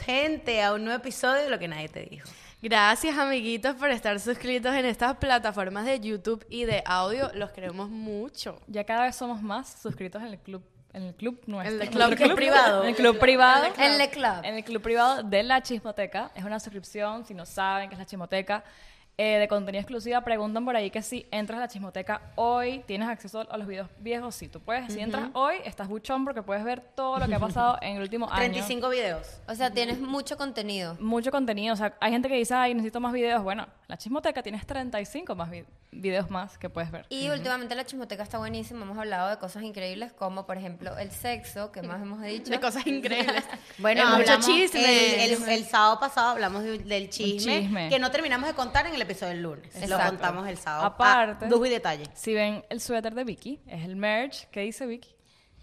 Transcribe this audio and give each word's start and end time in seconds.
Gente, 0.00 0.62
a 0.62 0.72
un 0.74 0.84
nuevo 0.84 0.98
episodio 0.98 1.42
de 1.42 1.50
Lo 1.50 1.58
que 1.58 1.68
nadie 1.68 1.88
te 1.88 2.04
dijo. 2.04 2.28
Gracias, 2.60 3.16
amiguitos, 3.16 3.76
por 3.76 3.90
estar 3.90 4.18
suscritos 4.18 4.74
en 4.74 4.84
estas 4.84 5.16
plataformas 5.16 5.84
de 5.84 6.00
YouTube 6.00 6.44
y 6.50 6.64
de 6.64 6.82
audio. 6.84 7.30
Los 7.34 7.50
queremos 7.52 7.88
mucho. 7.88 8.60
Ya 8.66 8.84
cada 8.84 9.04
vez 9.04 9.14
somos 9.14 9.40
más 9.40 9.80
suscritos 9.80 10.20
en 10.22 10.28
el 10.28 10.38
club, 10.38 10.62
en 10.92 11.04
el 11.04 11.14
club 11.14 11.40
nuestro. 11.46 11.76
En 11.76 11.82
el 11.82 11.88
club 12.16 12.34
privado. 12.34 12.82
En 12.82 12.88
el 12.88 12.96
club 12.96 13.18
privado. 13.18 13.66
En 13.76 14.00
el 14.00 14.10
club. 14.10 14.40
En 14.42 14.54
el 14.56 14.64
club 14.64 14.82
privado 14.82 15.22
de 15.22 15.42
La 15.44 15.62
Chismoteca. 15.62 16.32
Es 16.34 16.42
una 16.42 16.58
suscripción, 16.58 17.24
si 17.24 17.32
no 17.32 17.46
saben 17.46 17.88
qué 17.88 17.94
es 17.94 17.98
La 18.00 18.06
Chismoteca, 18.06 18.64
eh, 19.18 19.38
de 19.38 19.48
contenido 19.48 19.80
exclusiva. 19.80 20.20
Preguntan 20.20 20.64
por 20.64 20.76
ahí 20.76 20.90
que 20.90 21.02
si 21.02 21.26
entras 21.32 21.58
a 21.58 21.62
La 21.62 21.68
Chismoteca 21.68 22.22
hoy, 22.36 22.84
tienes 22.86 23.08
acceso 23.08 23.44
a 23.50 23.56
los 23.58 23.66
videos 23.66 23.88
viejos. 23.98 24.34
Sí, 24.34 24.46
tú 24.48 24.60
puedes. 24.60 24.92
Si 24.92 25.00
entras 25.00 25.30
hoy, 25.32 25.56
estás 25.64 25.88
buchón 25.88 26.24
porque 26.24 26.42
puedes 26.42 26.62
ver 26.62 26.80
todo 26.80 27.18
lo 27.18 27.26
que 27.26 27.34
ha 27.34 27.40
pasado 27.40 27.78
en 27.82 27.96
el 27.96 28.02
último 28.02 28.26
año. 28.30 28.52
35 28.52 28.88
videos. 28.88 29.40
O 29.48 29.54
sea, 29.56 29.72
tienes 29.72 30.00
mucho 30.00 30.36
contenido. 30.36 30.96
Mucho 31.00 31.32
contenido. 31.32 31.74
O 31.74 31.76
sea, 31.76 31.96
hay 32.00 32.12
gente 32.12 32.28
que 32.28 32.36
dice, 32.36 32.54
ay, 32.54 32.74
necesito 32.74 33.00
más 33.00 33.12
videos. 33.12 33.42
Bueno, 33.42 33.66
La 33.88 33.96
Chismoteca 33.96 34.42
tienes 34.42 34.66
35 34.66 35.34
más 35.34 35.50
vi- 35.50 35.64
videos 35.92 36.28
más 36.30 36.58
que 36.58 36.68
puedes 36.68 36.90
ver. 36.90 37.06
Y 37.08 37.30
últimamente 37.30 37.74
la 37.74 37.86
chismoteca 37.86 38.22
está 38.22 38.36
buenísima. 38.36 38.82
Hemos 38.82 38.98
hablado 38.98 39.30
de 39.30 39.38
cosas 39.38 39.62
increíbles 39.62 40.12
como, 40.12 40.44
por 40.44 40.58
ejemplo, 40.58 40.98
el 40.98 41.10
sexo, 41.10 41.72
que 41.72 41.80
más 41.80 42.02
hemos 42.02 42.20
dicho. 42.20 42.50
De 42.50 42.60
cosas 42.60 42.86
increíbles. 42.86 43.44
Bueno, 43.78 44.02
mucho 44.18 44.32
hablamos- 44.32 44.44
chisme. 44.44 45.24
El, 45.24 45.32
el- 45.42 45.48
el 45.48 45.64
sábado 45.64 45.98
pasado 45.98 46.28
hablamos 46.28 46.64
de- 46.64 46.78
del 46.80 47.08
chisme, 47.08 47.60
chisme. 47.62 47.88
que 47.88 47.98
no 47.98 48.10
terminamos 48.10 48.46
de 48.46 48.54
contar 48.54 48.86
en 48.86 48.94
el 48.94 49.00
episodio 49.00 49.32
del 49.32 49.42
lunes. 49.42 49.74
Lo 49.76 49.80
Exacto. 49.80 50.08
contamos 50.10 50.46
el 50.48 50.58
sábado. 50.58 50.84
Aparte- 50.84 51.46
Ah, 51.46 51.48
lujo 51.48 51.64
y 51.64 51.70
detalle. 51.70 52.04
Si 52.12 52.34
ven 52.34 52.62
el 52.68 52.82
suéter 52.82 53.14
de 53.14 53.24
Vicky, 53.24 53.58
es 53.66 53.84
el 53.86 53.96
merch. 53.96 54.48
¿Qué 54.50 54.60
dice 54.60 54.84
Vicky? 54.84 55.08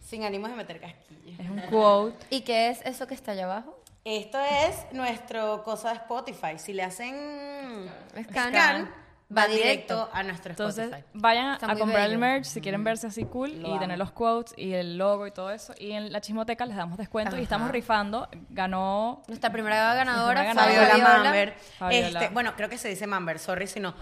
Sin 0.02 0.24
ánimos 0.24 0.50
de 0.50 0.56
meter 0.56 0.80
casquillo. 0.82 1.32
Es 1.44 1.48
un 1.48 1.60
quote. 1.70 2.26
¿Y 2.32 2.42
qué 2.42 2.70
es 2.70 2.82
eso 2.86 3.06
que 3.06 3.14
está 3.14 3.34
allá 3.34 3.44
abajo? 3.46 3.80
Esto 4.06 4.38
es 4.40 4.86
nuestro 4.92 5.64
cosa 5.64 5.90
de 5.90 5.96
Spotify. 5.96 6.58
Si 6.60 6.74
le 6.74 6.84
hacen 6.84 7.90
Scan, 8.30 8.50
scan, 8.54 8.94
va 9.36 9.48
directo 9.48 9.96
directo. 9.96 10.10
a 10.14 10.22
nuestro 10.22 10.52
Entonces, 10.52 10.86
Spotify. 10.86 11.10
vayan 11.16 11.54
Está 11.54 11.66
a 11.66 11.70
muy 11.70 11.80
comprar 11.80 12.10
el 12.12 12.20
merch 12.20 12.46
si 12.46 12.62
quieren 12.62 12.84
verse 12.84 13.08
así 13.08 13.26
cool 13.26 13.60
Lo 13.64 13.68
y 13.68 13.72
amo. 13.72 13.80
tener 13.80 13.98
los 13.98 14.12
quotes 14.12 14.54
y 14.58 14.74
el 14.76 15.00
logo 15.00 15.26
y 15.26 15.32
todo 15.32 15.50
eso. 15.50 15.74
Y 15.80 15.94
en 15.94 16.12
la 16.14 16.22
chismoteca 16.22 16.68
les 16.68 16.78
damos 16.78 17.00
descuento 17.00 17.36
y 17.36 17.42
estamos 17.42 17.72
rifando. 17.72 18.30
Ganó 18.52 19.24
Nuestra 19.28 19.52
primera 19.52 19.96
ganadora, 19.96 20.44
Nuestra 20.44 20.64
Fabiola, 20.66 20.90
primera 20.92 21.08
Fabiola 21.08 21.08
Fabiola. 21.10 21.24
Mamber. 21.32 21.56
Fabiola. 21.80 22.20
Este, 22.22 22.34
bueno, 22.34 22.54
creo 22.56 22.70
que 22.70 22.78
se 22.78 22.90
dice 22.90 23.08
Mamber, 23.08 23.40
sorry 23.40 23.66
si 23.66 23.80
no. 23.80 23.96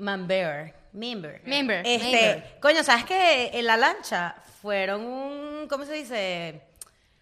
Mamber. 0.00 0.74
Member. 0.92 1.42
Member. 1.44 1.86
Este, 1.86 2.10
Member. 2.10 2.58
coño, 2.60 2.82
¿sabes 2.82 3.04
que 3.04 3.50
en 3.56 3.64
la 3.64 3.76
lancha 3.76 4.34
fueron 4.60 5.02
un, 5.06 5.68
¿cómo 5.68 5.84
se 5.84 5.92
dice? 5.92 6.62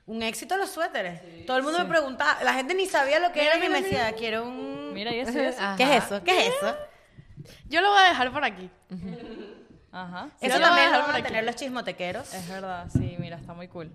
Un 0.06 0.22
éxito 0.22 0.56
los 0.56 0.70
suéteres. 0.70 1.20
Todo 1.46 1.56
el 1.56 1.62
mundo 1.62 1.78
me 1.78 1.86
preguntaba, 1.86 2.42
la 2.44 2.52
gente 2.54 2.74
ni 2.74 2.86
sabía 2.86 3.18
lo 3.20 3.32
que 3.32 3.44
era 3.46 3.56
y 3.56 3.68
me 3.68 3.80
decía, 3.82 4.12
quiero 4.12 4.44
un... 4.44 4.92
Mira, 4.92 5.14
y 5.14 5.20
eso. 5.20 5.38
Ajá. 5.58 5.76
¿Qué 5.76 5.96
es 5.96 6.04
eso? 6.04 6.22
¿Qué 6.22 6.46
es 6.46 6.54
eso? 6.54 6.76
Yo 7.68 7.80
lo 7.80 7.90
voy 7.90 8.00
a 8.00 8.08
dejar 8.08 8.30
por 8.32 8.44
aquí. 8.44 8.70
Ajá. 9.92 10.28
Sí, 10.40 10.46
Eso 10.46 10.58
lo 10.58 10.60
voy 10.60 10.64
a 10.64 10.68
también 10.68 10.86
dejar 10.86 10.98
lo 10.98 11.04
por 11.04 11.06
van 11.06 11.14
a 11.14 11.18
aquí. 11.18 11.28
tener 11.28 11.44
los 11.44 11.56
chismotequeros. 11.56 12.34
Es 12.34 12.48
verdad, 12.48 12.86
sí, 12.92 13.16
mira, 13.18 13.36
está 13.36 13.54
muy 13.54 13.68
cool. 13.68 13.90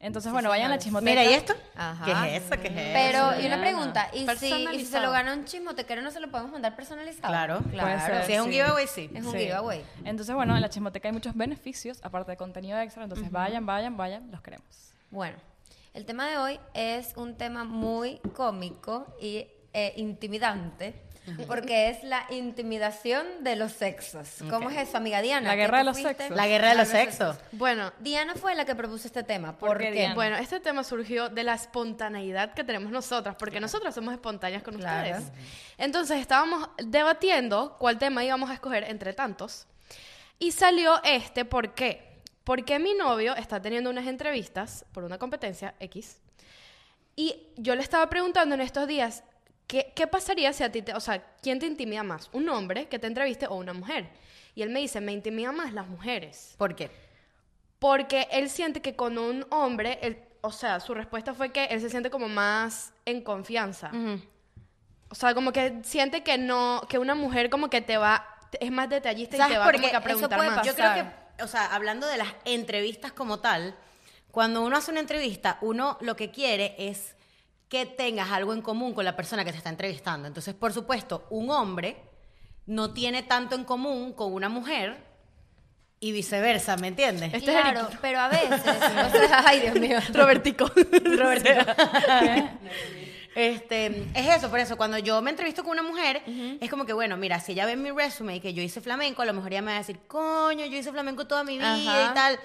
Entonces, 0.00 0.32
bueno, 0.32 0.48
vayan 0.48 0.66
a 0.66 0.76
la 0.76 0.78
chismoteca. 0.78 1.10
Mira, 1.10 1.24
¿y 1.24 1.34
esto? 1.34 1.54
Ajá. 1.76 2.04
¿Qué 2.04 2.36
es 2.36 2.42
eso? 2.42 2.60
¿Qué 2.60 2.68
es 2.68 2.74
eso? 2.76 2.90
Pero, 2.92 3.40
y 3.40 3.46
una 3.46 3.60
pregunta, 3.60 4.08
¿y 4.12 4.26
si, 4.36 4.46
y 4.72 4.78
si 4.80 4.86
se 4.86 5.00
lo 5.00 5.12
gana 5.12 5.32
un 5.32 5.44
chismotequero, 5.44 6.02
no 6.02 6.10
se 6.10 6.18
lo 6.18 6.28
podemos 6.30 6.50
mandar 6.50 6.74
personalizado? 6.74 7.28
Claro. 7.32 7.60
Puede 7.62 8.00
ser. 8.00 8.24
Si 8.24 8.32
es 8.32 8.40
un 8.40 8.46
sí. 8.46 8.52
giveaway, 8.52 8.86
sí. 8.88 9.10
Es 9.14 9.24
un 9.24 9.32
Sí. 9.32 9.38
giveaway. 9.38 9.84
Entonces, 10.04 10.34
bueno, 10.34 10.56
en 10.56 10.60
la 10.60 10.68
chismoteca 10.70 11.06
hay 11.08 11.12
muchos 11.12 11.36
beneficios, 11.36 12.00
aparte 12.02 12.32
de 12.32 12.36
contenido 12.36 12.78
extra. 12.80 13.04
Entonces, 13.04 13.30
vayan, 13.30 13.64
vayan, 13.64 13.96
vayan, 13.96 14.28
los 14.32 14.40
queremos. 14.40 14.66
Bueno, 15.12 15.36
el 15.92 16.06
tema 16.06 16.26
de 16.26 16.38
hoy 16.38 16.60
es 16.72 17.12
un 17.16 17.36
tema 17.36 17.64
muy 17.64 18.16
cómico 18.34 19.14
y 19.20 19.46
eh, 19.74 19.92
intimidante, 19.96 20.94
porque 21.46 21.90
es 21.90 22.02
la 22.02 22.24
intimidación 22.30 23.44
de 23.44 23.56
los 23.56 23.72
sexos. 23.72 24.26
¿Cómo 24.48 24.70
es 24.70 24.88
eso, 24.88 24.96
amiga 24.96 25.20
Diana? 25.20 25.48
La 25.48 25.54
¿Qué 25.54 25.60
guerra 25.60 25.78
de 25.78 25.84
los 25.84 25.94
fuiste? 26.00 26.14
sexos. 26.14 26.34
La 26.36 26.46
guerra 26.46 26.70
de 26.70 26.74
los 26.76 26.88
sexos. 26.88 27.36
Bueno, 27.52 27.92
Diana 28.00 28.34
fue 28.36 28.54
la 28.54 28.64
que 28.64 28.74
propuso 28.74 29.06
este 29.06 29.22
tema. 29.22 29.56
¿Por 29.58 29.68
¿Por 29.68 29.78
qué? 29.78 29.92
Diana? 29.92 30.14
bueno, 30.14 30.36
este 30.38 30.60
tema 30.60 30.82
surgió 30.82 31.28
de 31.28 31.44
la 31.44 31.54
espontaneidad 31.56 32.54
que 32.54 32.64
tenemos 32.64 32.90
nosotras, 32.90 33.36
porque 33.38 33.60
nosotras 33.60 33.94
somos 33.94 34.14
espontáneas 34.14 34.62
con 34.62 34.76
Claro. 34.78 35.10
ustedes. 35.18 35.30
Entonces 35.76 36.20
estábamos 36.20 36.70
debatiendo 36.82 37.76
cuál 37.78 37.98
tema 37.98 38.24
íbamos 38.24 38.48
a 38.48 38.54
escoger 38.54 38.84
entre 38.84 39.12
tantos. 39.12 39.66
Y 40.38 40.52
salió 40.52 41.02
este, 41.04 41.44
¿por 41.44 41.74
qué? 41.74 42.11
Porque 42.44 42.78
mi 42.78 42.94
novio 42.94 43.34
está 43.36 43.60
teniendo 43.62 43.90
unas 43.90 44.06
entrevistas 44.06 44.84
por 44.92 45.04
una 45.04 45.18
competencia 45.18 45.74
X. 45.80 46.18
Y 47.14 47.36
yo 47.56 47.74
le 47.74 47.82
estaba 47.82 48.08
preguntando 48.08 48.54
en 48.54 48.60
estos 48.62 48.88
días, 48.88 49.22
¿qué, 49.66 49.92
qué 49.94 50.06
pasaría 50.06 50.52
si 50.52 50.64
a 50.64 50.72
ti 50.72 50.82
te, 50.82 50.94
o 50.94 51.00
sea, 51.00 51.22
quién 51.42 51.58
te 51.58 51.66
intimida 51.66 52.02
más? 52.02 52.28
¿Un 52.32 52.48
hombre 52.48 52.88
que 52.88 52.98
te 52.98 53.06
entreviste 53.06 53.46
o 53.46 53.54
una 53.54 53.72
mujer? 53.74 54.08
Y 54.54 54.62
él 54.62 54.70
me 54.70 54.80
dice, 54.80 55.00
me 55.00 55.12
intimida 55.12 55.52
más 55.52 55.72
las 55.72 55.86
mujeres. 55.86 56.54
¿Por 56.58 56.74
qué? 56.74 56.90
Porque 57.78 58.28
él 58.30 58.48
siente 58.50 58.80
que 58.82 58.96
con 58.96 59.18
un 59.18 59.46
hombre, 59.50 59.98
él- 60.02 60.18
o 60.40 60.50
sea, 60.52 60.80
su 60.80 60.94
respuesta 60.94 61.34
fue 61.34 61.50
que 61.52 61.66
él 61.66 61.80
se 61.80 61.90
siente 61.90 62.10
como 62.10 62.28
más 62.28 62.92
en 63.04 63.22
confianza. 63.22 63.90
O 65.08 65.14
sea, 65.14 65.34
como 65.34 65.52
que 65.52 65.80
siente 65.84 66.22
que 66.22 66.38
no, 66.38 66.82
que 66.88 66.98
una 66.98 67.14
mujer 67.14 67.50
como 67.50 67.68
que 67.70 67.80
te 67.80 67.96
va, 67.98 68.26
es 68.58 68.70
más 68.72 68.88
detallista 68.88 69.36
y 69.36 69.38
¿Sabes 69.38 69.54
te 69.54 69.58
va 69.58 69.64
por 69.64 69.74
como 69.74 69.84
qué? 69.84 69.90
que 69.90 69.96
a 69.96 69.98
Eso 70.00 70.04
preguntar 70.04 70.38
puede 70.38 70.50
más. 70.50 70.58
pasar. 70.60 70.72
Yo 70.72 70.76
creo 70.76 70.94
que, 70.94 71.21
o 71.42 71.48
sea, 71.48 71.74
hablando 71.74 72.06
de 72.06 72.16
las 72.16 72.28
entrevistas 72.44 73.12
como 73.12 73.40
tal, 73.40 73.74
cuando 74.30 74.62
uno 74.62 74.76
hace 74.76 74.90
una 74.90 75.00
entrevista, 75.00 75.58
uno 75.60 75.98
lo 76.00 76.16
que 76.16 76.30
quiere 76.30 76.74
es 76.78 77.14
que 77.68 77.86
tengas 77.86 78.30
algo 78.30 78.52
en 78.52 78.62
común 78.62 78.94
con 78.94 79.04
la 79.04 79.16
persona 79.16 79.44
que 79.44 79.52
te 79.52 79.58
está 79.58 79.70
entrevistando. 79.70 80.28
Entonces, 80.28 80.54
por 80.54 80.72
supuesto, 80.72 81.26
un 81.30 81.50
hombre 81.50 81.96
no 82.66 82.92
tiene 82.92 83.22
tanto 83.22 83.54
en 83.54 83.64
común 83.64 84.12
con 84.12 84.32
una 84.32 84.48
mujer 84.48 85.10
y 86.00 86.12
viceversa, 86.12 86.76
¿me 86.76 86.88
entiendes? 86.88 87.32
Este 87.32 87.38
es 87.38 87.60
claro, 87.60 87.88
pero 88.00 88.20
a 88.20 88.28
veces, 88.28 88.50
o 88.60 89.10
sea, 89.10 89.44
ay 89.46 89.60
Dios 89.60 89.76
mío. 89.76 89.98
Robertico. 90.12 90.66
Este, 93.34 93.86
es 94.14 94.36
eso, 94.36 94.50
por 94.50 94.58
eso, 94.58 94.76
cuando 94.76 94.98
yo 94.98 95.22
me 95.22 95.30
entrevisto 95.30 95.62
con 95.62 95.72
una 95.72 95.82
mujer, 95.82 96.22
es 96.60 96.70
como 96.70 96.84
que, 96.84 96.92
bueno, 96.92 97.16
mira, 97.16 97.40
si 97.40 97.52
ella 97.52 97.66
ve 97.66 97.76
mi 97.76 97.90
resume 97.90 98.36
y 98.36 98.40
que 98.40 98.52
yo 98.52 98.62
hice 98.62 98.80
flamenco, 98.80 99.22
a 99.22 99.24
lo 99.24 99.32
mejor 99.32 99.52
ella 99.52 99.62
me 99.62 99.70
va 99.72 99.76
a 99.76 99.80
decir, 99.80 100.00
coño, 100.06 100.66
yo 100.66 100.76
hice 100.76 100.92
flamenco 100.92 101.26
toda 101.26 101.44
mi 101.44 101.56
vida 101.56 101.74
Ajá. 101.74 102.10
y 102.10 102.14
tal. 102.14 102.40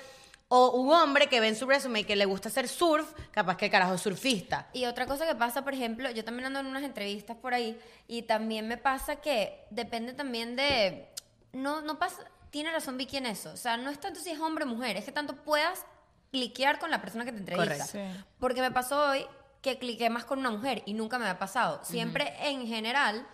O 0.49 0.71
un 0.71 0.93
hombre 0.93 1.27
que 1.27 1.41
ve 1.41 1.49
en 1.49 1.57
su 1.57 1.65
resume 1.65 1.99
y 1.99 2.03
que 2.05 2.15
le 2.15 2.23
gusta 2.23 2.47
hacer 2.47 2.69
surf, 2.69 3.05
capaz 3.31 3.57
que 3.57 3.65
el 3.65 3.71
carajo 3.71 3.95
es 3.95 4.01
surfista. 4.01 4.69
Y 4.71 4.85
otra 4.85 5.05
cosa 5.05 5.27
que 5.27 5.35
pasa, 5.35 5.65
por 5.65 5.73
ejemplo, 5.73 6.09
yo 6.11 6.23
también 6.23 6.45
ando 6.45 6.61
en 6.61 6.67
unas 6.67 6.83
entrevistas 6.83 7.35
por 7.35 7.53
ahí 7.53 7.77
y 8.07 8.21
también 8.21 8.65
me 8.65 8.77
pasa 8.77 9.17
que 9.17 9.65
depende 9.71 10.13
también 10.13 10.55
de... 10.55 11.09
No, 11.51 11.81
no 11.81 11.99
pasa... 11.99 12.23
Tiene 12.49 12.71
razón 12.71 12.97
Vicky 12.97 13.17
en 13.17 13.25
eso. 13.25 13.51
O 13.51 13.57
sea, 13.57 13.75
no 13.75 13.89
es 13.89 13.99
tanto 13.99 14.21
si 14.21 14.29
es 14.29 14.39
hombre 14.39 14.63
o 14.63 14.67
mujer, 14.67 14.95
es 14.95 15.03
que 15.03 15.11
tanto 15.11 15.35
puedas 15.35 15.85
cliquear 16.31 16.79
con 16.79 16.91
la 16.91 17.01
persona 17.01 17.25
que 17.25 17.33
te 17.33 17.39
entrevista. 17.39 17.85
Correcto. 17.85 18.25
Porque 18.39 18.61
me 18.61 18.71
pasó 18.71 19.09
hoy 19.09 19.25
que 19.61 19.77
cliqué 19.77 20.09
más 20.09 20.25
con 20.25 20.39
una 20.39 20.51
mujer 20.51 20.83
y 20.85 20.93
nunca 20.93 21.17
me 21.19 21.27
ha 21.27 21.39
pasado. 21.39 21.79
Siempre 21.83 22.33
en 22.41 22.65
general, 22.67 23.25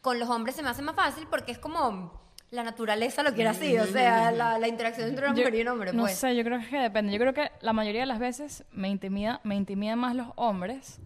con 0.00 0.18
los 0.18 0.28
hombres 0.28 0.54
se 0.56 0.62
me 0.62 0.68
hace 0.70 0.82
más 0.82 0.94
fácil 0.96 1.26
porque 1.30 1.52
es 1.52 1.58
como... 1.58 2.16
La 2.50 2.62
naturaleza 2.62 3.22
lo 3.22 3.34
quiere 3.34 3.50
así, 3.50 3.76
o 3.76 3.84
sea, 3.84 4.32
la, 4.32 4.58
la 4.58 4.68
interacción 4.68 5.06
entre 5.10 5.26
una 5.26 5.34
Yo- 5.34 5.42
mujer 5.42 5.54
y 5.54 5.60
un 5.60 5.68
hombre, 5.68 5.92
no 5.92 6.04
pues. 6.04 6.16
sé, 6.16 6.34
yo 6.34 6.42
creo 6.44 6.58
que 6.66 6.78
depende. 6.78 7.12
Yo 7.12 7.18
creo 7.18 7.34
que 7.34 7.52
la 7.60 7.74
mayoría 7.74 8.00
de 8.00 8.06
las 8.06 8.18
veces 8.18 8.64
me 8.72 8.88
intimida, 8.88 9.42
me 9.44 9.54
intimidan 9.54 9.98
más 9.98 10.16
los 10.16 10.28
hombres, 10.36 10.98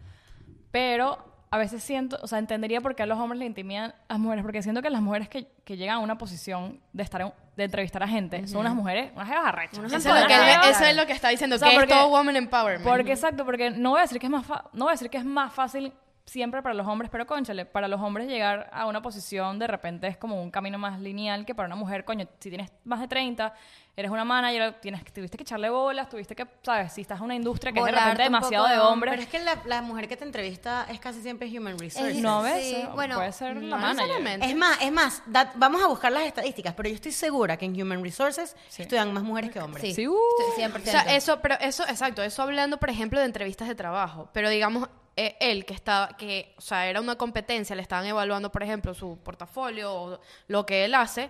pero 0.70 1.18
a 1.52 1.58
veces 1.58 1.82
siento, 1.84 2.18
o 2.22 2.26
sea, 2.26 2.38
entendería 2.38 2.80
por 2.80 2.94
qué 2.96 3.02
a 3.02 3.06
los 3.06 3.18
hombres 3.18 3.38
le 3.38 3.44
intimidan 3.44 3.90
a 4.08 4.14
las 4.14 4.18
mujeres, 4.18 4.42
porque 4.42 4.62
siento 4.62 4.80
que 4.80 4.88
las 4.90 5.02
mujeres 5.02 5.28
que, 5.28 5.46
que 5.64 5.76
llegan 5.76 5.96
a 5.96 5.98
una 5.98 6.16
posición 6.16 6.80
de 6.94 7.02
estar 7.02 7.20
en- 7.20 7.32
de 7.56 7.64
entrevistar 7.64 8.02
a 8.02 8.08
gente 8.08 8.48
son 8.48 8.60
unas 8.62 8.74
mujeres, 8.74 9.12
unas 9.14 9.28
jevas 9.28 9.44
arrechas. 9.46 9.78
Unas 9.78 9.92
Eso 9.92 10.14
es, 10.14 10.22
lo 10.22 10.26
que, 10.26 10.34
él- 10.34 10.60
eso 10.70 10.84
es 10.84 10.96
lo 10.96 11.06
que 11.06 11.12
está 11.12 11.28
diciendo, 11.28 11.56
O 11.56 11.58
sea, 11.58 11.68
que 11.68 11.74
porque- 11.76 11.92
es 11.92 11.98
todo 12.00 12.08
woman 12.08 12.36
empowerment. 12.36 12.88
Porque 12.88 13.12
exacto, 13.12 13.44
porque 13.44 13.70
no 13.70 13.90
voy 13.90 13.98
a 13.98 14.02
decir 14.02 14.18
que 14.18 14.26
es 14.26 14.30
más 14.32 14.46
fa- 14.46 14.64
no 14.72 14.86
voy 14.86 14.92
a 14.92 14.94
decir 14.94 15.10
que 15.10 15.18
es 15.18 15.24
más 15.26 15.52
fácil 15.52 15.92
siempre 16.24 16.62
para 16.62 16.74
los 16.74 16.86
hombres, 16.86 17.10
pero 17.10 17.26
conchale, 17.26 17.66
para 17.66 17.88
los 17.88 18.00
hombres 18.00 18.28
llegar 18.28 18.70
a 18.72 18.86
una 18.86 19.02
posición 19.02 19.58
de 19.58 19.66
repente 19.66 20.06
es 20.06 20.16
como 20.16 20.40
un 20.40 20.50
camino 20.50 20.78
más 20.78 21.00
lineal 21.00 21.44
que 21.44 21.54
para 21.54 21.66
una 21.66 21.76
mujer, 21.76 22.04
coño, 22.04 22.26
si 22.38 22.48
tienes 22.48 22.70
más 22.84 23.00
de 23.00 23.08
30, 23.08 23.52
eres 23.96 24.10
una 24.10 24.24
manager, 24.24 24.74
tienes 24.80 25.02
que 25.04 25.10
tuviste 25.10 25.36
que 25.36 25.42
echarle 25.42 25.68
bolas, 25.68 26.08
tuviste 26.08 26.34
que, 26.34 26.46
sabes, 26.62 26.92
si 26.92 27.02
estás 27.02 27.18
en 27.18 27.24
una 27.24 27.34
industria 27.34 27.72
que 27.72 27.80
es 27.80 27.84
de 27.84 27.90
repente 27.92 28.22
demasiado 28.22 28.66
de 28.66 28.74
de 28.74 28.78
hombre. 28.78 29.10
hombres, 29.10 29.12
Pero 29.12 29.22
es 29.22 29.28
que 29.28 29.40
la, 29.40 29.62
la 29.76 29.82
mujer 29.82 30.08
que 30.08 30.16
te 30.16 30.24
entrevista 30.24 30.86
es 30.88 30.98
casi 31.00 31.20
siempre 31.20 31.46
human 31.48 31.78
resources. 31.78 32.16
Es- 32.16 32.22
no 32.22 32.38
Sí, 32.42 32.52
ves, 32.52 32.92
bueno, 32.94 33.16
puede 33.16 33.32
ser 33.32 33.56
la 33.56 33.76
no 33.76 33.76
manager. 33.94 34.42
Es 34.44 34.56
más, 34.56 34.80
es 34.80 34.92
más, 34.92 35.22
vamos 35.56 35.82
a 35.82 35.88
buscar 35.88 36.12
las 36.12 36.22
estadísticas, 36.22 36.72
pero 36.74 36.88
yo 36.88 36.94
estoy 36.94 37.12
segura 37.12 37.56
que 37.58 37.66
en 37.66 37.82
Human 37.82 38.02
Resources 38.02 38.56
Sí. 38.68 38.82
estudian 38.82 39.12
más 39.12 39.24
mujeres 39.24 39.50
que 39.50 39.58
hombres. 39.60 39.82
Sí, 39.82 39.92
Sí, 39.92 40.08
uh. 40.08 40.16
estoy 40.48 40.64
100%. 40.64 40.88
O 40.88 41.02
sea, 41.04 41.14
eso, 41.16 41.40
pero 41.42 41.56
eso, 41.60 41.82
exacto, 41.86 42.22
eso 42.22 42.42
hablando, 42.42 42.78
por 42.78 42.88
ejemplo, 42.88 43.18
de 43.18 43.26
entrevistas 43.26 43.68
de 43.68 43.74
trabajo. 43.74 44.30
Pero 44.32 44.48
digamos, 44.48 44.88
eh, 45.14 45.36
él 45.40 45.66
que 45.66 45.74
estaba, 45.74 46.16
que, 46.16 46.54
o 46.56 46.60
sea, 46.62 46.86
era 46.86 47.00
una 47.00 47.16
competencia, 47.16 47.76
le 47.76 47.82
estaban 47.82 48.06
evaluando, 48.06 48.50
por 48.50 48.62
ejemplo, 48.62 48.94
su 48.94 49.18
portafolio 49.18 49.92
o 49.92 50.20
lo 50.48 50.64
que 50.64 50.86
él 50.86 50.94
hace, 50.94 51.28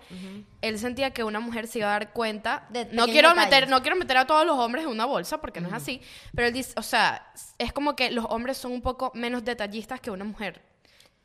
él 0.61 0.79
sentía 0.79 1.11
que 1.11 1.25
una 1.25 1.41
mujer 1.41 1.67
se 1.67 1.81
iba 1.81 1.89
a 1.89 1.93
dar 1.93 2.13
cuenta. 2.13 2.67
De 2.71 2.85
no 2.93 3.07
quiero 3.07 3.35
meter, 3.35 3.69
no 3.69 3.83
quiero 3.83 3.97
meter 3.97 4.19
a 4.19 4.27
todos 4.27 4.47
los 4.47 4.57
hombres 4.57 4.85
en 4.85 4.91
una 4.91 5.05
bolsa 5.05 5.41
porque 5.41 5.61
no 5.61 5.69
es 5.69 5.75
así, 5.75 6.01
pero 6.33 6.47
él 6.47 6.55
dice, 6.55 6.73
o 6.77 6.83
sea, 6.83 7.33
es 7.59 7.73
como 7.73 7.97
que 7.97 8.13
los 8.13 8.25
hombres 8.29 8.57
son 8.57 8.71
un 8.71 8.83
poco 8.83 9.11
menos 9.15 9.45
detallistas 9.45 10.01
que 10.01 10.11
una 10.11 10.25
mujer. 10.25 10.63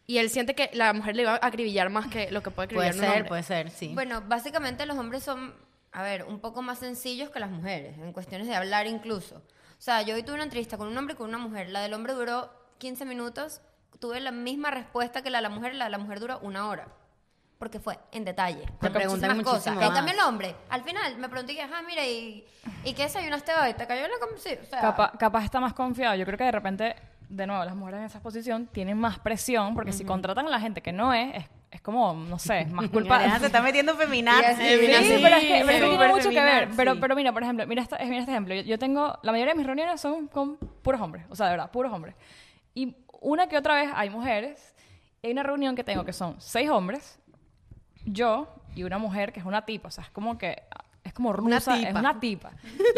Y 0.07 0.17
él 0.19 0.29
siente 0.29 0.55
que 0.55 0.69
la 0.73 0.93
mujer 0.93 1.15
le 1.15 1.23
iba 1.23 1.33
a 1.33 1.45
acribillar 1.45 1.89
más 1.89 2.07
que 2.07 2.31
lo 2.31 2.41
que 2.41 2.49
puede 2.49 2.69
Puede 2.69 2.87
acribillar 2.87 2.95
un 2.95 2.99
ser, 3.01 3.17
hombre. 3.17 3.29
puede 3.29 3.43
ser, 3.43 3.69
sí. 3.69 3.91
Bueno, 3.93 4.23
básicamente 4.25 4.85
los 4.85 4.97
hombres 4.97 5.21
son, 5.21 5.53
a 5.91 6.01
ver, 6.01 6.23
un 6.23 6.39
poco 6.39 6.61
más 6.61 6.79
sencillos 6.79 7.29
que 7.29 7.39
las 7.39 7.51
mujeres, 7.51 7.97
en 7.99 8.13
cuestiones 8.13 8.47
de 8.47 8.55
hablar 8.55 8.87
incluso. 8.87 9.43
O 9.77 9.81
sea, 9.81 10.01
yo 10.01 10.15
hoy 10.15 10.23
tuve 10.23 10.35
una 10.35 10.43
entrevista 10.43 10.77
con 10.77 10.87
un 10.87 10.97
hombre 10.97 11.13
y 11.13 11.17
con 11.17 11.29
una 11.29 11.37
mujer. 11.37 11.69
La 11.69 11.81
del 11.81 11.93
hombre 11.93 12.13
duró 12.13 12.49
15 12.79 13.05
minutos, 13.05 13.61
tuve 13.99 14.19
la 14.19 14.31
misma 14.31 14.71
respuesta 14.71 15.21
que 15.21 15.29
la 15.29 15.37
de 15.39 15.43
la 15.43 15.49
mujer, 15.49 15.75
la 15.75 15.85
de 15.85 15.91
la 15.91 15.97
mujer 15.97 16.19
duró 16.19 16.39
una 16.39 16.67
hora. 16.67 16.87
Porque 17.59 17.79
fue 17.79 17.97
en 18.11 18.23
detalle. 18.23 18.63
con 18.79 18.93
preguntan 18.93 19.31
muchísimas 19.37 19.55
cosas. 19.63 19.73
En 19.73 19.79
más. 19.79 19.89
cambio 19.91 20.13
el 20.13 20.19
hombre, 20.21 20.55
al 20.69 20.83
final 20.83 21.17
me 21.17 21.27
pregunté, 21.27 21.59
ajá, 21.59 21.81
mira, 21.81 22.05
¿y, 22.05 22.45
¿y 22.83 22.93
qué 22.93 23.03
desayunaste 23.03 23.51
hoy? 23.55 23.73
¿Te 23.73 23.87
cayó 23.87 24.03
la 24.03 24.19
com- 24.19 24.37
sí, 24.37 24.51
o 24.61 24.65
sea, 24.65 24.79
Capa- 24.81 25.11
capaz 25.17 25.43
está 25.45 25.59
más 25.59 25.73
confiado. 25.73 26.15
Yo 26.15 26.25
creo 26.25 26.37
que 26.37 26.43
de 26.43 26.51
repente, 26.51 26.95
de 27.29 27.47
nuevo, 27.47 27.65
las 27.65 27.75
mujeres 27.75 27.99
en 28.01 28.05
esa 28.05 28.19
posición 28.21 28.67
tienen 28.67 28.97
más 28.99 29.17
presión 29.19 29.73
porque 29.73 29.91
si 29.91 30.05
contratan 30.05 30.45
a 30.45 30.49
la 30.51 30.59
gente 30.59 30.81
que 30.83 30.93
no 30.93 31.13
es, 31.15 31.35
es, 31.35 31.45
es 31.71 31.81
como, 31.81 32.13
no 32.13 32.39
sé, 32.39 32.65
más 32.65 32.89
culpa. 32.91 33.39
Se 33.39 33.45
está 33.47 33.61
metiendo 33.61 33.95
feminazi. 33.95 34.55
Sí, 34.55 34.87
Sí, 35.03 35.19
pero 35.21 35.35
es 35.35 35.43
que, 35.43 35.63
pero 35.65 35.69
es 35.69 35.75
que 35.75 35.79
tiene 35.79 35.93
Súper 35.93 36.09
mucho 36.09 36.29
que 36.29 36.41
ver. 36.41 36.69
Pero, 36.75 36.99
pero 36.99 37.15
mira, 37.15 37.33
por 37.33 37.43
ejemplo, 37.43 37.67
mira, 37.67 37.81
esta- 37.81 37.97
mira 38.05 38.19
este 38.19 38.31
ejemplo. 38.31 38.55
Yo, 38.55 38.61
yo 38.61 38.79
tengo, 38.79 39.19
la 39.23 39.31
mayoría 39.31 39.53
de 39.53 39.57
mis 39.57 39.65
reuniones 39.67 39.99
son 39.99 40.27
con 40.27 40.57
puros 40.57 41.01
hombres, 41.01 41.25
o 41.29 41.35
sea, 41.35 41.47
de 41.47 41.51
verdad, 41.53 41.71
puros 41.71 41.91
hombres. 41.91 42.15
Y 42.73 42.95
una 43.21 43.47
que 43.47 43.57
otra 43.57 43.75
vez 43.75 43.89
hay 43.93 44.09
mujeres. 44.09 44.73
Hay 45.23 45.31
una 45.31 45.43
reunión 45.43 45.75
que 45.75 45.83
tengo 45.83 46.05
que 46.05 46.13
son 46.13 46.35
seis 46.39 46.69
hombres, 46.69 47.19
yo 48.05 48.47
y 48.75 48.83
una 48.83 48.97
mujer 48.99 49.33
que 49.33 49.39
es 49.39 49.45
una 49.45 49.65
tipa, 49.65 49.87
o 49.89 49.91
sea, 49.91 50.03
es 50.05 50.11
como 50.11 50.37
que 50.37 50.63
es 51.07 51.13
como 51.13 51.29
Una 51.29 51.37
rusa, 51.57 51.75
es 51.79 51.87
tipa. 51.87 51.99
una 51.99 52.19
tipa. 52.19 52.51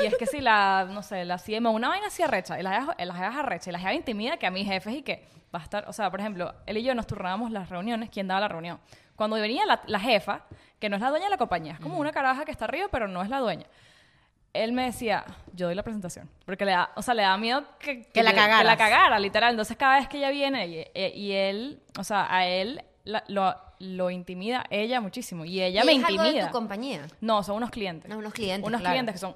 Y 0.03 0.05
es 0.05 0.15
que 0.17 0.25
si 0.25 0.41
la, 0.41 0.87
no 0.89 1.01
sé, 1.03 1.25
la 1.25 1.37
CMO, 1.37 1.71
una 1.71 1.89
vaina 1.89 2.07
así 2.07 2.21
arrecha, 2.23 2.59
y 2.59 2.63
la 2.63 2.81
jeva- 2.81 2.95
la 3.05 3.13
jeva 3.13 3.29
es 3.29 3.35
arrecha, 3.37 3.69
y 3.69 3.73
la 3.73 3.79
jeva 3.79 3.93
intimida 3.93 4.37
que 4.37 4.47
a 4.47 4.51
mis 4.51 4.67
jefes 4.67 4.93
y 4.95 5.01
que 5.01 5.25
va 5.53 5.59
a 5.59 5.63
estar, 5.63 5.87
o 5.87 5.93
sea, 5.93 6.11
por 6.11 6.19
ejemplo, 6.19 6.53
él 6.65 6.77
y 6.77 6.83
yo 6.83 6.93
nos 6.95 7.07
turnábamos 7.07 7.51
las 7.51 7.69
reuniones, 7.69 8.09
¿quién 8.09 8.27
daba 8.27 8.41
la 8.41 8.47
reunión? 8.47 8.79
Cuando 9.15 9.35
venía 9.37 9.65
la, 9.65 9.81
la 9.87 9.99
jefa, 9.99 10.41
que 10.79 10.89
no 10.89 10.95
es 10.95 11.01
la 11.01 11.09
dueña 11.09 11.25
de 11.25 11.31
la 11.31 11.37
compañía, 11.37 11.73
es 11.73 11.79
como 11.79 11.97
una 11.97 12.11
caraja 12.11 12.45
que 12.45 12.51
está 12.51 12.65
arriba, 12.65 12.87
pero 12.91 13.07
no 13.07 13.21
es 13.21 13.29
la 13.29 13.39
dueña. 13.39 13.65
Él 14.53 14.71
me 14.71 14.85
decía, 14.85 15.25
yo 15.53 15.67
doy 15.67 15.75
la 15.75 15.83
presentación, 15.83 16.27
porque 16.45 16.65
le 16.65 16.71
da, 16.71 16.89
o 16.95 17.01
sea, 17.03 17.13
le 17.13 17.21
da 17.21 17.37
miedo 17.37 17.63
que, 17.77 18.03
Que 18.05 18.23
la 18.23 18.31
Que 18.31 18.63
la 18.63 18.77
cagara, 18.77 19.19
literal. 19.19 19.51
Entonces, 19.51 19.77
cada 19.77 19.97
vez 19.99 20.07
que 20.07 20.17
ella 20.17 20.31
viene, 20.31 20.67
y, 20.67 20.85
e- 20.93 21.13
y 21.15 21.31
él, 21.33 21.81
o 21.99 22.03
sea, 22.03 22.25
a 22.33 22.47
él 22.47 22.83
la- 23.03 23.23
lo, 23.27 23.55
lo 23.79 24.09
intimida 24.09 24.65
ella 24.69 24.99
muchísimo, 25.01 25.45
y 25.45 25.61
ella 25.61 25.83
¿y 25.83 25.85
me 25.85 25.93
es 25.93 26.03
algo 26.03 26.21
de 26.21 26.27
intimida. 26.29 26.47
tu 26.47 26.51
compañía? 26.53 27.07
No, 27.21 27.43
son 27.43 27.55
unos 27.57 27.69
clientes. 27.71 28.09
No, 28.09 28.17
unos 28.17 28.33
clientes, 28.33 28.67
Unos 28.67 28.81
claro. 28.81 28.93
clientes 28.93 29.13
que 29.13 29.19
son 29.19 29.35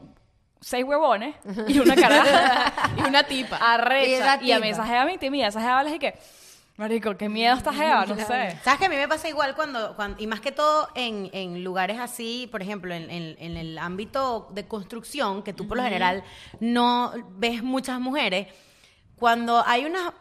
seis 0.60 0.84
huevones 0.86 1.36
y 1.68 1.80
una 1.80 1.96
caraja 1.96 2.74
Y 2.98 3.02
una 3.08 3.24
tipa. 3.24 3.58
arrecha. 3.58 4.40
Y 4.42 4.48
Y, 4.48 4.52
a 4.52 4.60
mí 4.60 4.70
esa 4.70 4.86
jeva 4.86 5.06
me 5.06 5.14
intimida. 5.14 5.48
Esa 5.48 5.62
jeva 5.62 5.84
les 5.84 5.98
que, 6.00 6.18
marico, 6.78 7.16
qué 7.18 7.30
miedo 7.30 7.56
esta 7.56 7.74
jeva, 7.74 8.06
no 8.06 8.16
sé. 8.16 8.58
¿Sabes 8.64 8.80
que 8.80 8.86
a 8.86 8.90
mí 8.90 8.96
me 8.96 9.08
pasa 9.08 9.28
igual 9.30 9.56
cuando, 9.56 9.96
cuando 9.96 10.22
y 10.22 10.28
más 10.28 10.40
que 10.42 10.52
todo 10.52 10.90
en, 10.96 11.30
en 11.34 11.64
lugares 11.64 12.00
así, 12.00 12.48
por 12.52 12.62
ejemplo, 12.62 12.94
en, 12.94 13.10
en- 13.12 13.36
en 13.40 13.58
el 13.58 13.78
ámbito 13.78 14.48
de 14.52 14.68
construcción, 14.68 15.44
que 15.44 15.54
tú 15.54 15.68
por 15.68 15.78
lo 15.78 15.84
general 15.84 16.24
no 16.60 17.12
ves 17.38 17.62
muchas 17.64 18.00
mujeres, 18.00 18.48
cuando 19.16 19.64
hay 19.66 19.86
una... 19.86 20.14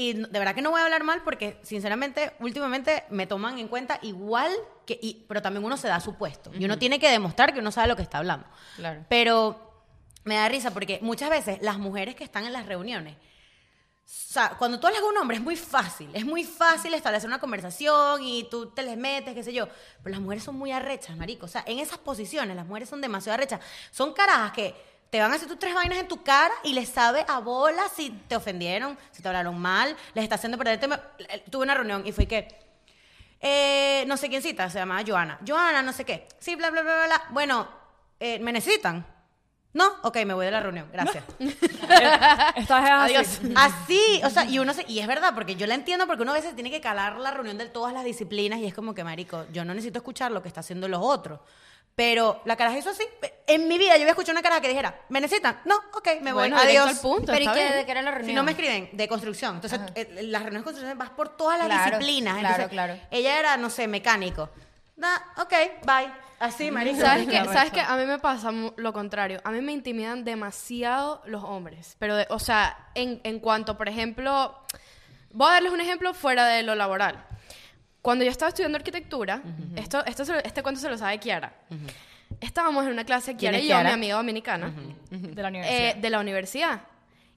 Y 0.00 0.14
de 0.14 0.38
verdad 0.38 0.54
que 0.54 0.62
no 0.62 0.70
voy 0.70 0.80
a 0.80 0.84
hablar 0.84 1.04
mal 1.04 1.22
porque, 1.22 1.58
sinceramente, 1.62 2.32
últimamente 2.40 3.04
me 3.10 3.26
toman 3.26 3.58
en 3.58 3.68
cuenta 3.68 3.98
igual 4.00 4.50
que... 4.86 4.98
y- 5.02 5.26
pero 5.28 5.42
también 5.42 5.62
uno 5.62 5.76
se 5.76 5.88
da 5.88 6.00
su 6.00 6.14
puesto. 6.14 6.50
Y 6.58 6.64
uno 6.64 6.78
tiene 6.78 6.98
que 6.98 7.10
demostrar 7.10 7.52
que 7.52 7.60
uno 7.60 7.70
sabe 7.70 7.88
lo 7.88 7.96
que 7.96 8.02
está 8.02 8.16
hablando. 8.16 8.46
Claro. 8.76 9.04
Pero 9.10 9.84
me 10.24 10.36
da 10.36 10.48
risa 10.48 10.70
porque 10.72 11.00
muchas 11.02 11.28
veces 11.28 11.58
las 11.60 11.78
mujeres 11.78 12.14
que 12.14 12.24
están 12.24 12.46
en 12.46 12.52
las 12.54 12.64
reuniones 12.64 13.16
o 14.12 14.32
sea, 14.32 14.56
cuando 14.58 14.80
tú 14.80 14.86
hablas 14.88 15.02
con 15.02 15.10
un 15.12 15.18
hombre 15.18 15.36
es 15.36 15.42
muy 15.42 15.54
fácil, 15.54 16.10
es 16.12 16.24
muy 16.24 16.42
fácil 16.42 16.92
establecer 16.94 17.28
una 17.28 17.38
conversación 17.38 18.22
y 18.24 18.42
tú 18.50 18.70
te 18.70 18.82
les 18.82 18.96
metes, 18.96 19.34
qué 19.34 19.44
sé 19.44 19.52
yo. 19.52 19.68
Pero 20.02 20.10
las 20.14 20.20
mujeres 20.20 20.42
son 20.42 20.56
muy 20.56 20.72
arrechas, 20.72 21.16
marico. 21.16 21.46
O 21.46 21.48
sea, 21.48 21.62
en 21.66 21.78
esas 21.78 21.98
posiciones 21.98 22.56
las 22.56 22.66
mujeres 22.66 22.88
son 22.88 23.00
demasiado 23.00 23.34
arrechas. 23.34 23.60
Son 23.92 24.12
carajas 24.12 24.50
que 24.50 24.74
te 25.10 25.20
van 25.20 25.32
a 25.32 25.34
hacer 25.34 25.48
tus 25.48 25.58
tres 25.58 25.74
vainas 25.74 25.98
en 25.98 26.08
tu 26.08 26.22
cara 26.22 26.54
y 26.62 26.72
les 26.72 26.88
sabe 26.88 27.24
a 27.28 27.40
bola 27.40 27.82
si 27.94 28.10
te 28.28 28.36
ofendieron, 28.36 28.96
si 29.10 29.22
te 29.22 29.28
hablaron 29.28 29.58
mal, 29.58 29.96
les 30.14 30.22
está 30.22 30.36
haciendo 30.36 30.56
perder 30.56 30.74
el 30.74 30.80
tema. 30.80 31.00
Eh, 31.18 31.44
Tuve 31.50 31.64
una 31.64 31.74
reunión 31.74 32.06
y 32.06 32.12
fue 32.12 32.26
que, 32.26 32.48
eh, 33.40 34.04
no 34.06 34.16
sé 34.16 34.28
quién 34.28 34.42
cita, 34.42 34.70
se 34.70 34.78
llamaba 34.78 35.02
Joana. 35.06 35.38
Joana, 35.46 35.82
no 35.82 35.92
sé 35.92 36.04
qué. 36.04 36.28
Sí, 36.38 36.54
bla, 36.54 36.70
bla, 36.70 36.82
bla, 36.82 36.94
bla, 36.94 37.06
bla. 37.06 37.22
Bueno, 37.30 37.68
eh, 38.20 38.38
¿me 38.38 38.52
necesitan? 38.52 39.04
No, 39.72 39.86
ok, 40.02 40.16
me 40.26 40.34
voy 40.34 40.46
de 40.46 40.52
la 40.52 40.60
reunión, 40.60 40.88
gracias. 40.92 41.24
Así. 41.38 42.72
Adiós. 42.72 43.40
Así, 43.54 44.20
o 44.24 44.30
sea, 44.30 44.44
y 44.44 44.58
uno 44.58 44.74
se, 44.74 44.84
y 44.88 44.98
es 44.98 45.06
verdad, 45.06 45.32
porque 45.32 45.54
yo 45.54 45.66
la 45.66 45.74
entiendo 45.74 46.08
porque 46.08 46.22
uno 46.22 46.32
a 46.32 46.34
veces 46.34 46.54
tiene 46.54 46.72
que 46.72 46.80
calar 46.80 47.18
la 47.18 47.30
reunión 47.30 47.56
de 47.56 47.66
todas 47.66 47.92
las 47.92 48.04
disciplinas 48.04 48.58
y 48.58 48.66
es 48.66 48.74
como 48.74 48.94
que, 48.94 49.04
marico, 49.04 49.46
yo 49.52 49.64
no 49.64 49.72
necesito 49.72 49.98
escuchar 49.98 50.32
lo 50.32 50.42
que 50.42 50.48
está 50.48 50.60
haciendo 50.60 50.88
los 50.88 51.00
otros. 51.00 51.38
Pero 52.00 52.40
la 52.46 52.56
caraja 52.56 52.78
hizo 52.78 52.88
así. 52.88 53.04
En 53.46 53.68
mi 53.68 53.76
vida 53.76 53.90
yo 53.96 54.00
había 54.04 54.12
escuchado 54.12 54.32
una 54.32 54.40
caraja 54.40 54.62
que 54.62 54.68
dijera, 54.68 55.02
¿me 55.10 55.20
necesitan? 55.20 55.60
No, 55.66 55.76
ok, 55.92 56.06
me 56.22 56.32
voy, 56.32 56.48
Bueno, 56.48 56.58
directo 56.58 56.80
adiós. 56.82 56.96
al 56.96 57.02
punto, 57.02 57.26
Pero 57.26 57.38
¿y 57.40 57.42
está 57.42 57.52
qué, 57.52 57.60
bien. 57.64 57.74
de 57.74 57.84
qué 57.84 57.90
era 57.90 58.00
la 58.00 58.10
reunión? 58.12 58.30
Si 58.30 58.34
no 58.34 58.42
me 58.42 58.52
escriben, 58.52 58.88
de 58.94 59.06
construcción. 59.06 59.56
Entonces, 59.56 59.80
eh, 59.94 60.08
las 60.22 60.40
reuniones 60.42 60.62
de 60.62 60.64
construcción 60.64 60.96
vas 60.96 61.10
por 61.10 61.36
todas 61.36 61.58
las 61.58 61.66
Claro, 61.66 61.98
disciplinas. 61.98 62.38
claro, 62.38 62.54
Entonces, 62.54 62.70
claro. 62.72 62.96
Ella 63.10 63.38
era, 63.38 63.56
no 63.58 63.68
sé, 63.68 63.86
mecánico. 63.86 64.48
Da, 64.96 65.22
ok, 65.36 65.52
bye. 65.84 66.10
Así, 66.38 66.70
marico. 66.70 67.02
¿Sabes 67.02 67.28
qué? 67.28 67.44
¿Sabes 67.44 67.70
qué? 67.70 67.82
A 67.82 67.94
mí 67.96 68.06
me 68.06 68.18
pasa 68.18 68.50
mu- 68.50 68.72
lo 68.78 68.94
contrario. 68.94 69.42
A 69.44 69.50
mí 69.50 69.60
me 69.60 69.72
intimidan 69.72 70.24
demasiado 70.24 71.20
los 71.26 71.44
hombres. 71.44 71.96
Pero, 71.98 72.16
de- 72.16 72.26
o 72.30 72.38
sea, 72.38 72.78
en, 72.94 73.20
en 73.24 73.40
cuanto, 73.40 73.76
por 73.76 73.90
ejemplo, 73.90 74.58
voy 75.32 75.48
a 75.50 75.52
darles 75.52 75.72
un 75.72 75.82
ejemplo 75.82 76.14
fuera 76.14 76.46
de 76.46 76.62
lo 76.62 76.74
laboral. 76.74 77.26
Cuando 78.02 78.24
yo 78.24 78.30
estaba 78.30 78.48
estudiando 78.48 78.76
arquitectura, 78.76 79.42
esto, 79.76 80.04
esto 80.06 80.24
se 80.24 80.32
lo- 80.32 80.38
este 80.38 80.62
cuento 80.62 80.80
se 80.80 80.88
lo 80.88 80.96
sabe 80.96 81.18
Kiara. 81.18 81.52
Estábamos 82.40 82.84
en 82.86 82.92
una 82.92 83.04
clase, 83.04 83.32
¿Quién 83.36 83.38
Kiara 83.52 83.58
y 83.58 83.62
yo, 83.62 83.66
Kiara? 83.68 83.88
mi 83.90 83.94
amiga 83.94 84.16
dominicana, 84.16 84.72
de 85.10 85.42
la 85.42 85.48
eh, 85.48 85.50
universidad. 85.50 85.96
de 85.96 86.10
la 86.10 86.20
universidad. 86.20 86.80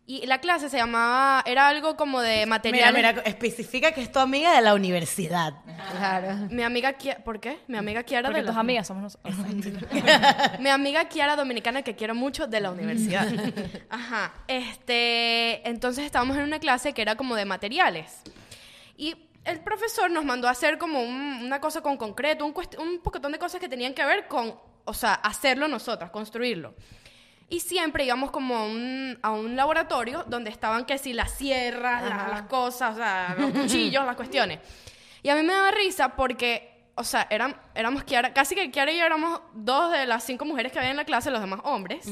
Y 0.05 0.25
la 0.25 0.39
clase 0.39 0.69
se 0.69 0.75
llamaba, 0.75 1.43
era 1.45 1.69
algo 1.69 1.95
como 1.95 2.19
de 2.21 2.35
Mira, 2.39 2.45
materiales. 2.47 2.93
mira, 2.93 3.21
especifica 3.25 3.93
que 3.93 4.01
es 4.01 4.11
tu 4.11 4.19
amiga 4.19 4.53
de 4.53 4.61
la 4.61 4.73
universidad. 4.73 5.53
Claro. 5.97 6.47
Mi 6.49 6.61
amiga 6.61 6.91
Kiara, 6.93 7.23
¿por 7.23 7.39
qué? 7.39 7.59
Mi 7.67 7.77
amiga 7.77 8.03
Kiara 8.03 8.27
Porque 8.27 8.41
de 8.41 8.47
tus 8.47 8.55
la- 8.55 8.59
amigas 8.61 8.85
somos 8.87 9.03
nosotros. 9.03 9.33
Mi 10.59 10.69
amiga 10.69 11.05
Kiara 11.07 11.35
Dominicana, 11.37 11.83
que 11.83 11.95
quiero 11.95 12.15
mucho, 12.15 12.47
de 12.47 12.59
la 12.59 12.71
universidad. 12.71 13.27
Ajá. 13.89 14.33
Este, 14.47 15.67
entonces 15.69 16.05
estábamos 16.05 16.35
en 16.37 16.43
una 16.43 16.59
clase 16.59 16.93
que 16.93 17.01
era 17.01 17.15
como 17.15 17.35
de 17.35 17.45
materiales. 17.45 18.21
Y 18.97 19.15
el 19.45 19.59
profesor 19.61 20.09
nos 20.11 20.23
mandó 20.25 20.47
a 20.47 20.51
hacer 20.51 20.77
como 20.77 21.01
un- 21.01 21.41
una 21.43 21.59
cosa 21.59 21.81
con 21.81 21.97
concreto, 21.97 22.45
un, 22.45 22.53
un 22.79 22.99
poquetón 22.99 23.31
de 23.31 23.39
cosas 23.39 23.59
que 23.59 23.67
tenían 23.69 23.93
que 23.93 24.05
ver 24.05 24.27
con, 24.27 24.55
o 24.85 24.93
sea, 24.93 25.13
hacerlo 25.15 25.67
nosotras, 25.67 26.09
construirlo. 26.11 26.73
Y 27.49 27.59
siempre 27.59 28.05
íbamos 28.05 28.31
como 28.31 28.55
a 28.57 28.65
un, 28.65 29.19
a 29.21 29.31
un 29.31 29.55
laboratorio 29.55 30.23
donde 30.27 30.49
estaban 30.49 30.85
que 30.85 30.97
si 30.97 31.13
las 31.13 31.31
sierras, 31.31 32.03
las, 32.03 32.29
las 32.29 32.41
cosas, 32.43 32.93
o 32.93 32.97
sea, 32.97 33.35
los 33.37 33.51
cuchillos, 33.51 34.05
las 34.05 34.15
cuestiones. 34.15 34.59
Y 35.21 35.29
a 35.29 35.35
mí 35.35 35.43
me 35.43 35.53
daba 35.53 35.71
risa 35.71 36.15
porque, 36.15 36.85
o 36.95 37.03
sea, 37.03 37.27
eran, 37.29 37.55
éramos 37.75 38.03
Kiara, 38.05 38.33
casi 38.33 38.55
que 38.55 38.71
Kiara 38.71 38.91
y 38.91 38.97
yo 38.97 39.05
éramos 39.05 39.41
dos 39.53 39.91
de 39.91 40.05
las 40.07 40.23
cinco 40.23 40.45
mujeres 40.45 40.71
que 40.71 40.79
había 40.79 40.91
en 40.91 40.97
la 40.97 41.05
clase, 41.05 41.29
los 41.31 41.41
demás 41.41 41.59
hombres. 41.63 42.07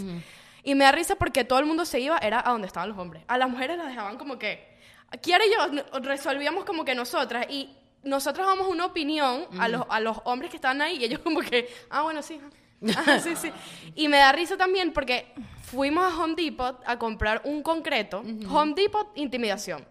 Y 0.64 0.76
me 0.76 0.84
da 0.84 0.92
risa 0.92 1.16
porque 1.16 1.44
todo 1.44 1.58
el 1.60 1.66
mundo 1.66 1.86
se 1.86 2.00
iba, 2.00 2.18
era 2.20 2.40
a 2.46 2.52
donde 2.52 2.68
estaban 2.68 2.90
los 2.90 2.98
hombres. 2.98 3.24
A 3.28 3.38
las 3.38 3.50
mujeres 3.50 3.78
las 3.78 3.88
dejaban 3.88 4.18
como 4.18 4.38
que... 4.38 4.70
Kiara 5.18 5.44
y 5.46 5.52
yo 5.52 6.00
resolvíamos 6.02 6.64
como 6.66 6.86
que 6.86 6.96
nosotras 6.96 7.46
y 7.50 7.70
nosotros 8.04 8.48
damos 8.48 8.68
una 8.68 8.86
opinión 8.86 9.46
a, 9.60 9.68
los, 9.68 9.84
a 9.90 10.00
los 10.00 10.18
hombres 10.24 10.50
que 10.50 10.58
estaban 10.58 10.82
ahí 10.82 10.98
y 10.98 11.04
ellos 11.06 11.20
como 11.20 11.42
que, 11.42 11.70
ah, 11.90 12.02
bueno, 12.04 12.22
sí. 12.22 12.40
sí, 13.22 13.36
sí. 13.36 13.52
Y 13.96 14.08
me 14.08 14.18
da 14.18 14.32
risa 14.32 14.58
también 14.58 14.92
porque 14.92 15.32
fuimos 15.62 16.04
a 16.12 16.18
Home 16.18 16.34
Depot 16.36 16.82
a 16.86 16.98
comprar 16.98 17.42
un 17.44 17.62
concreto. 17.62 18.24
Home 18.50 18.74
Depot, 18.76 19.12
intimidación. 19.16 19.86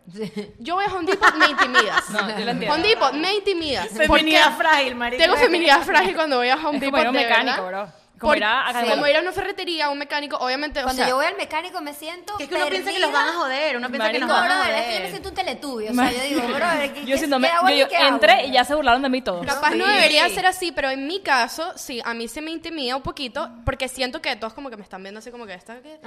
Yo 0.59 0.75
voy 0.75 0.85
a 0.87 0.93
Home 0.93 1.07
Depot, 1.07 1.35
me 1.37 1.47
intimidas. 1.51 2.11
No, 2.11 2.29
yo 2.37 2.45
lo 2.45 2.51
entiendo. 2.51 2.75
Home 2.75 2.89
Depot, 2.89 3.13
me 3.13 3.35
intimidas. 3.35 3.89
Feminidad 3.91 4.57
frágil, 4.57 4.97
marico. 4.97 5.23
Tengo 5.23 5.37
feminidad 5.37 5.83
frágil 5.83 6.17
cuando 6.17 6.39
voy 6.39 6.49
a 6.49 6.57
Home 6.57 6.79
Es 6.79 6.81
Depot. 6.81 6.99
como 6.99 7.13
de 7.13 7.19
mecánico, 7.25 7.63
verdad. 7.65 7.87
bro. 7.87 8.00
Como 8.21 8.33
Por- 8.33 8.37
ir 8.37 8.45
a- 8.45 8.69
a 8.69 8.85
como 8.85 9.07
ir 9.07 9.17
a 9.17 9.21
una 9.23 9.33
ferretería, 9.33 9.87
a 9.87 9.89
un 9.91 9.97
mecánico, 9.99 10.37
obviamente, 10.37 10.81
o 10.81 10.83
Cuando 10.83 11.01
sea, 11.03 11.09
yo 11.09 11.17
voy 11.17 11.25
al 11.25 11.39
mecánico 11.39 11.81
me 11.81 11.95
siento 11.95 12.37
Que 12.37 12.45
es 12.45 12.51
que 12.51 12.55
uno 12.57 12.67
piensa 12.67 12.93
que 12.93 12.99
los 12.99 13.11
van 13.11 13.29
a 13.29 13.33
joder, 13.33 13.77
uno 13.79 13.89
piensa 13.89 14.11
que 14.13 14.19
nos 14.19 14.29
No, 14.29 14.35
van 14.35 14.51
a 14.51 14.57
brother, 14.59 14.75
es 14.75 14.83
que 14.83 14.85
yo 14.85 14.91
me 14.91 14.97
joder. 14.99 15.11
siento 15.11 15.29
un 15.31 15.35
teletubio. 15.35 15.91
O 15.91 15.95
sea, 15.95 16.13
yo 16.13 16.23
digo, 16.25 16.43
brother, 16.55 16.93
¿qué, 16.93 17.05
Yo 17.07 17.17
siento, 17.17 17.37
qué 17.37 17.41
me- 17.41 17.49
hago 17.49 17.69
yo, 17.69 17.73
aquí? 17.73 17.79
yo 17.81 17.89
¿Qué 17.89 17.97
hago? 17.97 18.09
entré 18.09 18.47
y 18.47 18.51
ya 18.53 18.65
se 18.65 18.75
burlaron 18.75 19.01
de 19.01 19.09
mí 19.09 19.23
todos. 19.23 19.47
Capaz 19.47 19.71
no 19.71 19.87
Sí. 19.87 19.93
debería 19.93 20.29
ser 20.29 20.45
así, 20.45 20.71
pero 20.71 20.91
en 20.91 21.07
mi 21.07 21.21
caso, 21.23 21.73
sí, 21.77 22.03
a 22.05 22.13
mí 22.13 22.29
se 22.29 22.43
me 22.43 22.51
intimida 22.51 22.95
un 22.95 23.01
poquito 23.03 23.49
porque 23.65 23.89
siento 23.89 24.21
que 24.21 24.37
todos 24.37 24.53
como 24.53 24.69
que 24.69 24.77
me 24.77 24.83
están 24.83 25.03
viendo 25.03 25.21
así 25.21 25.31
como 25.31 25.47
que 25.47 25.55
esta 25.55 25.81
que... 25.81 25.99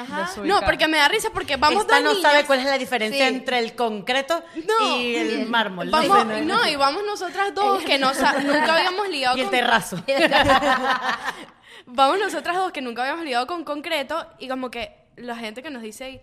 No, 0.44 0.62
porque 0.62 0.88
me 0.88 0.98
da 1.00 1.08
risa 1.08 1.30
porque 1.34 1.56
vamos 1.58 1.82
Esta 1.82 1.96
dos 1.96 2.04
no 2.04 2.14
niñas. 2.14 2.32
sabe 2.32 2.46
cuál 2.46 2.60
es 2.60 2.66
la 2.66 2.78
diferencia 2.78 3.28
Sí. 3.28 3.34
entre 3.34 3.58
el 3.58 3.74
concreto 3.76 4.44
No. 4.68 4.98
y 5.00 5.16
el 5.16 5.50
mármol. 5.50 5.90
Vamos, 5.90 6.28
no, 6.44 6.68
y 6.68 6.76
vamos 6.76 7.02
nosotras 7.08 7.56
dos 7.56 7.82
que 7.84 7.98
no 7.98 8.14
nunca 8.14 8.76
habíamos 8.76 9.10
lidiado 9.10 9.36
Y 9.38 9.40
el 9.40 9.46
con 9.48 9.52
terrazo. 9.52 9.98
Vamos 11.86 12.20
nosotras 12.20 12.56
dos 12.56 12.72
que 12.72 12.82
nunca 12.82 13.02
habíamos 13.04 13.24
lidiado 13.26 13.48
con 13.48 13.64
concreto 13.64 14.26
y 14.40 14.48
como 14.48 14.70
que 14.72 14.96
la 15.18 15.36
gente 15.36 15.62
que 15.62 15.70
nos 15.70 15.82
dice, 15.82 16.22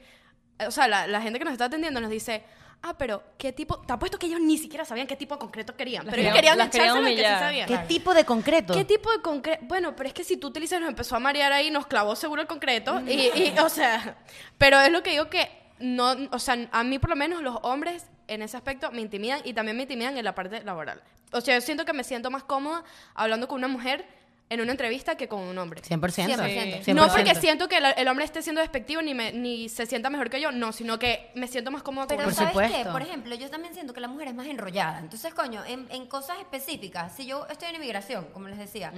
o 0.66 0.70
sea, 0.70 0.88
la, 0.88 1.06
la 1.06 1.20
gente 1.20 1.38
que 1.38 1.44
nos 1.44 1.52
está 1.52 1.66
atendiendo 1.66 2.00
nos 2.00 2.10
dice, 2.10 2.42
ah, 2.82 2.94
pero 2.96 3.22
¿qué 3.38 3.52
tipo? 3.52 3.78
Te 3.80 3.92
apuesto 3.92 4.18
que 4.18 4.26
ellos 4.26 4.40
ni 4.40 4.56
siquiera 4.58 4.84
sabían 4.84 5.06
qué 5.06 5.16
tipo 5.16 5.34
de 5.34 5.38
concreto 5.40 5.76
querían, 5.76 6.06
Las 6.06 6.14
pero 6.14 6.22
ellos 6.22 6.34
querían- 6.34 6.70
querían 6.70 6.88
echárselo 6.96 7.06
que 7.06 7.16
sí 7.16 7.38
sabían. 7.44 7.68
¿Qué 7.68 7.78
tipo 7.88 8.14
de 8.14 8.24
concreto? 8.24 8.74
¿Qué 8.74 8.84
tipo 8.84 9.10
de 9.12 9.20
concreto? 9.20 9.64
Bueno, 9.66 9.94
pero 9.94 10.08
es 10.08 10.14
que 10.14 10.24
si 10.24 10.36
tú 10.38 10.48
utilizas 10.48 10.80
nos 10.80 10.88
empezó 10.88 11.16
a 11.16 11.20
marear 11.20 11.52
ahí, 11.52 11.70
nos 11.70 11.86
clavó 11.86 12.16
seguro 12.16 12.40
el 12.42 12.48
concreto 12.48 13.00
y, 13.06 13.12
y, 13.38 13.54
o 13.62 13.68
sea, 13.68 14.16
pero 14.58 14.80
es 14.80 14.90
lo 14.90 15.02
que 15.02 15.10
digo 15.10 15.28
que 15.30 15.48
no, 15.78 16.14
o 16.32 16.38
sea, 16.38 16.56
a 16.72 16.84
mí 16.84 16.98
por 16.98 17.10
lo 17.10 17.16
menos 17.16 17.42
los 17.42 17.58
hombres 17.62 18.06
en 18.28 18.42
ese 18.42 18.56
aspecto 18.56 18.90
me 18.92 19.00
intimidan 19.02 19.40
y 19.44 19.52
también 19.54 19.76
me 19.76 19.82
intimidan 19.84 20.16
en 20.16 20.24
la 20.24 20.34
parte 20.34 20.62
laboral. 20.62 21.02
O 21.32 21.40
sea, 21.40 21.54
yo 21.54 21.60
siento 21.60 21.84
que 21.84 21.92
me 21.92 22.02
siento 22.04 22.30
más 22.30 22.42
cómoda 22.44 22.82
hablando 23.14 23.46
con 23.46 23.58
una 23.58 23.68
mujer 23.68 24.04
en 24.50 24.60
una 24.60 24.72
entrevista 24.72 25.16
que 25.16 25.28
con 25.28 25.40
un 25.40 25.56
hombre. 25.58 25.80
100%. 25.80 26.00
100%. 26.00 26.92
No 26.94 27.06
100%. 27.06 27.12
porque 27.12 27.34
siento 27.36 27.68
que 27.68 27.76
el, 27.78 27.84
el 27.96 28.08
hombre 28.08 28.24
esté 28.24 28.42
siendo 28.42 28.60
despectivo 28.60 29.00
ni, 29.00 29.14
me- 29.14 29.32
ni 29.32 29.68
se 29.68 29.86
sienta 29.86 30.10
mejor 30.10 30.28
que 30.28 30.40
yo, 30.40 30.50
no, 30.52 30.72
sino 30.72 30.98
que 30.98 31.30
me 31.36 31.46
siento 31.46 31.70
más 31.70 31.82
cómoda 31.84 32.08
con 32.08 32.16
Pero 32.16 32.28
hombre. 32.28 32.36
¿sabes 32.36 32.52
qué? 32.58 32.66
supuesto. 32.66 32.92
Por 32.92 33.00
ejemplo, 33.02 33.34
yo 33.36 33.48
también 33.48 33.72
siento 33.74 33.94
que 33.94 34.00
la 34.00 34.08
mujer 34.08 34.28
es 34.28 34.34
más 34.34 34.46
enrollada. 34.48 34.98
Entonces, 34.98 35.32
coño, 35.34 35.64
en, 35.64 35.86
en 35.90 36.06
cosas 36.06 36.38
específicas, 36.40 37.14
si 37.16 37.26
yo 37.26 37.46
estoy 37.48 37.68
en 37.68 37.76
inmigración, 37.76 38.26
como 38.32 38.48
les 38.48 38.58
decía, 38.58 38.92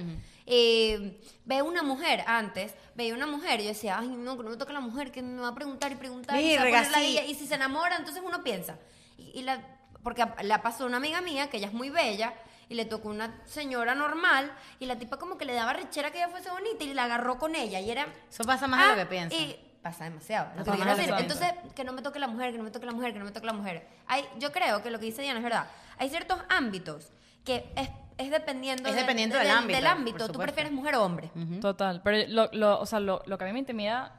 eh, 0.47 1.19
veo 1.45 1.65
una 1.65 1.83
mujer 1.83 2.23
antes, 2.27 2.73
veía 2.95 3.13
una 3.13 3.27
mujer 3.27 3.59
y 3.59 3.63
yo 3.63 3.69
decía, 3.69 3.97
ay, 3.99 4.07
no, 4.07 4.35
que 4.37 4.43
no 4.43 4.49
me 4.49 4.57
toque 4.57 4.73
la 4.73 4.79
mujer, 4.79 5.11
que 5.11 5.21
me 5.21 5.41
va 5.41 5.49
a 5.49 5.55
preguntar 5.55 5.91
y 5.91 5.95
preguntar. 5.95 6.39
y, 6.39 6.51
se 6.55 6.57
va 6.71 6.79
a 6.79 7.03
y 7.03 7.35
si 7.35 7.45
se 7.47 7.55
enamora, 7.55 7.95
entonces 7.97 8.23
uno 8.25 8.43
piensa. 8.43 8.77
Y, 9.17 9.39
y 9.39 9.41
la, 9.43 9.61
porque 10.03 10.25
la 10.41 10.61
pasó 10.61 10.85
una 10.85 10.97
amiga 10.97 11.21
mía, 11.21 11.47
que 11.49 11.57
ella 11.57 11.67
es 11.67 11.73
muy 11.73 11.89
bella, 11.89 12.33
y 12.69 12.75
le 12.75 12.85
tocó 12.85 13.09
una 13.09 13.41
señora 13.45 13.95
normal, 13.95 14.51
y 14.79 14.85
la 14.85 14.97
tipa 14.97 15.17
como 15.17 15.37
que 15.37 15.45
le 15.45 15.53
daba 15.53 15.73
rechera 15.73 16.11
que 16.11 16.17
ella 16.17 16.29
fuese 16.29 16.49
bonita, 16.49 16.83
y 16.83 16.93
la 16.93 17.05
agarró 17.05 17.37
con 17.37 17.55
ella, 17.55 17.79
y 17.79 17.89
era... 17.91 18.07
Eso 18.29 18.43
pasa 18.43 18.67
más 18.67 18.79
de 18.81 18.87
lo 18.87 18.93
Ah, 18.93 19.03
que 19.03 19.05
piensas. 19.09 19.39
Y 19.39 19.59
pasa 19.81 20.05
demasiado. 20.05 20.49
lo 20.57 20.63
Pasa 20.63 20.71
que 20.71 20.77
más 20.77 20.77
quiero 20.77 20.95
de 21.01 21.07
lo 21.11 21.17
decir. 21.17 21.39
que 21.39 21.45
Entonces, 21.51 21.73
que 21.75 21.83
no 21.83 21.91
me 21.93 22.01
toque 22.01 22.19
la 22.19 22.27
mujer, 22.27 22.51
que 22.51 22.57
no 22.57 22.63
me 22.63 22.71
toque 22.71 22.85
la 22.85 22.93
mujer, 22.93 23.13
que 23.13 23.19
no 23.19 23.25
me 23.25 23.31
toque 23.31 23.45
la 23.45 23.53
mujer. 23.53 23.87
Hay, 24.07 24.23
yo 24.39 24.51
creo 24.51 24.81
que 24.81 24.89
lo 24.91 24.99
que 24.99 25.05
dice 25.05 25.21
Diana 25.21 25.39
es 25.39 25.43
verdad. 25.43 25.67
Hay 25.97 26.09
ciertos 26.09 26.39
ámbitos 26.49 27.11
que 27.43 27.69
es, 27.75 27.89
es 28.17 28.31
dependiendo, 28.31 28.87
Es 28.87 28.95
de- 28.95 29.01
dependiendo 29.01 29.35
de- 29.37 29.43
del 29.43 29.51
ámbito, 29.51 29.75
Del 29.77 29.87
ámbito. 29.87 30.29
Tú 30.31 30.39
prefieres 30.39 30.71
mujer 30.71 30.95
o 30.95 31.03
hombre. 31.03 31.29
Total, 31.59 32.01
pero 32.01 32.25
lo, 32.29 32.49
lo- 32.53 32.79
o 32.79 32.85
sea, 32.85 32.99
lo, 33.01 33.21
lo 33.25 33.37
que 33.37 33.43
a 33.43 33.47
mí 33.47 33.53
me 33.53 33.59
intimida, 33.59 34.15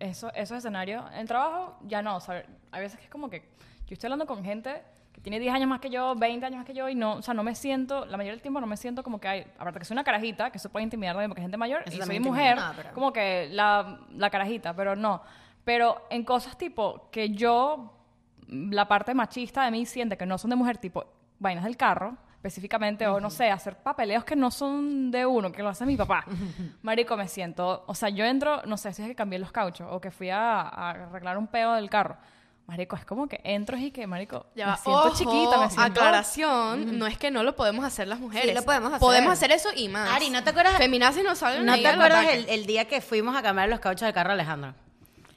eso, 0.00 0.32
esos 0.34 0.58
escenarios, 0.58 1.04
en 1.14 1.26
trabajo 1.28 1.78
ya 1.82 2.02
no, 2.02 2.16
o 2.16 2.20
sea, 2.20 2.44
hay 2.72 2.80
veces 2.80 2.98
que 2.98 3.04
es 3.04 3.10
como 3.10 3.30
que 3.30 3.40
yo 3.86 3.94
estoy 3.94 4.08
hablando 4.08 4.26
con 4.26 4.42
gente 4.44 4.82
que 5.18 5.22
tiene 5.22 5.40
10 5.40 5.52
años 5.52 5.68
más 5.68 5.80
que 5.80 5.90
yo, 5.90 6.14
20 6.14 6.46
años 6.46 6.58
más 6.58 6.64
que 6.66 6.74
yo, 6.74 6.88
y 6.88 6.94
no, 6.94 7.14
o 7.14 7.22
sea, 7.22 7.34
no 7.34 7.42
me 7.42 7.56
siento, 7.56 8.06
la 8.06 8.16
mayoría 8.16 8.32
del 8.34 8.40
tiempo 8.42 8.60
no 8.60 8.68
me 8.68 8.76
siento 8.76 9.02
como 9.02 9.18
que 9.20 9.26
hay, 9.26 9.40
aparte 9.58 9.80
que 9.80 9.84
soy 9.84 9.96
una 9.96 10.04
carajita, 10.04 10.50
que 10.50 10.58
eso 10.58 10.68
puede 10.70 10.84
intimidar 10.84 11.14
también 11.14 11.28
porque 11.30 11.40
es 11.40 11.44
gente 11.44 11.56
mayor, 11.56 11.82
Eso 11.84 11.96
y 11.96 12.02
soy 12.02 12.20
mujer, 12.20 12.56
pero- 12.76 12.92
como 12.94 13.12
que 13.12 13.48
la, 13.50 13.98
la 14.14 14.30
carajita, 14.30 14.74
pero 14.74 14.94
no. 14.94 15.20
Pero 15.64 16.06
en 16.10 16.24
cosas 16.24 16.56
tipo 16.56 17.08
que 17.10 17.30
yo, 17.30 17.92
la 18.46 18.86
parte 18.86 19.12
machista 19.12 19.64
de 19.64 19.72
mí 19.72 19.84
siente 19.86 20.16
que 20.16 20.24
no 20.24 20.38
son 20.38 20.50
de 20.50 20.56
mujer, 20.56 20.78
tipo 20.78 21.04
vainas 21.40 21.64
del 21.64 21.76
carro, 21.76 22.16
específicamente, 22.36 23.06
o 23.08 23.18
no 23.18 23.28
sé, 23.30 23.50
hacer 23.50 23.74
papeleos 23.76 24.24
que 24.24 24.36
no 24.36 24.52
son 24.52 25.10
de 25.10 25.26
uno, 25.26 25.50
que 25.50 25.62
lo 25.64 25.68
hace 25.70 25.84
mi 25.84 25.96
papá. 25.96 26.24
Marico, 26.82 27.16
me 27.16 27.26
siento, 27.26 27.82
o 27.88 27.94
sea, 27.94 28.08
yo 28.08 28.24
entro, 28.24 28.62
no 28.66 28.76
sé 28.76 28.92
si 28.92 29.02
es 29.02 29.08
que 29.08 29.14
cambié 29.16 29.40
los 29.40 29.50
cauchos 29.50 29.88
o 29.90 30.00
que 30.00 30.12
fui 30.12 30.30
a, 30.30 30.60
a 30.60 30.90
arreglar 30.90 31.36
un 31.36 31.48
peo 31.48 31.72
del 31.74 31.90
carro. 31.90 32.16
Marico, 32.68 32.96
es 32.96 33.04
como 33.06 33.26
que 33.26 33.40
entro 33.44 33.78
y 33.78 33.90
que, 33.90 34.06
marico, 34.06 34.44
Ya 34.54 34.66
me 34.66 34.70
va. 34.72 34.76
siento 34.76 35.00
Ojo, 35.06 35.16
chiquita, 35.16 35.58
me 35.58 35.70
siento... 35.70 36.00
aclaración, 36.00 36.98
no 36.98 37.06
es 37.06 37.16
que 37.16 37.30
no 37.30 37.42
lo 37.42 37.56
podemos 37.56 37.82
hacer 37.82 38.06
las 38.06 38.20
mujeres. 38.20 38.50
Sí, 38.50 38.54
lo 38.54 38.62
podemos 38.62 38.88
hacer. 38.90 39.00
Podemos 39.00 39.32
hacer 39.32 39.52
eso 39.52 39.70
y 39.74 39.88
más. 39.88 40.10
Ari, 40.10 40.28
¿no 40.28 40.44
te 40.44 40.50
acuerdas? 40.50 40.76
Feminazis 40.76 41.24
no 41.24 41.34
salen 41.34 41.64
¿No 41.64 41.74
te 41.76 41.86
acuerdas 41.88 42.26
el, 42.28 42.46
el 42.50 42.66
día 42.66 42.84
que 42.86 43.00
fuimos 43.00 43.34
a 43.34 43.40
cambiar 43.42 43.70
los 43.70 43.80
cauchos 43.80 44.02
del 44.02 44.12
carro 44.12 44.28
de 44.28 44.34
Alejandro? 44.34 44.74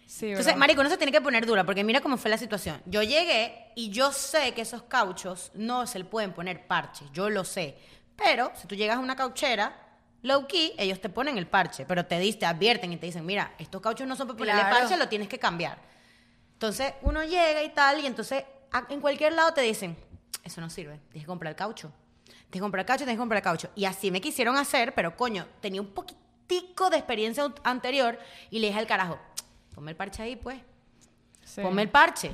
Sí, 0.05 0.25
Entonces, 0.25 0.47
¿verdad? 0.47 0.59
marico, 0.59 0.83
no 0.83 0.89
se 0.89 0.97
tiene 0.97 1.13
que 1.13 1.21
poner 1.21 1.45
dura, 1.45 1.63
porque 1.63 1.85
mira 1.85 2.01
cómo 2.01 2.17
fue 2.17 2.29
la 2.29 2.37
situación. 2.37 2.81
Yo 2.85 3.01
llegué 3.01 3.71
y 3.75 3.91
yo 3.91 4.11
sé 4.11 4.53
que 4.53 4.63
esos 4.63 4.83
cauchos 4.83 5.51
no 5.53 5.87
se 5.87 5.99
le 5.99 6.05
pueden 6.05 6.33
poner 6.33 6.67
parches, 6.67 7.07
yo 7.13 7.29
lo 7.29 7.45
sé. 7.45 7.77
Pero 8.17 8.51
si 8.55 8.67
tú 8.67 8.75
llegas 8.75 8.97
a 8.97 8.99
una 8.99 9.15
cauchera, 9.15 9.73
low 10.21 10.47
key, 10.47 10.73
ellos 10.77 10.99
te 10.99 11.07
ponen 11.07 11.37
el 11.37 11.47
parche, 11.47 11.85
pero 11.85 12.05
te, 12.05 12.33
te 12.33 12.45
advierten 12.45 12.91
y 12.91 12.97
te 12.97 13.05
dicen, 13.05 13.25
mira, 13.25 13.53
estos 13.57 13.81
cauchos 13.81 14.05
no 14.05 14.17
son 14.17 14.27
para 14.27 14.37
ponerle 14.37 14.61
Claro. 14.63 14.79
parche, 14.79 14.97
lo 14.97 15.07
tienes 15.07 15.29
que 15.29 15.39
cambiar. 15.39 15.77
Entonces, 16.61 16.93
uno 17.01 17.23
llega 17.23 17.63
y 17.63 17.69
tal, 17.69 18.01
y 18.01 18.05
entonces 18.05 18.43
en 18.89 19.01
cualquier 19.01 19.33
lado 19.33 19.51
te 19.51 19.61
dicen, 19.61 19.97
eso 20.43 20.61
no 20.61 20.69
sirve, 20.69 20.99
tienes 21.09 21.23
que 21.23 21.27
comprar 21.27 21.49
el 21.49 21.55
caucho. 21.55 21.91
Tienes 22.27 22.51
que 22.51 22.59
comprar 22.59 22.81
el 22.81 22.85
caucho, 22.85 22.99
tienes 22.99 23.15
que 23.15 23.19
comprar 23.19 23.37
el 23.39 23.43
caucho. 23.43 23.69
Y 23.73 23.85
así 23.85 24.11
me 24.11 24.21
quisieron 24.21 24.55
hacer, 24.57 24.93
pero 24.93 25.17
coño, 25.17 25.47
tenía 25.59 25.81
un 25.81 25.87
poquitico 25.87 26.91
de 26.91 26.97
experiencia 26.97 27.45
an- 27.45 27.55
anterior 27.63 28.19
y 28.51 28.59
le 28.59 28.67
dije 28.67 28.77
al 28.77 28.85
carajo, 28.85 29.17
ponme 29.73 29.89
el 29.89 29.97
parche 29.97 30.21
ahí, 30.21 30.35
pues. 30.35 30.59
Sí. 31.43 31.61
Ponme 31.61 31.81
el 31.81 31.89
parche. 31.89 32.31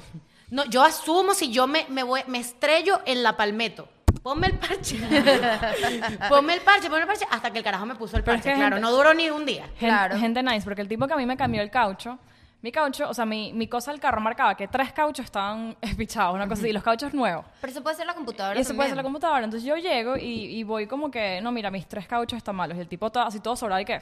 No, 0.50 0.66
yo 0.66 0.84
asumo 0.84 1.34
si 1.34 1.50
yo 1.50 1.66
me, 1.66 1.86
me, 1.88 2.04
voy, 2.04 2.22
me 2.28 2.40
estrello 2.40 3.00
en 3.06 3.24
la 3.24 3.38
palmeto. 3.38 3.88
Ponme 4.24 4.48
el 4.48 4.58
parche. 4.60 4.98
ponme 6.30 6.54
el 6.56 6.62
parche, 6.62 6.90
ponme 6.90 7.02
el 7.04 7.08
parche, 7.08 7.26
hasta 7.32 7.50
que 7.52 7.60
el 7.60 7.64
carajo 7.64 7.86
me 7.86 7.96
puso 7.96 8.18
el 8.18 8.26
parche. 8.26 8.54
claro, 8.54 8.76
gente- 8.76 8.80
no 8.82 8.92
duró 8.92 9.14
ni 9.14 9.30
un 9.30 9.46
día. 9.46 9.68
Gen- 9.78 9.88
Claro. 9.90 10.20
Gente 10.20 10.44
nice, 10.44 10.66
porque 10.66 10.82
el 10.82 10.90
tipo 10.90 11.08
que 11.08 11.14
a 11.14 11.18
mí 11.18 11.26
me 11.26 11.38
cambió 11.38 11.62
el 11.62 11.72
caucho, 11.72 12.20
mi 12.68 12.72
caucho, 12.74 13.10
o 13.10 13.14
sea, 13.14 13.26
mi, 13.26 13.54
mi 13.54 13.68
cosa 13.70 13.92
del 13.92 14.02
carro 14.02 14.20
marcaba 14.20 14.54
que 14.58 14.68
tres 14.68 14.92
cauchos 14.92 15.24
estaban 15.24 15.78
pichados, 15.98 16.36
una 16.36 16.50
cosa 16.50 16.64
así, 16.64 16.70
y 16.70 16.74
los 16.74 16.84
cauchos 16.84 17.14
nuevos. 17.14 17.46
Pero 17.62 17.72
eso 17.72 17.82
puede 17.82 17.96
ser 17.96 18.06
la 18.06 18.14
computadora 18.14 18.60
Y 18.60 18.62
eso 18.62 18.76
puede 18.76 18.90
ser 18.90 18.98
la 18.98 19.04
computadora. 19.04 19.46
Entonces 19.46 19.66
yo 19.66 19.78
llego 19.78 20.18
y, 20.18 20.58
y 20.58 20.64
voy 20.64 20.86
como 20.86 21.10
que, 21.10 21.40
no, 21.40 21.54
mira, 21.54 21.72
mis 21.72 21.88
tres 21.88 22.08
cauchos 22.08 22.36
están 22.36 22.58
malos. 22.58 22.78
Y 22.78 22.82
el 22.82 22.90
tipo 22.90 23.10
todo, 23.10 23.24
así 23.24 23.40
todo 23.40 23.56
sobrado 23.56 23.80
y 23.80 23.86
qué. 23.86 24.02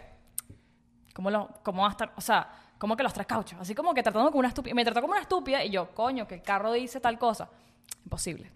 ¿Cómo, 1.13 1.29
lo, 1.29 1.47
¿Cómo 1.61 1.83
va 1.83 1.89
a 1.89 1.91
estar? 1.91 2.11
O 2.15 2.21
sea, 2.21 2.49
¿cómo 2.79 2.97
que 2.97 3.03
los 3.03 3.13
tres 3.13 3.27
cauchos? 3.27 3.59
Así 3.61 3.75
como 3.75 3.93
que 3.93 4.01
tratando 4.01 4.31
como 4.31 4.39
una 4.39 4.47
estúpida. 4.47 4.73
Me 4.73 4.83
trató 4.83 4.99
como 4.99 5.13
una 5.13 5.21
estúpida 5.21 5.63
y 5.63 5.69
yo, 5.69 5.93
coño, 5.93 6.27
que 6.27 6.33
el 6.33 6.41
carro 6.41 6.71
dice 6.71 6.99
tal 6.99 7.19
cosa. 7.19 7.47
Imposible. 8.03 8.51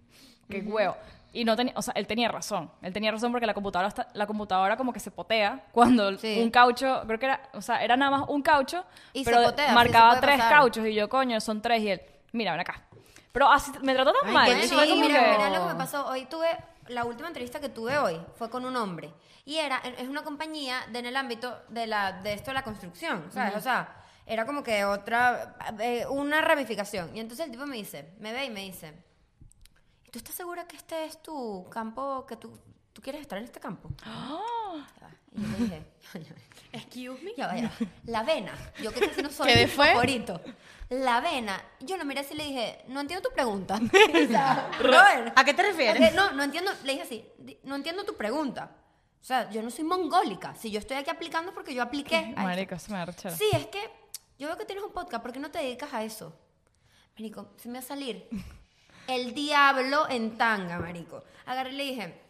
Qué 0.50 0.62
huevo. 0.62 0.96
Y 1.32 1.46
no 1.46 1.56
tenía, 1.56 1.74
o 1.76 1.82
sea, 1.82 1.94
él 1.96 2.08
tenía 2.08 2.28
razón. 2.30 2.72
Él 2.82 2.92
tenía 2.92 3.12
razón 3.12 3.32
porque 3.32 3.46
la 3.46 3.54
computadora, 3.54 3.88
está- 3.90 4.08
la 4.14 4.26
computadora 4.26 4.76
como 4.78 4.92
que 4.92 5.00
se 5.00 5.12
potea 5.12 5.64
cuando 5.72 6.18
Sí. 6.18 6.40
un 6.42 6.50
caucho, 6.50 7.04
creo 7.06 7.20
que 7.20 7.26
era, 7.28 7.42
o 7.54 7.62
sea, 7.62 7.84
era 7.84 7.96
nada 7.96 8.12
más 8.18 8.30
un 8.30 8.42
caucho, 8.42 8.84
Y 9.14 9.24
se 9.24 9.30
pero 9.32 9.44
potea, 9.44 9.70
sí, 9.70 9.76
marcaba 9.76 10.16
se 10.16 10.22
tres 10.22 10.38
pasar. 10.38 10.54
cauchos 10.54 10.86
y 10.88 10.94
yo, 10.96 11.08
coño, 11.08 11.40
son 11.40 11.62
tres 11.62 11.82
y 11.82 11.90
él, 11.92 12.02
mira, 12.32 12.52
ven 12.54 12.62
acá. 12.62 12.84
Pero 13.32 13.48
así 13.52 13.72
me 13.84 13.94
trató 13.94 14.12
tan 14.14 14.30
Ay, 14.30 14.34
mal. 14.34 14.50
y 14.66 14.68
como 14.70 14.82
mira, 14.82 15.20
que- 15.24 15.38
mira 15.38 15.50
lo 15.52 15.68
que 15.68 15.74
me 15.74 15.80
pasó. 15.80 16.08
Hoy 16.08 16.26
tuve, 16.26 16.48
la 16.88 17.06
última 17.06 17.28
entrevista 17.28 17.60
que 17.60 17.70
tuve 17.70 17.96
hoy 18.00 18.20
fue 18.36 18.50
con 18.50 18.66
un 18.66 18.76
hombre. 18.76 19.14
Y 19.46 19.58
era, 19.58 19.78
es 20.00 20.08
una 20.08 20.24
compañía 20.24 20.80
de, 20.92 20.98
en 21.00 21.06
el 21.06 21.16
ámbito 21.16 21.56
de, 21.70 21.86
la, 21.86 22.14
de 22.14 22.34
esto 22.34 22.50
de 22.50 22.56
la 22.56 22.64
construcción, 22.64 23.26
¿sabes? 23.32 23.56
O 23.56 23.60
sea, 23.62 23.96
era 24.26 24.46
como 24.48 24.64
que 24.64 24.84
otra, 24.86 25.56
eh, 25.80 26.06
una 26.10 26.42
ramificación. 26.42 27.16
Y 27.16 27.20
entonces 27.20 27.46
el 27.46 27.52
tipo 27.52 27.68
me 27.68 27.76
dice, 27.76 28.14
me 28.20 28.32
ve 28.32 28.46
y 28.46 28.50
me 28.50 28.62
dice, 28.62 28.94
¿tú 30.12 30.20
estás 30.20 30.36
segura 30.36 30.68
que 30.68 30.76
este 30.76 31.06
es 31.06 31.22
tu 31.22 31.68
campo, 31.70 32.26
que 32.28 32.36
tú, 32.36 32.58
tú 32.94 33.02
quieres 33.02 33.22
estar 33.22 33.38
en 33.38 33.46
este 33.46 33.60
campo? 33.60 33.90
Va. 34.06 34.42
Y 35.36 35.42
yo 35.42 35.58
le 35.58 35.64
dije, 35.66 35.86
Excuse 36.72 37.22
me. 37.24 37.34
ya 37.38 37.48
va, 37.48 37.56
ya 37.58 37.64
va. 37.70 37.88
La 38.06 38.20
avena. 38.20 38.54
Yo 38.82 38.92
que 38.94 39.00
casi 39.08 39.22
no 39.22 39.30
soy 39.30 39.48
¿Qué 39.48 39.56
de 39.60 39.66
mi 39.66 39.72
fue? 39.72 39.88
favorito. 39.88 40.42
La 40.90 41.18
avena. 41.18 41.64
Yo 41.80 41.98
lo 41.98 42.06
miré 42.06 42.22
así 42.22 42.34
y 42.34 42.38
le 42.38 42.44
dije, 42.46 42.84
no 42.88 43.00
entiendo 43.02 43.28
tu 43.30 43.34
pregunta. 43.36 43.80
O 44.24 44.28
sea, 44.28 44.72
brother. 44.80 45.34
¿A 45.36 45.44
qué 45.46 45.54
te 45.54 45.64
refieres? 45.64 46.14
No, 46.16 46.32
no 46.34 46.44
entiendo, 46.44 46.72
le 46.84 46.92
dije 46.94 47.04
así, 47.04 47.26
di- 47.38 47.60
no 47.64 47.76
entiendo 47.76 48.04
tu 48.06 48.16
pregunta. 48.16 48.72
O 49.22 49.24
sea, 49.24 49.50
yo 49.52 49.62
no 49.62 49.70
soy 49.70 49.84
mongólica. 49.84 50.56
Si 50.56 50.72
yo 50.72 50.80
estoy 50.80 50.98
aquí 50.98 51.10
aplicando 51.10 51.50
es 51.52 51.56
porque 51.56 51.74
yo 51.74 51.84
apliqué. 51.84 52.16
a 52.16 52.22
esto. 52.30 52.42
Marico, 52.42 52.76
eso 52.76 52.92
me. 52.92 53.06
Sí, 53.36 53.46
es 53.54 53.68
que 53.68 53.80
yo 54.38 54.48
veo 54.48 54.58
que 54.58 54.66
tienes 54.66 54.84
un 54.84 54.92
podcast, 54.94 55.22
¿por 55.22 55.32
qué 55.34 55.40
no 55.40 55.52
te 55.52 55.60
dedicas 55.60 55.94
a 55.94 56.04
eso? 56.04 56.34
Marico, 57.18 57.50
se 57.58 57.68
me 57.68 57.76
va 57.76 57.80
a 57.80 57.88
salir 57.88 58.28
el 59.10 59.34
diablo 59.34 60.08
en 60.10 60.38
tanga, 60.38 60.80
marico. 60.80 61.24
Agarré 61.46 61.72
y 61.72 61.76
le 61.76 61.84
dije, 61.84 62.22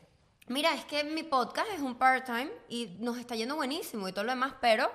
mira, 0.48 0.74
es 0.74 0.86
que 0.86 1.04
mi 1.04 1.24
podcast 1.24 1.70
es 1.72 1.82
un 1.82 1.96
part-time 1.96 2.50
y 2.70 2.98
nos 3.00 3.18
está 3.18 3.36
yendo 3.36 3.56
buenísimo 3.56 4.08
y 4.08 4.12
todo 4.14 4.24
lo 4.26 4.32
demás, 4.32 4.54
pero 4.62 4.90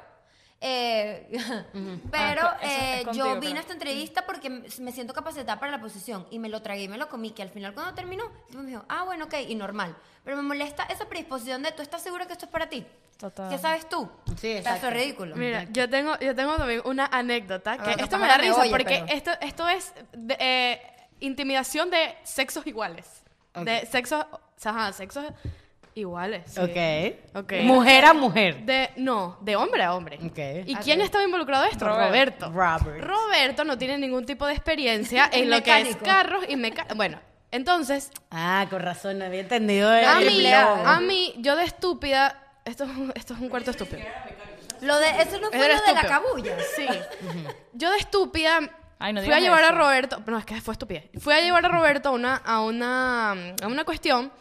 Eh, 0.66 1.28
pero 2.10 2.42
Ah, 2.46 2.58
eso 2.62 2.70
es 2.72 3.00
eh, 3.00 3.04
contigo, 3.04 3.26
yo 3.26 3.34
vine 3.34 3.40
creo. 3.40 3.56
a 3.56 3.60
esta 3.60 3.72
entrevista 3.74 4.24
porque 4.24 4.48
me 4.48 4.92
siento 4.92 5.12
capacitada 5.12 5.60
para 5.60 5.70
la 5.72 5.80
posición 5.80 6.26
y 6.30 6.38
me 6.38 6.48
lo 6.48 6.62
tragué 6.62 6.84
y 6.84 6.88
me 6.88 6.96
lo 6.96 7.08
comí, 7.10 7.32
que 7.32 7.42
al 7.42 7.50
final 7.50 7.74
cuando 7.74 7.92
terminó, 7.92 8.24
me 8.54 8.62
dijo, 8.70 8.82
ah, 8.88 9.02
bueno, 9.02 9.26
ok, 9.26 9.34
y 9.46 9.54
normal. 9.56 9.94
Pero 10.24 10.36
me 10.38 10.42
molesta 10.42 10.84
esa 10.84 11.06
predisposición 11.06 11.62
de, 11.62 11.72
¿tú 11.72 11.82
estás 11.82 12.02
segura 12.02 12.26
que 12.26 12.32
esto 12.32 12.46
es 12.46 12.50
para 12.50 12.66
ti? 12.70 12.86
Total. 13.18 13.50
¿Qué 13.50 13.58
sabes 13.58 13.86
tú? 13.90 14.08
Sí, 14.40 14.52
Eso 14.52 14.58
exacto. 14.60 14.86
es 14.88 14.94
ridículo. 14.94 15.36
Mira, 15.36 15.64
yo 15.70 15.90
tengo, 15.90 16.18
yo 16.20 16.34
tengo 16.34 16.56
también 16.56 16.80
una 16.86 17.06
anécdota 17.12 17.76
que 17.76 17.90
Ah, 17.90 17.96
esto 17.98 18.16
me 18.18 18.26
da 18.26 18.38
risa 18.38 18.60
oye, 18.62 18.70
porque 18.70 19.04
pero- 19.06 19.18
esto, 19.18 19.30
esto 19.42 19.68
es 19.68 19.92
de, 20.12 20.36
eh, 20.40 20.93
intimidación 21.20 21.90
de 21.90 22.14
sexos 22.22 22.66
iguales. 22.66 23.06
De 23.54 23.86
sexos, 23.86 24.24
o 24.32 24.40
sea, 24.56 24.72
ajá, 24.72 24.92
sexos 24.92 25.24
iguales. 25.94 26.42
sí. 26.46 26.60
Ok. 26.60 27.36
Ok. 27.44 27.52
Mujer 27.62 28.04
a 28.04 28.12
mujer. 28.14 28.64
De, 28.64 28.90
no, 28.96 29.38
de 29.42 29.54
hombre 29.56 29.82
a 29.84 29.94
hombre. 29.94 30.18
Ok. 30.24 30.66
¿Y 30.66 30.74
quién 30.76 31.00
estaba 31.00 31.22
involucrado 31.24 31.64
en 31.64 31.70
esto? 31.70 31.86
Roberto. 31.86 32.46
Roberto. 32.50 32.86
Robert. 32.90 33.04
Roberto 33.04 33.64
no 33.64 33.78
tiene 33.78 33.98
ningún 33.98 34.26
tipo 34.26 34.46
de 34.46 34.54
experiencia 34.54 35.28
en 35.32 35.50
lo 35.50 35.62
que 35.62 35.70
es 35.78 35.84
Mecánico. 35.86 36.04
carros 36.04 36.44
y 36.48 36.56
mecánica. 36.56 36.94
Bueno, 36.94 37.20
entonces, 37.52 38.10
Ah, 38.32 38.66
con 38.68 38.82
razón, 38.82 39.18
no 39.20 39.24
había 39.26 39.40
entendido 39.40 39.88
a 39.88 40.20
el 40.20 40.26
mí, 40.26 40.40
flow. 40.40 40.86
a 40.86 40.98
mí, 41.00 41.34
yo 41.38 41.54
de 41.54 41.62
estúpida, 41.64 42.42
esto, 42.64 42.82
es 42.84 42.90
un- 42.90 43.12
esto 43.14 43.34
es 43.34 43.40
un 43.40 43.48
cuarto 43.48 43.70
estúpido. 43.70 44.00
Lo 44.80 44.98
de, 44.98 45.08
eso 45.22 45.38
no 45.40 45.48
fue 45.50 45.64
Era 45.64 45.76
lo 45.76 45.82
de 45.86 45.92
la 45.92 46.00
estúpido. 46.00 46.08
cabulla. 46.08 46.56
Sí. 46.74 46.86
Yo 47.72 47.90
de 47.92 47.98
estúpida 47.98 48.58
Ay, 48.98 49.12
no 49.12 49.22
fui 49.22 49.32
a 49.32 49.40
llevar 49.40 49.64
a 49.64 49.68
eso. 49.68 49.76
Roberto, 49.76 50.22
no, 50.26 50.38
es 50.38 50.44
que 50.44 50.60
fue 50.60 50.72
estúpida. 50.72 51.02
Fui 51.18 51.34
a 51.34 51.40
llevar 51.40 51.64
a 51.64 51.68
Roberto 51.68 52.08
a 52.10 52.12
una, 52.12 52.36
a 52.36 52.60
una, 52.60 53.32
a 53.32 53.66
una 53.66 53.84
cuestión 53.84 54.32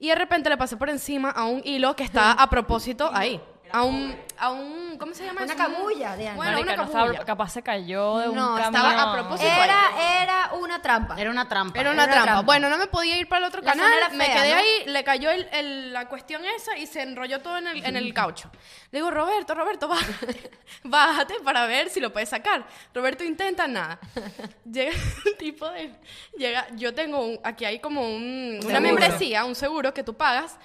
y 0.00 0.08
de 0.08 0.14
repente 0.14 0.48
le 0.48 0.56
pasé 0.56 0.76
por 0.76 0.88
encima 0.88 1.30
a 1.30 1.44
un 1.44 1.60
hilo 1.64 1.94
que 1.96 2.04
estaba 2.04 2.32
a 2.32 2.48
propósito 2.48 3.10
ahí. 3.12 3.40
A 3.72 3.82
un, 3.82 4.16
a 4.38 4.50
un, 4.50 4.96
¿cómo 4.98 5.14
se 5.14 5.24
llama 5.26 5.42
Una 5.42 5.52
eso? 5.52 5.62
Un- 5.66 5.72
cabulla, 5.74 6.16
Diana. 6.16 6.36
Bueno, 6.36 6.52
Marica, 6.52 6.72
una 6.74 6.76
no 6.76 6.84
estaba- 6.84 7.24
capaz 7.24 7.48
se 7.50 7.62
cayó 7.62 8.18
de 8.18 8.28
un 8.30 8.34
No, 8.36 8.54
camión. 8.56 8.74
estaba 8.74 9.02
a 9.02 9.12
propósito. 9.14 9.50
Era, 9.50 10.22
era 10.22 10.50
una 10.54 10.80
trampa. 10.80 11.20
Era 11.20 11.30
una 11.30 11.48
trampa. 11.48 11.78
Era 11.80 11.90
una 11.90 12.04
Era 12.04 12.12
trampa. 12.12 12.26
trampa. 12.32 12.42
Bueno, 12.46 12.70
no 12.70 12.78
me 12.78 12.86
podía 12.86 13.18
ir 13.18 13.28
para 13.28 13.40
el 13.40 13.44
otro 13.48 13.60
La 13.62 13.72
canal. 13.72 13.86
zona 13.86 13.96
era 13.98 14.08
me 14.10 14.24
fea, 14.24 14.34
quedé 14.36 14.50
¿no? 14.52 14.56
ahí, 14.58 14.84
le 14.86 15.04
cayó 15.04 15.30
el- 15.30 15.48
el- 15.52 15.92
la 15.92 16.08
cuestión 16.08 16.42
esa 16.44 16.76
y 16.78 16.86
se 16.86 17.02
enrolló 17.02 17.40
todo 17.40 17.58
en 17.58 17.66
el, 17.66 17.84
en 17.84 17.96
el 17.96 18.14
caucho. 18.14 18.50
Le 18.90 19.00
digo, 19.00 19.10
Roberto, 19.10 19.54
Roberto, 19.54 19.88
bájate, 19.88 20.50
bájate 20.84 21.34
para 21.44 21.66
ver 21.66 21.90
si 21.90 22.00
lo 22.00 22.12
puedes 22.12 22.28
sacar. 22.30 22.66
Roberto 22.94 23.24
intenta 23.24 23.66
nada. 23.66 23.98
Llega 24.64 24.92
el 25.26 25.36
tipo 25.36 25.68
de. 25.68 25.92
Llega, 26.36 26.66
yo 26.76 26.94
tengo 26.94 27.20
un, 27.24 27.38
aquí 27.44 27.64
hay 27.64 27.80
como 27.80 28.00
un, 28.02 28.52
una 28.54 28.60
seguro. 28.62 28.80
membresía, 28.80 29.44
un 29.44 29.54
seguro 29.54 29.92
que 29.92 30.02
tú 30.02 30.14
pagas. 30.16 30.56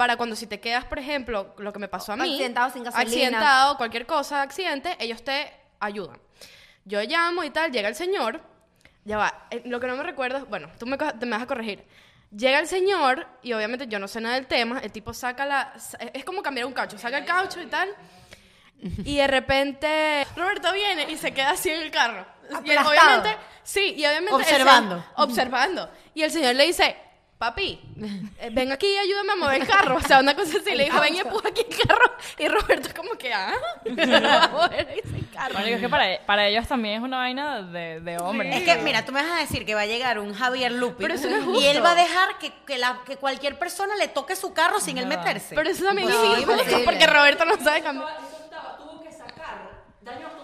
Para 0.00 0.16
cuando 0.16 0.34
si 0.34 0.46
te 0.46 0.60
quedas, 0.60 0.86
por 0.86 0.98
ejemplo, 0.98 1.54
lo 1.58 1.74
que 1.74 1.78
me 1.78 1.86
pasó 1.86 2.12
a 2.12 2.16
mí. 2.16 2.22
Accidentado 2.32 2.70
sin 2.70 2.84
gasolina. 2.84 3.06
Accidentado, 3.10 3.76
cualquier 3.76 4.06
cosa, 4.06 4.40
accidente, 4.40 4.96
ellos 4.98 5.22
te 5.22 5.52
ayudan. 5.78 6.18
Yo 6.86 7.02
llamo 7.02 7.44
y 7.44 7.50
tal, 7.50 7.70
llega 7.70 7.86
el 7.86 7.94
señor, 7.94 8.40
ya 9.04 9.18
va, 9.18 9.46
eh, 9.50 9.60
lo 9.66 9.78
que 9.78 9.86
no 9.86 9.96
me 9.96 10.02
recuerdo, 10.02 10.46
bueno, 10.46 10.70
tú 10.78 10.86
me, 10.86 10.96
te 10.96 11.26
me 11.26 11.32
vas 11.32 11.42
a 11.42 11.46
corregir. 11.46 11.84
Llega 12.34 12.58
el 12.60 12.66
señor 12.66 13.26
y 13.42 13.52
obviamente 13.52 13.88
yo 13.88 13.98
no 13.98 14.08
sé 14.08 14.22
nada 14.22 14.36
del 14.36 14.46
tema, 14.46 14.78
el 14.78 14.90
tipo 14.90 15.12
saca 15.12 15.44
la, 15.44 15.78
sa- 15.78 15.98
es 15.98 16.24
como 16.24 16.42
cambiar 16.42 16.64
un 16.66 16.72
caucho, 16.72 16.96
saca 16.96 17.18
el 17.18 17.26
caucho 17.26 17.60
y 17.60 17.66
tal. 17.66 17.90
Y 19.04 19.18
de 19.18 19.26
repente 19.26 20.26
Roberto 20.34 20.72
viene 20.72 21.10
y 21.10 21.18
se 21.18 21.32
queda 21.34 21.50
así 21.50 21.68
en 21.68 21.82
el 21.82 21.90
carro. 21.90 22.24
Y 22.48 22.54
Aplastado. 22.54 22.88
obviamente, 22.88 23.36
sí, 23.62 23.94
y 23.98 24.06
obviamente 24.06 24.32
Observando. 24.34 24.94
señor- 24.96 25.12
observando. 25.16 25.90
Y 26.14 26.22
el 26.22 26.30
señor 26.30 26.54
le 26.54 26.64
dice, 26.66 26.96
papi, 27.40 27.80
eh, 28.38 28.50
ven 28.52 28.70
aquí 28.70 28.86
y 28.86 28.98
ayúdame 28.98 29.32
a 29.32 29.36
mover 29.36 29.62
el 29.62 29.66
carro. 29.66 29.96
O 29.96 30.00
sea, 30.02 30.20
una 30.20 30.36
cosa 30.36 30.58
así. 30.58 30.74
Le 30.76 30.84
dijo, 30.84 31.00
ven 31.00 31.14
y 31.14 31.20
empuja 31.20 31.48
aquí 31.48 31.62
el 31.68 31.88
carro. 31.88 32.12
Y 32.38 32.46
Roberto 32.48 32.90
como 32.94 33.12
que, 33.18 33.32
ah, 33.32 33.54
no 33.86 34.22
va 34.22 34.44
a 34.44 34.48
mover 34.48 34.88
ese 35.02 35.24
carro. 35.32 35.54
Marico, 35.54 35.76
es 35.76 35.80
que 35.80 35.88
para, 35.88 36.20
para 36.26 36.46
ellos 36.46 36.68
también 36.68 36.96
es 36.96 37.02
una 37.02 37.16
vaina 37.16 37.62
de, 37.62 38.00
de 38.00 38.18
hombres. 38.18 38.54
Es 38.54 38.62
que, 38.62 38.76
mira, 38.82 39.04
tú 39.06 39.12
me 39.12 39.22
vas 39.22 39.32
a 39.32 39.40
decir 39.40 39.64
que 39.64 39.74
va 39.74 39.80
a 39.80 39.86
llegar 39.86 40.18
un 40.18 40.34
Javier 40.34 40.70
Lupi 40.70 41.02
Pero 41.02 41.14
eso 41.14 41.28
no 41.30 41.36
es 41.36 41.42
y 41.42 41.46
justo. 41.46 41.70
él 41.70 41.82
va 41.84 41.92
a 41.92 41.94
dejar 41.94 42.38
que, 42.38 42.52
que, 42.66 42.76
la- 42.76 43.00
que 43.06 43.16
cualquier 43.16 43.58
persona 43.58 43.96
le 43.96 44.08
toque 44.08 44.36
su 44.36 44.52
carro 44.52 44.78
sin 44.78 44.98
él 44.98 45.06
meterse. 45.06 45.54
Pero 45.54 45.70
eso 45.70 45.82
también 45.82 46.08
No, 46.10 46.34
es 46.34 46.40
injusto 46.42 46.78
porque 46.84 47.06
Roberto 47.06 47.44
no 47.46 47.56
sabe 47.64 47.80
cambiar. 47.82 48.08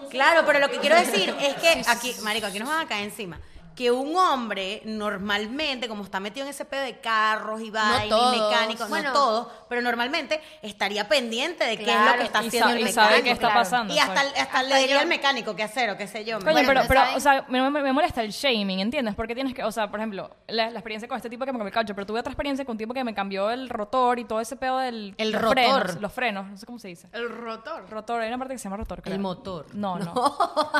Claro, 0.09 0.43
pero 0.45 0.59
lo 0.59 0.69
que 0.69 0.77
quiero 0.79 0.95
decir 0.95 1.35
es 1.39 1.53
que 1.55 1.81
aquí, 1.87 2.15
marico, 2.23 2.47
aquí 2.47 2.59
nos 2.59 2.69
van 2.69 2.85
a 2.85 2.87
caer 2.87 3.03
encima. 3.03 3.39
Que 3.77 3.91
un 3.91 4.15
hombre 4.17 4.81
normalmente, 4.85 5.87
como 5.87 6.03
está 6.03 6.19
metido 6.19 6.45
en 6.47 6.49
ese 6.49 6.65
pedo 6.65 6.81
de 6.81 6.99
carros 6.99 7.61
y 7.61 7.69
vainas, 7.69 8.05
y 8.07 8.09
todos. 8.09 8.49
mecánicos, 8.49 8.89
Bueno. 8.89 9.09
no 9.09 9.13
todo, 9.13 9.51
pero 9.69 9.81
normalmente 9.83 10.41
estaría 10.63 11.07
pendiente 11.07 11.63
de 11.63 11.77
qué 11.77 11.91
es 11.91 12.05
lo 12.05 12.13
que 12.17 12.23
está 12.23 12.43
y 12.43 12.47
haciendo 12.47 12.69
el 12.71 12.79
y 12.79 12.83
mecánico. 12.85 13.09
sabe 13.11 13.23
qué 13.23 13.29
está 13.31 13.47
claro. 13.47 13.59
pasando. 13.61 13.93
Y 13.93 13.99
hasta, 13.99 14.21
hasta 14.21 14.63
le 14.63 14.77
diría 14.79 14.95
yo- 14.95 15.01
al 15.01 15.07
mecánico 15.07 15.55
qué 15.55 15.61
hacer 15.63 15.91
o 15.91 15.97
qué 15.97 16.07
sé 16.07 16.25
yo. 16.25 16.39
Coño, 16.39 16.53
Bueno, 16.53 16.81
pero, 16.87 17.01
o 17.15 17.19
sea, 17.19 17.45
me, 17.49 17.61
me- 17.69 17.83
me 17.83 17.93
molesta 17.93 18.23
el 18.23 18.31
shaming, 18.31 18.79
¿entiendes? 18.79 19.13
Porque 19.13 19.35
tienes 19.35 19.53
que, 19.53 19.63
o 19.63 19.71
sea, 19.71 19.91
por 19.91 19.99
ejemplo, 19.99 20.35
la, 20.47 20.71
la 20.71 20.79
experiencia 20.79 21.07
con 21.07 21.15
este 21.17 21.29
tipo 21.29 21.45
que 21.45 21.51
me 21.51 21.59
cambió 21.59 21.67
el 21.67 21.73
caucho, 21.73 21.93
pero 21.93 22.07
tuve 22.07 22.19
otra 22.19 22.31
experiencia 22.31 22.65
con 22.65 22.73
un 22.73 22.77
tipo 22.79 22.95
que 22.95 23.03
me 23.03 23.13
cambió 23.13 23.51
el 23.51 23.69
rotor 23.69 24.17
y 24.17 24.25
todo 24.25 24.41
ese 24.41 24.55
pedo 24.55 24.79
del... 24.79 25.13
El 25.19 25.31
los 25.33 25.39
rotor. 25.41 25.53
frenos, 25.55 26.01
los 26.01 26.11
frenos, 26.13 26.47
no 26.47 26.57
sé 26.57 26.65
cómo 26.65 26.79
se 26.79 26.87
dice. 26.87 27.07
El 27.13 27.29
rotor. 27.29 27.87
Rotor, 27.91 28.21
hay 28.21 28.27
una 28.29 28.39
parte 28.39 28.55
que 28.55 28.57
se 28.57 28.63
llama 28.63 28.77
rotor, 28.77 29.03
creo. 29.03 29.13
El 29.13 29.21
motor. 29.21 29.67
No, 29.75 29.99
no. 29.99 30.13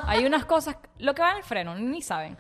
Hay 0.07 0.25
unas 0.25 0.45
cosas, 0.45 0.77
lo 0.97 1.13
que 1.13 1.21
va 1.21 1.31
en 1.33 1.37
el 1.37 1.43
freno, 1.43 1.75
ni 1.75 2.01
saben. 2.01 2.35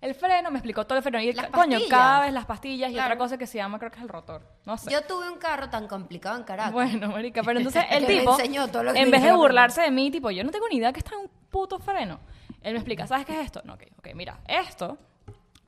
El 0.00 0.14
freno, 0.14 0.50
me 0.50 0.58
explicó 0.58 0.86
todo 0.86 0.98
el 0.98 1.02
freno. 1.02 1.20
Y, 1.20 1.34
coño, 1.50 1.78
cada 1.90 2.20
vez 2.20 2.32
las 2.32 2.46
pastillas 2.46 2.90
y 2.92 2.98
otra 2.98 3.18
cosa 3.18 3.36
que 3.36 3.46
se 3.46 3.58
llama, 3.58 3.78
creo 3.78 3.90
que 3.90 3.96
es 3.96 4.02
el 4.02 4.08
rotor. 4.08 4.42
No 4.64 4.78
sé. 4.78 4.90
Yo 4.92 5.02
tuve 5.02 5.28
un 5.28 5.38
carro 5.38 5.70
tan 5.70 5.88
complicado 5.88 6.36
en 6.36 6.44
Caracas. 6.44 6.72
Bueno, 6.72 7.08
marica, 7.08 7.42
pero 7.42 7.58
entonces 7.58 7.84
el 7.90 8.06
tipo, 8.06 8.38
en 8.40 9.10
vez 9.10 9.22
de 9.22 9.32
burlarse 9.32 9.82
de 9.82 9.90
mí, 9.90 10.10
tipo, 10.10 10.30
yo 10.30 10.44
no 10.44 10.50
tengo 10.50 10.68
ni 10.68 10.76
idea 10.76 10.92
que 10.92 11.00
está 11.00 11.14
en 11.14 11.22
un 11.22 11.30
puto 11.50 11.78
freno. 11.78 12.20
Él 12.62 12.74
me 12.74 12.78
explica, 12.78 13.06
¿sabes 13.06 13.26
qué 13.26 13.40
es 13.40 13.46
esto? 13.46 13.62
No, 13.64 13.74
ok, 13.74 13.84
ok, 13.98 14.08
mira, 14.14 14.40
esto... 14.46 14.98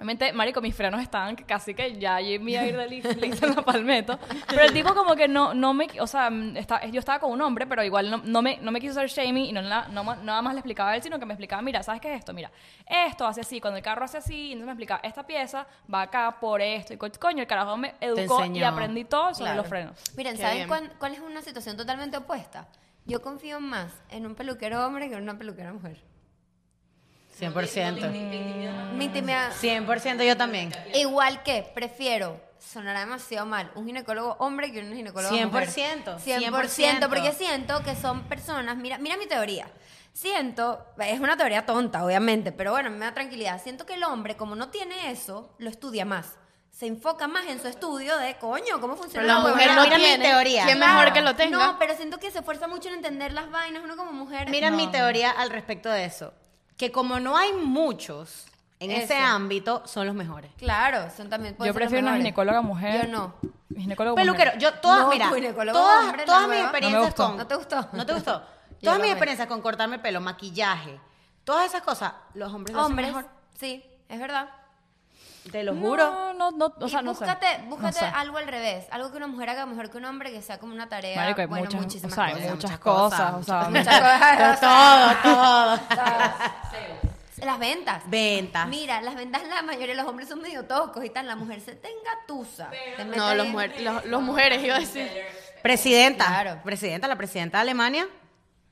Obviamente, 0.01 0.33
marico, 0.33 0.63
mis 0.63 0.75
frenos 0.75 0.99
estaban 1.03 1.37
que 1.37 1.45
casi 1.45 1.75
que 1.75 1.99
ya 1.99 2.19
yo 2.23 2.41
me 2.41 2.53
iba 2.53 2.63
a 2.63 2.67
ir 2.67 2.75
de 2.75 2.89
lis- 2.89 3.17
lisa 3.21 3.45
en 3.45 3.55
la 3.55 3.61
palmeto. 3.61 4.19
Pero 4.49 4.63
el 4.63 4.73
tipo 4.73 4.95
como 4.95 5.15
que 5.15 5.29
no, 5.29 5.53
no 5.53 5.75
me... 5.75 5.89
O 6.01 6.07
sea, 6.07 6.31
mm, 6.31 6.57
está- 6.57 6.87
yo 6.87 6.99
estaba 7.01 7.19
con 7.19 7.31
un 7.31 7.43
hombre, 7.43 7.67
pero 7.67 7.85
igual 7.85 8.11
no, 8.11 8.17
no 8.25 8.41
me, 8.41 8.57
no 8.63 8.71
me 8.73 8.81
quiso 8.81 8.99
hacer 8.99 9.11
shaming 9.11 9.45
y 9.45 9.53
no, 9.53 9.61
la- 9.61 9.89
no 9.89 10.03
ma- 10.03 10.17
nada 10.17 10.41
más 10.41 10.55
le 10.55 10.61
explicaba 10.61 10.93
a 10.93 10.97
él, 10.97 11.03
sino 11.03 11.19
que 11.19 11.27
me 11.27 11.35
explicaba, 11.35 11.61
mira, 11.61 11.83
¿sabes 11.83 12.01
qué 12.01 12.15
es 12.15 12.21
esto? 12.21 12.33
Mira, 12.33 12.51
esto 12.87 13.27
hace 13.27 13.43
así, 13.43 13.61
cuando 13.61 13.77
el 13.77 13.83
carro 13.83 14.03
hace 14.07 14.17
así, 14.17 14.53
entonces 14.53 14.65
me 14.67 14.73
explicaba, 14.73 15.01
esta 15.05 15.27
pieza 15.27 15.67
va 15.93 16.01
acá 16.01 16.39
por 16.41 16.63
esto. 16.63 16.95
Y 16.95 16.97
co- 16.97 17.09
coño, 17.21 17.43
el 17.43 17.47
carajo 17.47 17.77
me 17.77 17.93
educó 18.01 18.43
y 18.47 18.63
aprendí 18.63 19.05
todo 19.05 19.35
sobre 19.35 19.49
Claro. 19.51 19.57
los 19.59 19.69
frenos. 19.69 20.01
Miren, 20.17 20.37
Qué 20.37 20.43
¿saben 20.43 20.91
cuál 20.99 21.13
es 21.13 21.21
una 21.21 21.43
situación 21.43 21.77
totalmente 21.77 22.17
opuesta? 22.17 22.69
Yo 23.05 23.21
confío 23.21 23.61
más 23.61 23.93
en 24.09 24.25
un 24.25 24.35
peluquero 24.35 24.87
hombre 24.87 25.11
que 25.11 25.17
en 25.17 25.23
una 25.25 25.37
peluquera 25.37 25.75
mujer. 25.75 26.01
100%. 27.40 28.11
Mi 28.94 29.05
intimidad. 29.07 29.53
100% 29.53 30.26
yo 30.26 30.37
también. 30.37 30.72
Igual 30.94 31.42
que 31.42 31.62
prefiero, 31.74 32.40
sonará 32.59 33.00
demasiado 33.00 33.46
mal, 33.46 33.70
un 33.74 33.87
ginecólogo 33.87 34.37
hombre 34.38 34.70
que 34.72 34.81
un 34.81 34.94
ginecólogo 34.94 35.35
mujer. 35.35 35.68
100%, 35.68 36.18
100%, 36.18 37.09
porque 37.09 37.33
siento 37.33 37.83
que 37.83 37.96
son 37.96 38.24
personas, 38.24 38.76
mira, 38.76 38.98
mira 38.98 39.16
mi 39.16 39.26
teoría. 39.26 39.68
Siento, 40.12 40.85
es 40.98 41.20
una 41.20 41.37
teoría 41.37 41.64
tonta, 41.64 42.05
obviamente, 42.05 42.53
pero 42.53 42.72
bueno, 42.72 42.90
me 42.90 42.98
da 42.98 43.14
tranquilidad. 43.14 43.62
Siento 43.62 43.87
que 43.87 43.94
el 43.94 44.05
hombre, 44.05 44.37
como 44.37 44.57
no 44.57 44.68
tiene 44.68 45.11
eso, 45.11 45.55
lo 45.59 45.70
estudia 45.70 46.05
más. 46.05 46.37
Se 46.70 46.87
enfoca 46.87 47.29
más 47.29 47.46
en 47.46 47.61
su 47.61 47.68
estudio 47.68 48.16
de, 48.18 48.37
coño, 48.37 48.81
¿cómo 48.81 48.96
funciona 48.96 49.26
Pero 49.26 49.35
la 49.42 49.48
mujer 49.48 49.74
lo 49.74 49.83
mira 49.83 49.98
mi 49.98 50.05
tiene. 50.05 50.24
teoría. 50.24 50.64
¿Quién 50.64 50.79
mejor 50.79 51.12
que 51.12 51.20
lo 51.20 51.37
tenga? 51.37 51.59
No, 51.59 51.79
pero 51.79 51.94
siento 51.94 52.18
que 52.18 52.31
se 52.31 52.38
esfuerza 52.38 52.68
mucho 52.68 52.88
en 52.88 52.94
entender 52.94 53.33
las 53.33 53.50
vainas, 53.50 53.83
uno 53.85 53.96
como 53.96 54.12
mujer. 54.12 54.48
Mira 54.50 54.70
no. 54.70 54.76
mi 54.76 54.88
teoría 54.88 55.31
al 55.31 55.50
respecto 55.50 55.90
de 55.90 56.05
eso. 56.05 56.33
Que 56.81 56.90
como 56.90 57.21
no 57.21 57.37
hay 57.37 57.53
muchos 57.53 58.47
en 58.79 58.90
ese 58.90 59.14
ámbito, 59.14 59.83
son 59.87 60.07
los 60.07 60.14
mejores. 60.14 60.51
Claro, 60.57 61.11
son 61.14 61.29
también 61.29 61.55
Yo 61.62 61.75
prefiero 61.75 62.07
una 62.07 62.16
ginecóloga 62.16 62.62
mujer. 62.62 63.05
Yo 63.05 63.12
no. 63.12 63.35
Ginecólogo 63.77 64.16
Peluquero, 64.16 64.53
mujer. 64.53 64.62
yo 64.62 64.73
todas, 64.81 65.03
No, 65.03 65.11
mira, 65.11 65.29
todas, 65.73 66.05
hombre, 66.07 66.25
todas 66.25 66.49
mis 66.49 66.59
experiencias 66.59 66.93
No 66.93 67.01
me 67.01 67.07
gustó. 67.07 67.27
con... 67.27 67.37
¿No 67.37 67.47
te 67.47 67.55
gustó? 67.57 67.88
¿No 67.93 68.07
te 68.07 68.14
gustó? 68.14 68.43
Todas 68.83 68.99
mis 68.99 69.11
experiencias 69.11 69.47
con 69.47 69.61
cortarme 69.61 69.99
pelo, 69.99 70.23
maquillaje, 70.23 70.99
todas 71.45 71.66
esas 71.66 71.83
cosas, 71.83 72.14
los 72.33 72.51
hombres 72.51 72.75
lo 72.75 72.81
hacen 72.81 72.93
Hombres, 72.93 73.09
mejor. 73.09 73.27
sí, 73.59 73.85
es 74.09 74.19
verdad. 74.19 74.49
Te 75.50 75.62
lo 75.64 75.74
juro. 75.74 76.05
No, 76.11 76.33
no, 76.35 76.50
no, 76.50 76.74
o 76.79 76.87
y 76.87 76.90
sea, 76.90 77.00
no 77.03 77.14
sé. 77.14 77.24
búscate, 77.24 77.59
No 77.62 77.70
búscate 77.70 77.98
sé. 78.00 78.05
algo 78.05 78.37
al 78.38 78.46
revés, 78.46 78.87
algo 78.90 79.11
que 79.11 79.16
una 79.16 79.26
mujer 79.26 79.50
haga 79.50 79.64
mejor 79.66 79.90
que 79.90 79.96
un 79.98 80.05
hombre, 80.05 80.31
que 80.33 80.42
sea 80.42 80.59
como 80.59 80.74
una 80.74 80.88
tarea, 80.88 81.16
Marico, 81.16 81.40
hay 81.40 81.46
bueno, 81.46 81.64
muchas, 81.64 81.81
muchísimas 81.81 82.12
o 82.12 82.14
sea, 82.14 82.24
hay 82.26 82.33
cosas. 82.35 82.50
muchas, 82.55 82.79
cosas, 82.79 83.35
o 83.35 83.42
sea, 83.42 83.68
Muchas 83.70 84.00
cosas. 84.00 85.20
todo, 85.22 85.35
todo. 85.35 85.81
Las 87.44 87.59
ventas. 87.59 88.03
Ventas. 88.07 88.68
Mira, 88.68 89.00
las 89.00 89.14
ventas, 89.14 89.42
la 89.48 89.62
mayoría 89.62 89.88
de 89.88 90.03
los 90.03 90.07
hombres 90.07 90.29
son 90.29 90.42
medio 90.42 90.66
tocos 90.66 91.03
y 91.05 91.09
tal. 91.09 91.26
La 91.26 91.37
mujer 91.37 91.61
se 91.62 91.74
tenga 91.74 92.11
tusa. 92.26 92.68
te 92.70 93.03
No, 93.07 93.35
los, 93.35 93.48
mujer- 93.48 93.81
los, 93.81 94.05
los 94.05 94.20
mujeres, 94.22 94.62
iba 94.62 94.76
a 94.76 94.81
decir. 94.81 95.09
Presidenta. 95.62 96.26
Claro. 96.26 96.61
Presidenta, 96.62 97.09
la 97.09 97.16
presidenta 97.16 97.57
de 97.57 97.62
Alemania 97.62 98.07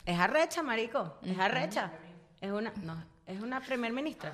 es 0.05 0.19
arrecha, 0.21 0.63
marico. 0.63 1.17
Es 1.25 1.39
arrecha. 1.39 1.93
Es 2.43 2.51
una, 2.51 2.71
no, 2.83 3.03
es 3.27 3.41
una 3.41 3.61
primer 3.63 3.93
ministra. 3.95 4.33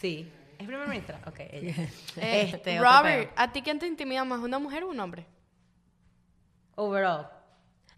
Sí. 0.00 0.32
¿Es 0.58 0.66
primer 0.66 0.88
ministra? 0.88 1.20
Ok, 1.26 1.38
ella. 1.50 1.74
Eh, 2.16 2.50
este, 2.54 2.80
otro 2.80 2.90
Robert. 2.90 3.32
¿a 3.36 3.52
ti 3.52 3.62
quién 3.62 3.78
te 3.78 3.86
intimida 3.86 4.24
más, 4.24 4.40
una 4.40 4.58
mujer 4.58 4.82
o 4.84 4.88
un 4.88 4.98
hombre? 5.00 5.26
Overall. 6.76 7.28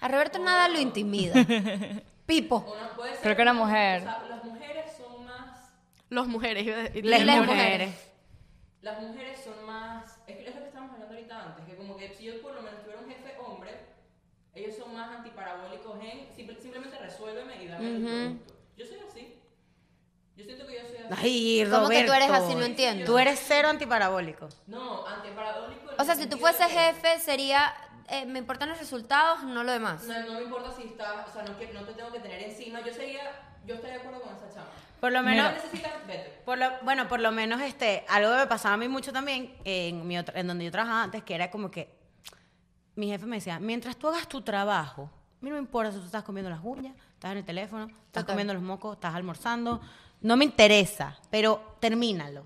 A 0.01 0.09
Roberto 0.09 0.38
nada 0.38 0.68
lo 0.68 0.79
intimida. 0.81 1.35
Pipo. 2.27 2.59
Una 2.59 2.94
puede 2.94 3.12
ser- 3.14 3.23
Creo 3.23 3.37
que 3.37 3.42
una 3.42 3.53
mujer. 3.55 4.01
o 4.01 4.05
sea, 4.05 4.27
las 4.29 4.44
mujeres 4.44 4.92
son 4.96 5.25
más 5.27 5.73
Los 6.09 6.27
mujeres. 6.29 6.94
Les 6.94 7.25
Las 7.27 7.38
mujeres. 7.46 8.12
las 8.83 9.03
mujeres 9.03 9.40
son 9.44 9.64
más 9.66 10.18
es 10.27 10.37
que 10.37 10.49
es 10.49 10.55
lo 10.55 10.61
que 10.62 10.68
estamos 10.68 10.92
hablando 10.92 11.14
ahorita 11.14 11.42
antes 11.44 11.64
que 11.66 11.77
como 11.77 11.96
que 11.99 12.09
si 12.14 12.25
yo 12.25 12.40
por 12.40 12.55
lo 12.55 12.62
menos 12.62 12.81
tuviera 12.83 13.01
un 13.03 13.09
jefe 13.11 13.35
hombre 13.44 13.73
ellos 14.55 14.75
son 14.77 14.94
más 14.94 15.11
antiparabólicos 15.18 15.99
en 16.03 16.33
simple- 16.35 16.59
simplemente 16.61 16.96
resuélveme 16.99 17.62
y 17.62 17.68
dame 17.68 17.88
el 17.96 18.03
producto 18.03 18.55
yo 18.79 18.87
soy 18.87 18.96
así 19.07 19.10
yo 20.40 20.44
siento 20.46 20.66
que 20.66 20.74
yo 20.74 20.81
soy 20.88 20.96
así 20.98 21.14
Ay, 21.22 21.66
¿Cómo 21.70 21.88
que 21.88 22.05
tú 22.05 22.12
eres 22.12 22.29
Roberto. 22.29 22.46
así? 22.46 22.55
No 22.57 22.64
entiendo. 22.64 23.05
Tú 23.05 23.18
eres 23.18 23.42
cero 23.46 23.68
antiparabólico. 23.68 24.48
no 24.66 25.07
antiparabólico 25.07 25.81
O 25.98 26.05
sea, 26.05 26.14
si 26.16 26.26
tú 26.26 26.38
fueses 26.38 26.66
jefe, 26.68 27.18
sería. 27.20 27.72
eh, 28.09 28.26
me 28.26 28.38
importan 28.40 28.68
los 28.68 28.79
resultados, 28.79 29.42
no 29.44 29.62
lo 29.64 29.72
demás. 29.72 30.05
no, 30.05 30.18
no 30.26 30.33
me 30.35 30.42
importa 30.42 30.70
si 30.72 30.83
estás 30.85 31.29
o 31.29 31.33
sea 31.33 31.42
no, 31.44 31.53
no 31.53 31.85
te 31.87 31.92
tengo 31.94 32.11
que 32.12 32.20
tener 32.20 32.42
encima 32.42 32.81
yo 32.85 32.92
sería 32.92 33.22
yo 33.66 33.74
estaría 33.74 33.96
de 33.98 34.00
acuerdo 34.03 34.22
con 34.22 34.35
esa 34.35 34.48
chama 34.53 34.66
Por 35.00 35.12
lo 35.12 35.18
si 35.20 35.24
menos, 35.26 35.44
no 35.44 35.53
necesitas 35.53 35.92
vete 36.07 36.40
por 36.44 36.59
lo, 36.59 36.66
bueno, 36.83 37.07
por 37.09 37.20
lo 37.20 37.31
menos 37.31 37.61
este, 37.61 38.05
algo 38.09 38.31
que 38.33 38.38
me 38.38 38.46
pasaba 38.46 38.74
a 38.74 38.79
mí 38.79 38.88
mucho 38.88 39.12
también 39.12 39.55
en, 39.64 40.07
mi 40.09 40.18
otra- 40.18 40.40
en 40.40 40.46
donde 40.48 40.64
yo 40.64 40.70
trabajaba 40.72 41.03
antes, 41.05 41.22
que 41.22 41.35
era 41.35 41.50
como 41.50 41.70
que 41.70 41.94
mi 42.96 43.09
jefe 43.09 43.26
me 43.26 43.37
decía, 43.37 43.59
mientras 43.61 43.96
tú 43.96 44.09
hagas 44.09 44.29
tu 44.29 44.42
trabajo, 44.42 45.03
a 45.05 45.44
mí 45.44 45.48
no 45.50 45.55
me 45.57 45.61
importa 45.61 45.92
si 45.92 45.98
tú 45.98 46.05
estás 46.07 46.22
comiendo 46.24 46.50
las 46.50 46.61
uñas, 46.62 46.94
estás 47.14 47.33
en 47.33 47.38
el 47.38 47.44
teléfono, 47.44 47.85
estás 47.87 48.24
Total. 48.24 48.26
comiendo 48.26 48.55
los 48.55 48.62
mocos, 48.62 48.94
estás 48.96 49.14
almorzando, 49.14 49.81
no 50.22 50.37
me 50.37 50.44
interesa, 50.44 51.18
pero 51.30 51.76
termínalo. 51.80 52.44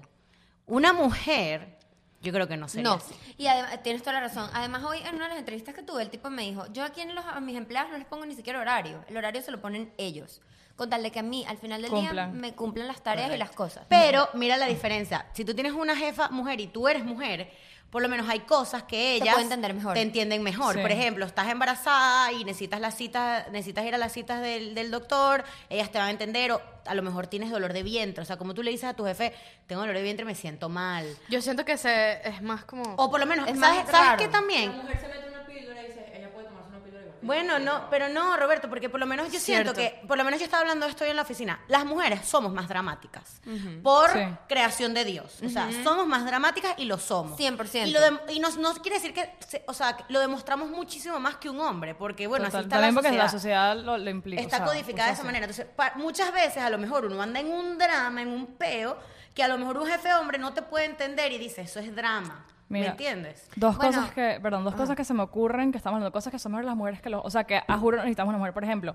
Una 0.67 0.93
mujer, 0.93 1.79
yo 2.23 2.33
creo 2.33 2.49
que 2.49 2.57
no 2.57 2.69
sería 2.69 2.85
No, 2.89 2.95
así. 2.95 3.15
y 3.37 3.47
además, 3.47 3.83
tienes 3.83 4.03
toda 4.03 4.15
la 4.15 4.21
razón. 4.21 4.49
Además, 4.55 4.83
hoy 4.85 4.99
en 4.99 5.15
una 5.15 5.25
de 5.25 5.31
las 5.31 5.39
entrevistas 5.39 5.75
que 5.75 5.83
tuve, 5.83 6.03
el 6.03 6.11
tipo 6.11 6.31
me 6.31 6.43
dijo, 6.43 6.67
yo 6.73 6.85
aquí 6.85 7.01
en 7.03 7.15
los, 7.15 7.25
a 7.25 7.41
mis 7.41 7.57
empleados 7.57 7.91
no 7.93 7.99
les 7.99 8.07
pongo 8.07 8.25
ni 8.25 8.35
siquiera 8.35 8.61
horario, 8.61 9.05
el 9.09 9.17
horario 9.17 9.43
se 9.43 9.51
lo 9.51 9.61
ponen 9.61 9.93
ellos, 9.99 10.41
con 10.77 10.89
tal 10.89 11.03
de 11.03 11.11
que 11.13 11.19
a 11.19 11.23
mí, 11.23 11.45
al 11.47 11.59
final 11.59 11.83
del 11.83 11.91
día, 11.93 12.27
me 12.29 12.55
cumplan 12.55 12.87
las 12.87 13.03
tareas 13.03 13.33
y 13.35 13.37
las 13.37 13.51
cosas. 13.51 13.85
Pero 13.89 14.29
mira 14.35 14.57
la 14.57 14.67
diferencia. 14.67 15.27
Si 15.35 15.45
tú 15.45 15.55
tienes 15.55 15.73
una 15.73 15.97
jefa 15.97 16.31
mujer 16.31 16.61
y 16.61 16.67
tú 16.69 16.89
eres 16.89 17.05
mujer, 17.05 17.53
por 17.95 18.03
lo 18.03 18.09
menos 18.09 18.29
hay 18.29 18.41
cosas 18.41 18.83
que 18.83 19.15
ellas 19.15 19.39
entender 19.39 19.73
mejor. 19.73 19.95
te 19.95 20.01
entienden 20.03 20.43
mejor. 20.43 20.75
Sí. 20.75 20.81
Por 20.81 20.91
ejemplo, 20.91 21.25
estás 21.27 21.49
embarazada 21.49 22.33
y 22.33 22.43
necesitas 22.43 22.81
las 22.81 22.97
citas, 22.97 23.49
necesitas 23.53 23.85
ir 23.85 23.95
a 23.95 23.99
las 23.99 24.11
citas 24.13 24.43
del, 24.43 24.75
del 24.75 24.91
doctor, 24.91 25.45
ellas 25.71 25.93
te 25.93 25.99
van 25.99 26.09
a 26.09 26.11
entender 26.11 26.51
o 26.51 26.61
a 26.87 26.95
lo 26.97 27.03
mejor 27.03 27.29
tienes 27.29 27.53
dolor 27.53 27.73
de 27.73 27.85
vientre, 27.85 28.21
o 28.21 28.25
sea, 28.25 28.37
como 28.37 28.53
tú 28.53 28.65
le 28.65 28.73
dices 28.73 28.89
a 28.91 28.95
tu 28.95 29.05
jefe, 29.05 29.33
tengo 29.69 29.83
dolor 29.83 29.95
de 29.97 30.03
vientre, 30.03 30.27
me 30.27 30.35
siento 30.35 30.69
mal. 30.69 31.07
Yo 31.29 31.41
siento 31.41 31.65
que 31.65 31.79
se, 31.79 32.15
es 32.29 32.43
más 32.43 32.65
como... 32.65 32.83
O 32.97 33.09
por 33.13 33.21
lo 33.21 33.27
menos, 33.27 33.49
Es 33.49 33.61
¿sabes, 33.61 33.85
más 33.85 33.91
¿sabes 33.93 34.19
qué 34.19 34.27
la 34.27 34.33
también? 34.33 34.73
mujer 34.77 34.99
se 35.01 35.07
mete 35.07 35.29
una 35.29 35.47
píldora 35.47 35.81
y 35.81 35.87
dice 35.87 36.13
ella 36.17 36.33
puede 36.33 36.49
tomarse 36.49 36.71
una 36.71 36.81
píldora 36.81 37.05
igual 37.05 37.14
que 37.14 37.14
yo. 37.14 37.14
Bueno, 37.25 37.59
no, 37.59 37.89
pero 37.91 38.09
no, 38.09 38.37
Roberto, 38.37 38.69
porque 38.69 38.89
por 38.89 39.01
lo 39.01 39.07
menos 39.07 39.33
yo 39.33 39.41
siento 39.41 39.73
que, 39.73 40.01
por 40.07 40.17
lo 40.19 40.25
menos 40.25 40.39
yo 40.41 40.45
estaba 40.45 40.61
hablando 40.61 40.87
de 40.87 40.91
esto 40.91 41.05
hoy 41.05 41.11
en 41.11 41.17
la 41.17 41.23
oficina, 41.23 41.61
las 41.69 41.85
mujeres 41.85 42.27
somos 42.27 42.53
más 42.53 42.69
dramáticas 42.69 43.41
por 43.83 44.11
Sí. 44.13 44.21
creación 44.49 44.95
de 44.95 45.05
Dios. 45.05 45.39
O 45.45 45.49
sea, 45.49 45.69
somos 45.83 46.07
más 46.07 46.25
dramáticas 46.27 46.75
y 46.79 46.85
lo 46.85 46.99
somos. 46.99 47.39
100%. 47.39 47.87
Y, 47.89 47.93
lo 47.93 48.01
y 48.33 48.39
no, 48.41 48.51
no 48.57 48.75
quiere 48.75 48.97
decir 48.99 49.13
que, 49.15 49.35
se- 49.47 49.65
o 49.67 49.75
sea, 49.75 49.97
lo 50.09 50.21
demostramos 50.21 50.69
muchísimo 50.71 51.19
más 51.19 51.37
que 51.37 51.49
un 51.51 51.61
hombre, 51.61 51.95
porque 51.95 52.27
bueno, 52.27 52.45
Total, 52.47 52.61
así 52.61 52.67
está 52.67 52.77
también 52.77 52.95
la 52.95 53.01
porque 53.01 53.09
sociedad. 53.09 53.25
la 53.25 53.31
sociedad 53.31 53.77
lo, 53.77 53.99
lo 53.99 54.11
implica. 54.11 54.43
Está 54.43 54.57
o 54.57 54.59
sea, 54.61 54.67
codificada 54.67 55.09
de 55.09 55.15
esa 55.15 55.25
manera. 55.25 55.45
Entonces, 55.47 55.67
pa- 55.75 55.93
muchas 55.97 56.33
veces 56.33 56.59
a 56.63 56.71
lo 56.71 56.79
mejor 56.79 57.05
uno 57.07 57.21
anda 57.23 57.41
en 57.41 57.51
un 57.51 57.79
drama, 57.79 58.23
en 58.23 58.29
un 58.29 58.47
peo, 58.57 58.97
que 59.35 59.43
a 59.43 59.49
lo 59.49 59.59
mejor 59.59 59.79
un 59.79 59.87
jefe 59.87 60.13
hombre 60.15 60.39
no 60.39 60.53
te 60.55 60.63
puede 60.63 60.85
entender 60.85 61.33
y 61.33 61.39
dice, 61.39 61.63
eso 61.63 61.81
es 61.81 61.95
drama. 61.95 62.47
¿Me 62.81 62.87
entiendes? 62.89 63.49
Dos 63.57 63.77
Bueno. 63.77 63.93
cosas 63.93 64.13
que, 64.13 64.39
perdón, 64.43 64.65
dos 64.65 64.75
cosas 64.75 64.97
que 64.97 65.05
se 65.05 65.15
me 65.15 65.23
ocurren, 65.23 65.71
que 65.73 65.79
estamos 65.79 65.97
hablando, 65.97 66.13
cosas 66.13 66.31
que 66.31 66.39
son 66.39 66.53
mejor 66.53 66.65
las 66.65 66.77
mujeres 66.77 67.01
que 67.01 67.11
los, 67.11 67.25
o 67.25 67.31
sea, 67.31 67.45
que 67.45 67.61
a 67.67 67.79
juro 67.79 67.99
necesitamos 67.99 68.31
una 68.31 68.39
mujer, 68.39 68.53
por 68.55 68.65
ejemplo. 68.65 68.95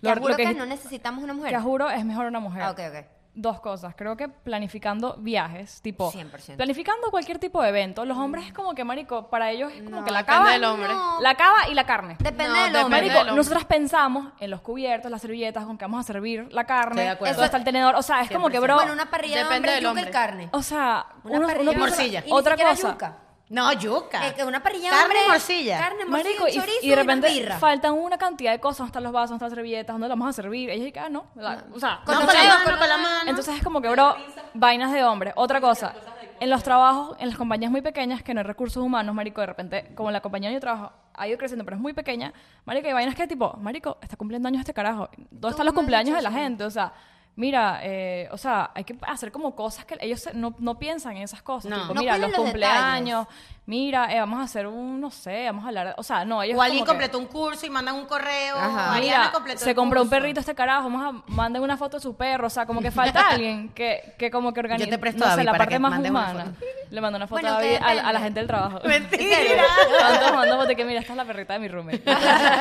Lo- 0.00 0.10
juro 0.16 0.28
lo 0.30 0.36
que, 0.36 0.44
que, 0.46 0.54
no 0.54 0.66
necesitamos 0.66 1.22
una 1.22 1.32
mujer. 1.34 1.50
que 1.50 1.56
a 1.56 1.62
juro 1.62 1.88
es 1.90 2.04
mejor 2.04 2.26
una 2.26 2.40
mujer. 2.40 2.62
Ah, 2.62 2.70
ok, 2.72 2.80
ok. 2.88 3.04
Dos 3.34 3.60
cosas, 3.60 3.94
creo 3.96 4.14
que 4.14 4.28
planificando 4.28 5.16
viajes, 5.18 5.80
tipo, 5.80 6.12
100%. 6.12 6.56
planificando 6.56 7.10
cualquier 7.10 7.38
tipo 7.38 7.62
de 7.62 7.70
evento, 7.70 8.04
los 8.04 8.18
hombres 8.18 8.44
es 8.46 8.52
como 8.52 8.74
que, 8.74 8.84
marico, 8.84 9.30
para 9.30 9.50
ellos 9.50 9.72
es 9.72 9.82
como 9.82 10.00
No, 10.00 10.04
que 10.04 10.10
la 10.10 10.18
depende 10.18 10.38
cava, 10.38 10.50
del 10.52 10.64
hombre. 10.64 10.88
la 11.22 11.34
cava 11.34 11.68
y 11.70 11.74
la 11.74 11.86
carne. 11.86 12.16
Depende 12.18 12.48
No, 12.48 12.54
del 12.64 12.76
hombre. 12.76 12.78
del 12.82 12.90
Marico, 12.90 13.18
hombre. 13.20 13.34
nosotras 13.36 13.64
pensamos 13.64 14.34
en 14.38 14.50
los 14.50 14.60
cubiertos, 14.60 15.10
las 15.10 15.22
servilletas, 15.22 15.64
con 15.64 15.78
que 15.78 15.84
vamos 15.86 16.00
a 16.00 16.02
servir 16.02 16.46
la 16.52 16.64
carne, 16.64 17.10
Estoy 17.12 17.32
de 17.32 17.44
está 17.46 17.56
el 17.56 17.64
tenedor, 17.64 17.94
o 17.94 18.02
sea, 18.02 18.20
es 18.20 18.30
como 18.30 18.50
que, 18.50 18.60
bro, 18.60 18.74
Bueno, 18.74 18.92
una 18.92 19.10
parrilla 19.10 19.36
de 19.38 19.42
Depende 19.44 19.56
hombre, 19.56 19.72
del 19.76 19.80
yuca 19.84 19.88
y 19.88 19.96
hombre. 20.02 20.10
carne. 20.12 20.48
o 20.52 20.62
sea, 20.62 21.06
Una 21.24 21.38
uno, 21.38 21.46
parrilla 21.46 21.70
piensa- 21.72 21.78
Morcilla. 21.88 22.24
Y 22.26 22.32
otra 22.32 22.56
cosa. 22.58 22.92
yuca. 22.92 23.16
No, 23.52 23.70
yuca. 23.74 24.26
Eh, 24.28 24.34
que 24.34 24.44
una 24.44 24.62
parrilla 24.62 24.88
Carne 24.88 25.04
hombre, 25.04 25.18
y 25.26 25.28
morcilla. 25.28 25.78
Carne, 25.78 26.04
morcilla, 26.06 26.24
Marico, 26.30 26.48
y, 26.48 26.52
chorizo 26.54 26.78
y 26.82 26.86
de 26.86 26.92
una 26.94 27.02
repente 27.02 27.28
birra. 27.28 27.58
faltan 27.58 27.92
una 27.92 28.16
cantidad 28.16 28.50
de 28.52 28.60
cosas, 28.60 28.78
¿dónde 28.78 28.88
están 28.88 29.02
los 29.02 29.12
vasos, 29.12 29.28
dónde 29.30 29.44
están 29.44 29.50
las 29.50 29.56
servilletas, 29.56 29.92
dónde 29.94 30.08
las 30.08 30.18
vamos 30.18 30.28
a 30.30 30.32
servir? 30.32 30.70
Ellos 30.70 30.86
dicen, 30.86 31.02
ah, 31.04 31.08
no, 31.10 31.26
la- 31.34 31.64
o 31.70 31.78
sea, 31.78 32.00
Con 32.06 32.14
no, 32.14 32.20
con 32.26 32.34
la 32.34 32.42
mano, 32.44 32.64
con 32.64 32.78
con 32.78 32.88
la 32.88 32.96
mano. 32.96 33.28
entonces 33.30 33.54
es 33.56 33.62
como 33.62 33.82
que, 33.82 33.88
bro, 33.90 34.16
vainas 34.54 34.90
de 34.90 35.04
hombre. 35.04 35.32
Otra 35.36 35.60
cosa, 35.60 35.92
en 36.40 36.48
los 36.48 36.62
trabajos, 36.62 37.14
en 37.20 37.28
las 37.28 37.36
compañías 37.36 37.70
muy 37.70 37.82
pequeñas, 37.82 38.22
que 38.22 38.32
no 38.32 38.40
hay 38.40 38.46
recursos 38.46 38.82
humanos, 38.82 39.14
marico, 39.14 39.42
de 39.42 39.46
repente, 39.48 39.92
como 39.94 40.10
la 40.10 40.22
compañía 40.22 40.48
donde 40.48 40.56
yo 40.56 40.60
trabajo 40.62 40.92
ha 41.14 41.28
ido 41.28 41.36
creciendo, 41.36 41.62
pero 41.66 41.76
es 41.76 41.82
muy 41.82 41.92
pequeña, 41.92 42.32
marico, 42.64 42.86
hay 42.88 42.94
vainas 42.94 43.14
que 43.14 43.26
tipo, 43.26 43.52
marico, 43.60 43.98
está 44.00 44.16
cumpliendo 44.16 44.48
años 44.48 44.60
este 44.60 44.72
carajo. 44.72 45.10
¿Dónde 45.30 45.50
están 45.50 45.66
los 45.66 45.74
cumpleaños 45.74 46.16
de 46.16 46.22
la 46.22 46.32
gente? 46.32 46.64
O 46.64 46.70
sea, 46.70 46.94
mira, 47.36 47.80
eh, 47.82 48.28
o 48.30 48.36
sea, 48.38 48.70
hay 48.74 48.84
que 48.84 48.96
hacer 49.06 49.32
como 49.32 49.54
cosas 49.54 49.84
que 49.84 49.96
ellos 50.00 50.20
se- 50.20 50.34
no, 50.34 50.54
no 50.58 50.78
piensan 50.78 51.16
en 51.16 51.22
esas 51.22 51.42
cosas. 51.42 51.70
No. 51.70 51.80
Tipo, 51.82 51.94
No 51.94 52.00
mira, 52.00 52.18
los 52.18 52.30
los 52.30 52.38
cumpleaños, 52.40 53.26
mira, 53.66 54.12
eh, 54.14 54.20
vamos 54.20 54.40
a 54.40 54.42
hacer 54.42 54.66
un, 54.66 55.00
no 55.00 55.10
sé, 55.10 55.46
vamos 55.46 55.64
a 55.64 55.68
hablar, 55.68 55.94
o 55.96 56.02
sea, 56.02 56.24
no, 56.24 56.42
ellos 56.42 56.58
O 56.58 56.62
alguien 56.62 56.84
que- 56.84 56.88
completó 56.88 57.18
un 57.18 57.26
curso 57.26 57.64
y 57.66 57.70
mandan 57.70 57.94
un 57.94 58.04
correo. 58.06 58.56
Ajá. 58.56 58.98
Mira, 59.00 59.30
completó 59.32 59.60
se 59.60 59.70
el 59.70 59.76
compró 59.76 60.02
un 60.02 60.10
perrito 60.10 60.40
este 60.40 60.54
carajo, 60.54 60.90
vamos 60.90 61.22
a 61.26 61.32
manden 61.32 61.62
una 61.62 61.76
foto 61.76 61.96
de 61.96 62.02
su 62.02 62.14
perro, 62.16 62.46
o 62.46 62.50
sea, 62.50 62.66
como 62.66 62.80
que 62.82 62.90
falta 63.20 63.28
alguien 63.30 63.70
que, 63.70 64.14
que 64.18 64.30
como 64.30 64.52
que 64.52 64.60
organice, 64.60 64.86
Yo 64.86 64.90
te 64.90 64.98
presto 64.98 65.24
no 65.24 65.30
a 65.30 65.34
sé, 65.36 65.44
la 65.44 65.52
para 65.52 65.58
parte 65.64 65.74
que 65.74 65.78
más 65.78 65.98
humana. 65.98 66.52
Le 66.90 67.00
mando 67.00 67.16
una 67.16 67.26
foto 67.26 67.40
Bueno, 67.40 67.56
a, 67.56 67.62
David, 67.62 67.76
a, 68.02 68.08
a 68.08 68.12
la 68.12 68.20
gente 68.20 68.40
del 68.40 68.46
trabajo. 68.46 68.80
Mentira. 68.84 69.62
Ando 70.04 70.34
mandando 70.36 70.62
foto 70.64 70.76
que 70.76 70.84
mira, 70.84 71.00
esta 71.00 71.12
es 71.14 71.16
la 71.16 71.24
perrita 71.24 71.54
de 71.54 71.58
mi 71.60 71.68
roommate. 71.68 72.02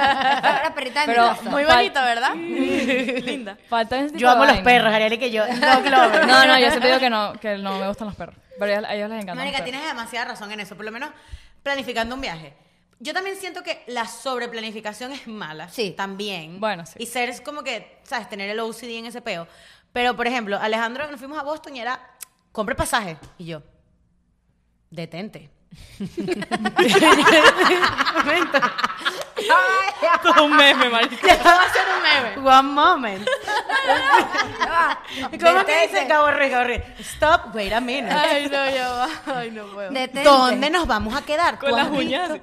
La 0.02 0.72
perrita 0.74 1.02
de 1.02 1.06
Pero- 1.08 1.36
mi. 1.44 1.50
Muy 1.50 1.66
bonito, 1.66 2.00
¿verdad? 2.02 2.34
Linda. 2.36 3.58
Falta 3.68 4.08
Yo 4.14 4.30
amo 4.30 4.46
de 4.46 4.61
los 4.62 4.74
perros, 4.74 4.94
Ariel, 4.94 5.14
y 5.14 5.18
que 5.18 5.32
yo. 5.32 5.46
No, 5.48 5.82
Clover. 5.84 6.28
No, 6.28 6.46
no, 6.46 6.60
yo 6.60 6.70
siempre 6.70 6.90
digo 6.90 7.00
que 7.00 7.10
no, 7.10 7.34
que 7.34 7.58
no 7.58 7.80
me 7.80 7.88
gustan 7.88 8.08
los 8.08 8.16
perros. 8.16 8.36
Pero 8.60 8.66
a 8.66 8.74
ellos, 8.76 8.86
a 8.90 8.96
ellos 8.96 9.10
les 9.10 9.24
encantan 9.24 9.38
Mónica, 9.38 9.58
los 9.60 9.66
perros. 9.66 9.80
tienes 9.80 9.88
demasiada 9.88 10.26
razón 10.30 10.52
en 10.52 10.60
eso. 10.60 10.76
Por 10.76 10.86
lo 10.86 10.92
menos 10.92 11.10
planificando 11.64 12.16
un 12.16 12.22
viaje. 12.22 12.54
Yo 13.00 13.14
también 13.14 13.36
siento 13.36 13.64
que 13.64 13.84
la 13.88 14.06
sobreplanificación 14.06 15.12
es 15.12 15.28
mala. 15.28 15.70
Sí. 15.70 15.94
También. 15.98 16.60
Bueno, 16.60 16.86
sí. 16.86 16.94
Y 17.00 17.08
ser 17.08 17.30
es 17.30 17.42
como 17.42 17.64
que, 17.64 18.00
¿sabes? 18.04 18.30
Tener 18.30 18.50
el 18.50 18.60
OCD 18.60 18.98
en 18.98 19.08
ese 19.08 19.22
peo. 19.22 19.48
Pero, 19.92 20.16
por 20.16 20.28
ejemplo, 20.28 20.58
Alejandro, 20.60 21.10
nos 21.10 21.20
fuimos 21.20 21.40
a 21.40 21.44
Boston 21.44 21.76
y 21.76 21.82
era, 21.82 22.00
compre 22.52 22.76
pasaje. 22.76 23.18
Y 23.38 23.46
yo, 23.46 23.64
detente. 24.92 25.50
Todo 30.24 30.46
un 30.46 30.56
meme, 30.56 30.90
marico. 30.90 31.28
Ya 31.28 31.36
va 31.44 31.64
a 31.64 31.74
ser 31.74 31.84
un 31.96 32.02
meme. 32.04 32.50
One 32.50 32.70
moment. 32.70 33.28
¿Cómo 35.42 35.66
que 35.66 35.88
dice 35.88 36.08
Cabo 36.08 36.32
Rey, 36.32 36.50
Cabo 36.50 36.64
Rey? 36.66 36.82
Stop, 37.00 37.56
wait 37.56 37.74
a 37.74 37.82
minute. 37.82 38.14
Ay, 38.14 38.50
no, 38.50 38.70
ya 38.70 38.90
va. 38.90 39.10
Ay, 39.26 39.52
no 39.52 39.66
puedo. 39.68 39.92
Detente. 39.92 40.24
¿Dónde 40.24 40.70
nos 40.70 40.88
vamos 40.88 41.16
a 41.16 41.22
quedar? 41.24 41.60
Con 41.60 41.70
¿Tú 41.70 41.76
las 41.76 41.90
uñas. 41.90 42.30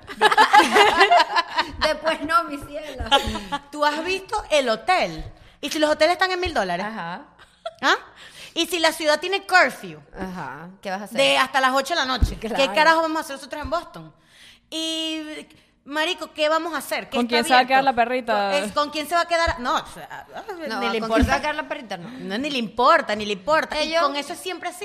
Después 1.78 2.20
no, 2.22 2.44
mi 2.44 2.58
cielo. 2.58 3.04
Tú 3.70 3.84
has 3.84 4.04
visto 4.04 4.42
el 4.50 4.68
hotel. 4.68 5.24
¿Y 5.60 5.70
si 5.70 5.78
los 5.78 5.90
hoteles 5.90 6.14
están 6.14 6.30
en 6.30 6.40
mil 6.40 6.54
dólares? 6.54 6.86
Ajá. 6.86 7.22
¿Ah? 7.82 7.96
¿Y 8.54 8.66
si 8.66 8.78
la 8.78 8.92
ciudad 8.92 9.20
tiene 9.20 9.46
curfew? 9.46 10.00
Ajá. 10.18 10.68
¿Qué 10.82 10.90
vas 10.90 11.02
a 11.02 11.04
hacer? 11.04 11.16
De 11.16 11.38
hasta 11.38 11.60
las 11.60 11.72
8 11.72 11.94
de 11.94 12.00
la 12.00 12.06
noche. 12.06 12.38
¿Qué 12.38 12.70
carajo 12.74 13.02
vamos 13.02 13.18
a 13.18 13.20
hacer 13.20 13.36
nosotros 13.36 13.62
en 13.62 13.70
Boston? 13.70 14.12
Y, 14.70 15.46
Marico, 15.88 16.32
¿qué 16.34 16.48
vamos 16.50 16.74
a 16.74 16.78
hacer? 16.78 17.08
¿Qué 17.08 17.16
¿Con 17.16 17.26
quién 17.26 17.44
se 17.44 17.54
va 17.54 17.60
a 17.60 17.66
quedar 17.66 17.82
la 17.82 17.94
perrita? 17.94 18.58
Es- 18.58 18.72
¿Con 18.72 18.90
quién 18.90 19.08
se 19.08 19.14
va 19.14 19.22
a 19.22 19.26
quedar? 19.26 19.58
No, 19.60 19.74
o 19.76 19.86
sea, 19.86 20.26
no, 20.46 20.54
ni 20.54 20.60
le 20.60 20.68
¿con 20.68 20.80
quién 20.90 21.02
importa. 21.02 21.24
se 21.24 21.30
va 21.30 21.36
a 21.36 21.40
quedar 21.40 21.54
la 21.54 21.68
perrita? 21.68 21.96
No. 21.96 22.08
No, 22.10 22.38
ni 22.38 22.50
le 22.50 22.58
importa, 22.58 23.14
ni 23.16 23.24
le 23.24 23.32
importa. 23.32 23.78
Ellos- 23.78 24.02
Y 24.02 24.04
con 24.04 24.16
eso 24.16 24.34
es 24.34 24.38
siempre 24.38 24.68
así. 24.68 24.84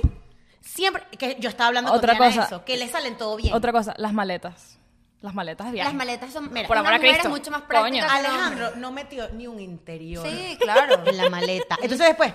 Siempre. 0.62 1.04
Que 1.18 1.36
yo 1.40 1.50
estaba 1.50 1.68
hablando 1.68 1.92
Otra 1.92 2.18
con 2.18 2.28
cosa. 2.28 2.46
eso. 2.46 2.64
Que 2.64 2.78
le 2.78 2.88
salen 2.88 3.18
todo 3.18 3.36
bien. 3.36 3.54
Otra 3.54 3.74
cosa, 3.74 3.94
las 3.98 4.14
maletas. 4.14 4.78
Las 5.20 5.34
maletas 5.34 5.68
de 5.68 5.74
viaje. 5.74 5.90
Las 5.90 5.96
maletas 5.98 6.32
son 6.32 6.52
Mira, 6.54 6.68
por 6.68 6.78
amor 6.78 6.94
a 6.94 7.00
Cristo. 7.00 7.30
mucho 7.30 7.52
más 7.52 7.62
Coño. 7.64 7.68
práctica 7.68 8.08
que 8.08 8.20
el 8.20 8.26
hombre. 8.26 8.30
Alejandro 8.46 8.72
no 8.78 8.92
metió 8.92 9.30
ni 9.30 9.46
un 9.48 9.60
interior. 9.60 10.26
Sí, 10.26 10.58
claro. 10.60 11.02
En 11.06 11.18
la 11.18 11.30
maleta. 11.30 11.76
Entonces 11.82 12.08
después, 12.08 12.34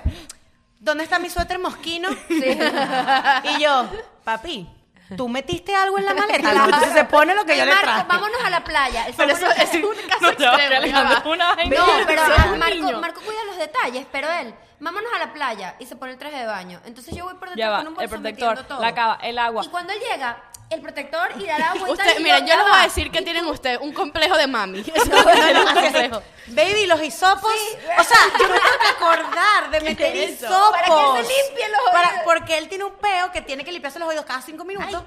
¿dónde 0.79 1.05
está 1.05 1.19
mi 1.19 1.31
suéter 1.31 1.59
mosquino? 1.59 2.09
Y 2.29 3.63
yo, 3.63 3.89
papi, 4.25 4.69
¿tú 5.17 5.29
metiste 5.29 5.75
algo 5.75 5.99
en 5.99 6.05
la 6.07 6.15
maleta? 6.21 6.51
Entonces 6.53 6.93
se 6.93 7.05
pone 7.05 7.35
lo 7.35 7.45
que 7.45 7.57
yo 7.57 7.65
le 7.65 7.71
Marco, 7.73 7.85
traje. 7.87 8.05
vámonos 8.09 8.45
a 8.45 8.51
la 8.51 8.65
playa. 8.65 9.07
Pero 9.17 9.33
eso 9.33 9.47
pone- 9.47 9.63
es 9.63 9.75
un 9.75 10.09
caso 10.09 10.21
No, 10.21 10.29
extremo. 10.31 11.33
una 11.33 11.55
vaina. 11.55 11.69
No, 11.77 11.87
pero 12.07 12.23
ah, 12.23 12.55
Marco. 12.59 13.01
Marco 13.01 13.21
cuida 13.21 13.45
los 13.47 13.57
detalles, 13.59 14.07
pero 14.13 14.29
él, 14.31 14.55
vámonos 14.81 15.11
a 15.15 15.19
la 15.19 15.33
playa 15.33 15.75
y 15.79 15.87
se 15.87 15.97
pone 15.97 16.13
el 16.13 16.19
traje 16.19 16.37
de 16.39 16.47
baño. 16.47 16.81
Entonces 16.85 17.15
yo 17.15 17.25
voy 17.25 17.35
por 17.35 17.49
detrás 17.51 17.57
Ya 17.59 17.71
va, 17.71 17.79
con 17.79 17.87
un 17.89 17.93
el 17.95 17.97
bolso 18.09 18.11
protector, 18.11 18.49
metiendo 18.51 18.75
todo. 18.75 18.81
la 18.83 18.95
cava, 18.95 19.19
el 19.23 19.39
agua. 19.39 19.65
Y 19.65 19.69
cuando 19.69 19.93
él 19.93 19.99
llega, 20.01 20.43
el 20.71 20.81
protector 20.81 21.29
y 21.39 21.47
dará 21.47 21.71
vuelta. 21.75 21.93
Usted, 21.93 22.19
y 22.21 22.23
miren, 22.23 22.47
yo 22.47 22.55
les 22.57 22.65
voy 22.65 22.79
a 22.79 22.83
decir 22.83 23.11
que 23.11 23.23
tienen 23.23 23.47
ustedes 23.47 23.79
un 23.81 23.93
complejo 23.93 24.37
de 24.37 24.47
mami. 24.47 24.81
Eso 24.95 24.95
es 25.31 25.59
un 25.59 25.75
complejo. 25.75 26.23
Baby, 26.49 26.87
los 26.87 27.03
hisopos. 27.03 27.53
O 27.99 28.05
sea, 28.05 28.19
yo 28.39 28.49
me 28.49 28.59
tengo 28.59 28.79
que 28.81 28.87
acordar 28.89 29.71
de 29.71 29.81
meter 29.89 30.17
es 30.17 30.31
hisopos. 30.43 30.71
Para 30.71 30.87
que 30.87 31.25
se 31.27 31.35
limpien 31.47 31.73
los 31.73 31.93
Para- 31.93 32.09
oídos. 32.09 32.23
porque 32.25 32.59
él 32.59 32.69
tiene 32.69 32.85
un 32.85 32.95
peo 32.95 33.31
que 33.33 33.43
tiene 33.43 33.65
que 33.65 33.73
limpiarse 33.73 33.99
los 33.99 34.09
oídos 34.09 34.25
cada 34.25 34.41
cinco 34.43 34.65
minutos. 34.65 35.03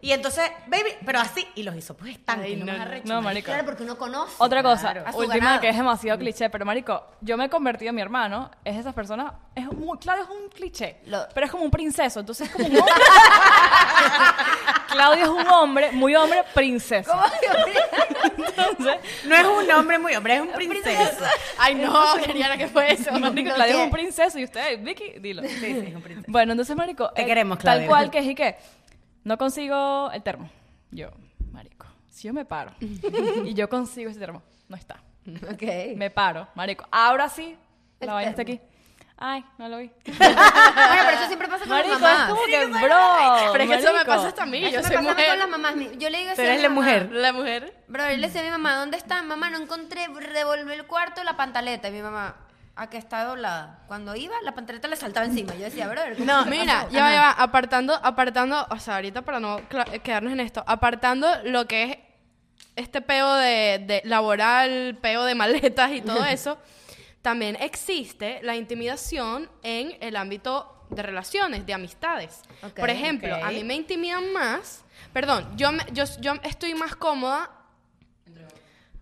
Y 0.00 0.12
entonces, 0.12 0.50
baby, 0.66 0.94
pero 1.04 1.20
así. 1.20 1.46
Y 1.54 1.62
los 1.64 1.74
hisopos 1.74 2.08
están. 2.08 2.40
Ay, 2.40 2.56
no, 2.56 2.64
no, 2.66 2.72
me 2.86 3.00
no. 3.04 3.22
marico. 3.22 3.46
Claro, 3.46 3.64
porque 3.66 3.82
uno 3.82 3.96
conoce. 3.98 4.34
Otra 4.38 4.62
cosa, 4.62 4.94
su 5.12 5.18
última 5.18 5.34
ganado. 5.36 5.60
que 5.60 5.68
es 5.68 5.76
demasiado 5.76 6.18
cliché, 6.18 6.48
pero 6.50 6.64
marico, 6.64 7.04
yo 7.20 7.36
me 7.36 7.44
he 7.46 7.50
convertido 7.50 7.90
en 7.90 7.96
mi 7.96 8.02
hermano, 8.02 8.50
es 8.64 8.76
esas 8.76 8.94
personas, 8.94 9.32
es 9.54 9.66
muy, 9.66 9.98
claro, 9.98 10.22
es 10.22 10.28
un 10.30 10.48
cliché, 10.48 10.98
Lo- 11.06 11.26
pero 11.34 11.46
es 11.46 11.52
como 11.52 11.64
un 11.64 11.70
princeso, 11.70 12.20
entonces 12.20 12.48
es 12.48 12.52
como 12.54 12.66
un 12.66 12.76
hombre. 12.78 12.94
Claudio 15.06 15.24
es 15.24 15.30
un 15.30 15.46
hombre, 15.48 15.92
muy 15.92 16.14
hombre, 16.16 16.42
princeso. 16.54 17.12
Entonces, 18.36 18.96
No 19.26 19.34
es 19.34 19.44
un 19.46 19.70
hombre 19.70 19.98
muy 19.98 20.14
hombre, 20.14 20.34
es 20.36 20.40
un 20.40 20.48
princeso. 20.48 21.24
Ay, 21.58 21.74
no, 21.76 22.16
Mariana, 22.16 22.56
¿qué 22.56 22.66
fue 22.68 22.92
eso? 22.92 23.12
marico, 23.18 23.54
Claudio 23.54 23.78
es 23.78 23.84
un 23.84 23.90
princeso 23.90 24.38
y 24.38 24.44
usted, 24.44 24.82
Vicky, 24.82 25.18
dilo. 25.20 25.42
Sí, 25.42 25.48
sí, 25.58 25.84
es 25.88 25.94
un 25.94 26.02
princeso. 26.02 26.30
Bueno, 26.30 26.52
entonces, 26.52 26.76
marico, 26.76 27.10
Te 27.10 27.22
eh, 27.22 27.26
queremos, 27.26 27.58
Tal 27.58 27.64
Claudia. 27.64 27.88
cual 27.88 28.10
que 28.10 28.18
es 28.18 28.26
y 28.26 28.34
que 28.34 28.56
no 29.24 29.38
consigo 29.38 30.10
el 30.12 30.22
termo. 30.22 30.50
Yo, 30.90 31.10
marico, 31.52 31.86
si 32.10 32.28
yo 32.28 32.34
me 32.34 32.44
paro 32.44 32.72
y 32.80 33.54
yo 33.54 33.68
consigo 33.68 34.10
ese 34.10 34.18
termo, 34.20 34.42
no 34.68 34.76
está. 34.76 35.02
Ok. 35.52 35.96
Me 35.96 36.10
paro, 36.10 36.46
marico. 36.54 36.86
Ahora 36.90 37.28
sí, 37.28 37.56
la 38.00 38.14
vaina 38.14 38.30
está 38.30 38.42
aquí. 38.42 38.60
Ay, 39.18 39.44
no 39.58 39.68
lo 39.68 39.78
vi. 39.78 39.90
Bueno, 40.04 41.02
pero 41.06 41.10
eso 41.16 41.26
siempre 41.26 41.48
pasa 41.48 41.60
con 41.60 41.68
Marico, 41.70 41.92
las 41.94 42.00
mamás. 42.02 42.28
es 42.28 42.34
como 42.34 42.46
que, 42.46 42.66
bro. 42.66 43.52
Pero 43.52 43.64
es 43.64 43.70
que 43.70 43.76
eso 43.76 43.86
me 43.88 43.92
marico. 43.94 44.06
pasa 44.14 44.28
hasta 44.28 44.42
a 44.42 44.46
mí, 44.46 44.58
Eso 44.64 44.70
yo 44.74 44.76
me 44.76 44.82
soy 44.88 44.96
pasa 44.96 45.08
mujer. 45.10 45.28
con 45.30 45.38
las 45.38 45.48
mamás. 45.48 45.74
Yo 45.98 46.10
le 46.10 46.18
digo 46.18 46.30
así 46.32 46.36
Pero 46.36 46.50
a 46.50 46.54
es 46.54 46.56
mi 46.58 46.62
la 46.62 46.68
mamá. 46.68 46.80
mujer. 46.82 47.08
La 47.12 47.32
mujer. 47.32 47.74
Bro, 47.88 48.10
yo 48.10 48.16
le 48.18 48.26
decía 48.26 48.40
a 48.42 48.44
mi 48.44 48.50
mamá, 48.50 48.74
¿dónde 48.76 48.96
está? 48.98 49.22
Mamá, 49.22 49.48
no 49.50 49.58
encontré, 49.58 50.06
revolví 50.08 50.72
el 50.72 50.86
cuarto, 50.86 51.24
la 51.24 51.36
pantaleta. 51.36 51.88
Y 51.88 51.92
mi 51.92 52.02
mamá, 52.02 52.36
¿a 52.76 52.90
qué 52.90 52.98
está 52.98 53.24
doblada? 53.24 53.80
Cuando 53.86 54.14
iba, 54.16 54.34
la 54.42 54.52
pantaleta 54.54 54.86
le 54.88 54.96
saltaba 54.96 55.24
encima. 55.24 55.54
Yo 55.54 55.64
decía, 55.64 55.88
bro, 55.88 56.02
¿cómo 56.18 56.24
No, 56.26 56.44
te 56.44 56.50
mira, 56.50 56.74
pasó? 56.82 56.90
ya 56.90 57.02
va, 57.02 57.12
ya 57.12 57.20
va, 57.22 57.30
apartando, 57.30 57.94
apartando, 58.02 58.66
o 58.68 58.78
sea, 58.78 58.96
ahorita 58.96 59.22
para 59.22 59.40
no 59.40 59.60
cla- 59.68 60.00
quedarnos 60.02 60.32
en 60.34 60.40
esto, 60.40 60.62
apartando 60.66 61.26
lo 61.44 61.66
que 61.66 61.84
es 61.84 61.98
este 62.76 63.00
peo 63.00 63.34
de, 63.36 63.82
de 63.86 64.02
laboral, 64.04 64.98
peo 65.00 65.24
de 65.24 65.34
maletas 65.34 65.90
y 65.92 66.02
todo 66.02 66.22
eso, 66.26 66.58
también 67.26 67.56
existe 67.58 68.38
la 68.44 68.54
intimidación 68.54 69.50
en 69.64 69.96
el 70.00 70.14
ámbito 70.14 70.86
de 70.90 71.02
relaciones, 71.02 71.66
de 71.66 71.74
amistades. 71.74 72.42
Por 72.76 72.88
ejemplo, 72.88 73.34
a 73.34 73.50
mí 73.50 73.64
me 73.64 73.74
intimidan 73.74 74.32
más, 74.32 74.84
perdón, 75.12 75.44
yo, 75.56 75.72
me- 75.72 75.84
yo, 75.92 76.04
yo 76.20 76.34
estoy 76.44 76.74
más 76.76 76.94
cómoda 76.94 77.50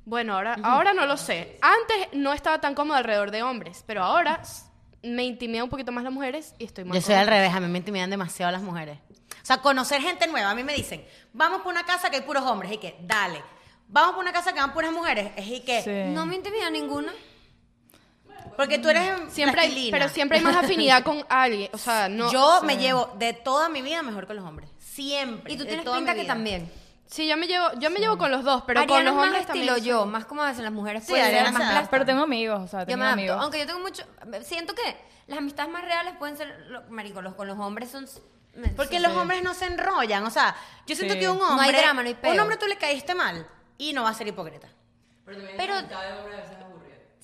bueno, 0.06 0.34
ahora, 0.36 0.56
ahora 0.62 0.94
no 0.94 1.04
lo 1.04 1.18
sé. 1.18 1.58
Antes 1.60 2.08
no 2.14 2.32
estaba 2.32 2.62
tan 2.62 2.74
cómoda 2.74 2.96
alrededor 2.98 3.30
de 3.30 3.42
hombres, 3.42 3.84
pero 3.86 4.02
ahora 4.02 4.40
me 5.02 5.24
intimida 5.24 5.62
un 5.62 5.68
poquito 5.68 5.92
más 5.92 6.02
las 6.02 6.12
mujeres 6.12 6.54
y 6.58 6.64
estoy 6.64 6.84
más 6.84 6.94
Yo 6.94 7.02
soy 7.02 7.16
al 7.16 7.26
revés, 7.26 7.52
a 7.52 7.60
mí 7.60 7.68
me 7.68 7.76
intimidan 7.78 8.08
demasiado 8.08 8.50
las 8.52 8.62
mujeres. 8.62 8.98
O 9.42 9.46
sea, 9.46 9.58
conocer 9.58 10.00
gente 10.00 10.26
nueva. 10.28 10.48
A 10.50 10.54
mí 10.54 10.64
me 10.64 10.72
dicen, 10.74 11.04
vamos 11.34 11.60
por 11.60 11.72
una 11.74 11.84
casa 11.84 12.08
que 12.08 12.16
hay 12.16 12.22
puros 12.22 12.42
hombres. 12.44 12.72
Y 12.72 12.78
que, 12.78 12.96
dale. 13.02 13.42
Vamos 13.88 14.12
por 14.14 14.22
una 14.22 14.32
casa 14.32 14.54
que 14.54 14.60
van 14.60 14.72
puras 14.72 14.92
mujeres. 14.92 15.30
Es 15.36 15.46
y 15.46 15.60
que, 15.60 15.82
Sí. 15.82 16.14
No 16.14 16.24
me 16.24 16.36
intimida 16.36 16.70
ninguna. 16.70 17.12
Porque 18.56 18.78
tú 18.78 18.88
eres 18.88 19.10
Siempre 19.32 19.60
hay, 19.62 19.90
pero 19.90 20.08
siempre 20.08 20.38
hay 20.38 20.44
más 20.44 20.56
afinidad 20.56 21.02
con 21.02 21.24
alguien. 21.28 21.70
O 21.72 21.78
sea, 21.78 22.08
no. 22.08 22.30
Yo 22.32 22.60
sí. 22.60 22.66
me 22.66 22.76
llevo 22.76 23.12
de 23.18 23.32
toda 23.32 23.68
mi 23.68 23.82
vida 23.82 24.02
mejor 24.02 24.26
con 24.26 24.36
los 24.36 24.44
hombres. 24.44 24.70
Siempre. 24.78 25.52
Y 25.52 25.56
tú 25.56 25.64
tienes 25.64 25.84
pinta 25.88 26.14
que 26.14 26.24
también. 26.24 26.70
Sí, 27.06 27.28
yo 27.28 27.36
me 27.36 27.46
llevo, 27.46 27.68
yo 27.78 27.90
me 27.90 27.98
llevo 28.00 28.16
con 28.18 28.30
los 28.30 28.42
dos, 28.44 28.62
pero 28.66 28.80
Ariana 28.80 28.96
con 28.96 29.04
los 29.04 29.12
es 29.12 29.16
más 29.16 29.24
hombres 29.26 29.42
estilo 29.46 29.74
también. 29.74 29.84
yo, 29.94 30.06
más 30.06 30.24
como 30.24 30.42
hacen 30.42 30.64
las 30.64 30.72
mujeres. 30.72 31.04
Sí, 31.04 31.10
pueden 31.10 31.26
ser 31.26 31.34
Ariana 31.36 31.52
más 31.52 31.62
plásticas. 31.62 31.88
Pero 31.90 32.04
tengo 32.06 32.22
amigos, 32.22 32.60
o 32.60 32.66
sea, 32.66 32.80
Yo 32.80 32.86
tengo 32.86 32.98
me 32.98 33.04
adapto. 33.04 33.20
amigos. 33.20 33.38
Aunque 33.42 33.58
yo 33.58 33.66
tengo 33.66 33.80
mucho. 33.80 34.02
Siento 34.42 34.74
que 34.74 34.96
las 35.26 35.38
amistades 35.38 35.70
más 35.70 35.84
reales 35.84 36.14
pueden 36.18 36.36
ser. 36.36 36.64
lo- 36.68 36.82
Marico, 36.90 37.22
los, 37.22 37.34
con 37.34 37.46
los 37.46 37.58
hombres 37.58 37.90
son. 37.90 38.06
Porque 38.76 38.96
sí, 38.96 39.02
los 39.02 39.12
sí. 39.12 39.18
hombres 39.18 39.42
no 39.42 39.52
se 39.54 39.66
enrollan. 39.66 40.24
O 40.24 40.30
sea, 40.30 40.56
yo 40.86 40.94
siento 40.96 41.14
Sí. 41.14 41.20
que 41.20 41.28
un 41.28 41.38
No 41.38 41.48
hombre. 41.48 41.66
hay 41.66 41.72
drama, 41.82 42.02
no 42.02 42.08
hay. 42.08 42.16
Un 42.32 42.40
hombre 42.40 42.56
tú 42.56 42.66
le 42.66 42.76
caíste 42.76 43.14
mal 43.14 43.46
y 43.78 43.92
no 43.92 44.02
va 44.04 44.10
a 44.10 44.14
ser 44.14 44.26
hipócrita. 44.28 44.68
Pero 45.24 45.38
también 45.38 45.56
Pero- 45.56 45.74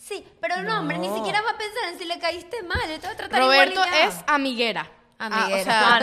Sí, 0.02 0.26
pero 0.40 0.54
el 0.56 0.68
hombre 0.70 0.96
ni 0.98 1.08
siquiera 1.14 1.42
va 1.42 1.50
a 1.50 1.58
pensar 1.58 1.84
en 1.92 1.98
si 1.98 2.04
le 2.06 2.18
caíste 2.18 2.62
mal. 2.62 2.90
Él 2.90 2.98
te 3.00 3.06
va 3.06 3.12
a 3.12 3.16
tratar 3.16 3.38
Roberto 3.40 3.72
igual 3.74 3.88
y 3.88 3.92
ya. 3.92 4.04
es 4.06 4.14
amiguera. 4.26 4.86
Amiguera. 5.18 5.46
Ah, 5.46 5.60
o 5.60 5.64
sea, 5.64 5.96
Ah, 5.96 6.00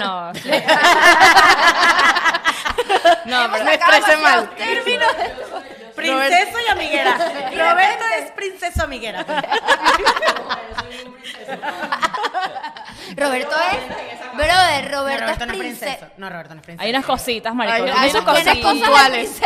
no. 3.25 3.25
no, 3.47 3.51
pero 3.51 3.65
me 3.65 3.73
expresé 3.73 4.17
mal. 4.17 4.49
términos. 4.51 5.07
Princeso 5.95 6.59
y 6.65 6.69
amiguera. 6.69 7.17
Roberto 7.17 8.05
es 8.19 8.31
princeso 8.33 8.83
amiguera. 8.83 9.25
Roberto 13.15 13.55
es. 13.55 14.07
Brother, 14.37 14.91
No, 14.91 14.97
Roberto, 14.99 15.23
Roberto 15.23 15.45
no 15.45 15.51
es 15.53 15.57
es 15.57 15.57
princeso. 15.59 15.85
princeso. 15.97 16.11
No, 16.17 16.29
Roberto 16.29 16.53
no 16.53 16.59
es 16.61 16.65
princeso. 16.65 16.83
Hay 16.83 16.89
unas 16.91 17.05
cositas, 17.05 17.55
marico. 17.55 17.75
Hay- 17.75 17.81
unas 18.11 18.23
cosas 18.23 18.57
puntuales. 18.57 19.41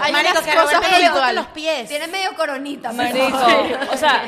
Hay 0.00 0.12
Marico, 0.12 0.30
unas 0.32 0.44
que 0.44 0.54
cosas 0.54 0.80
puntuales. 0.86 1.34
los 1.34 1.46
pies. 1.48 1.88
Tiene 1.88 2.06
medio 2.08 2.34
coronita. 2.34 2.92
Marico, 2.92 3.26
o 3.92 3.96
sea, 3.96 4.22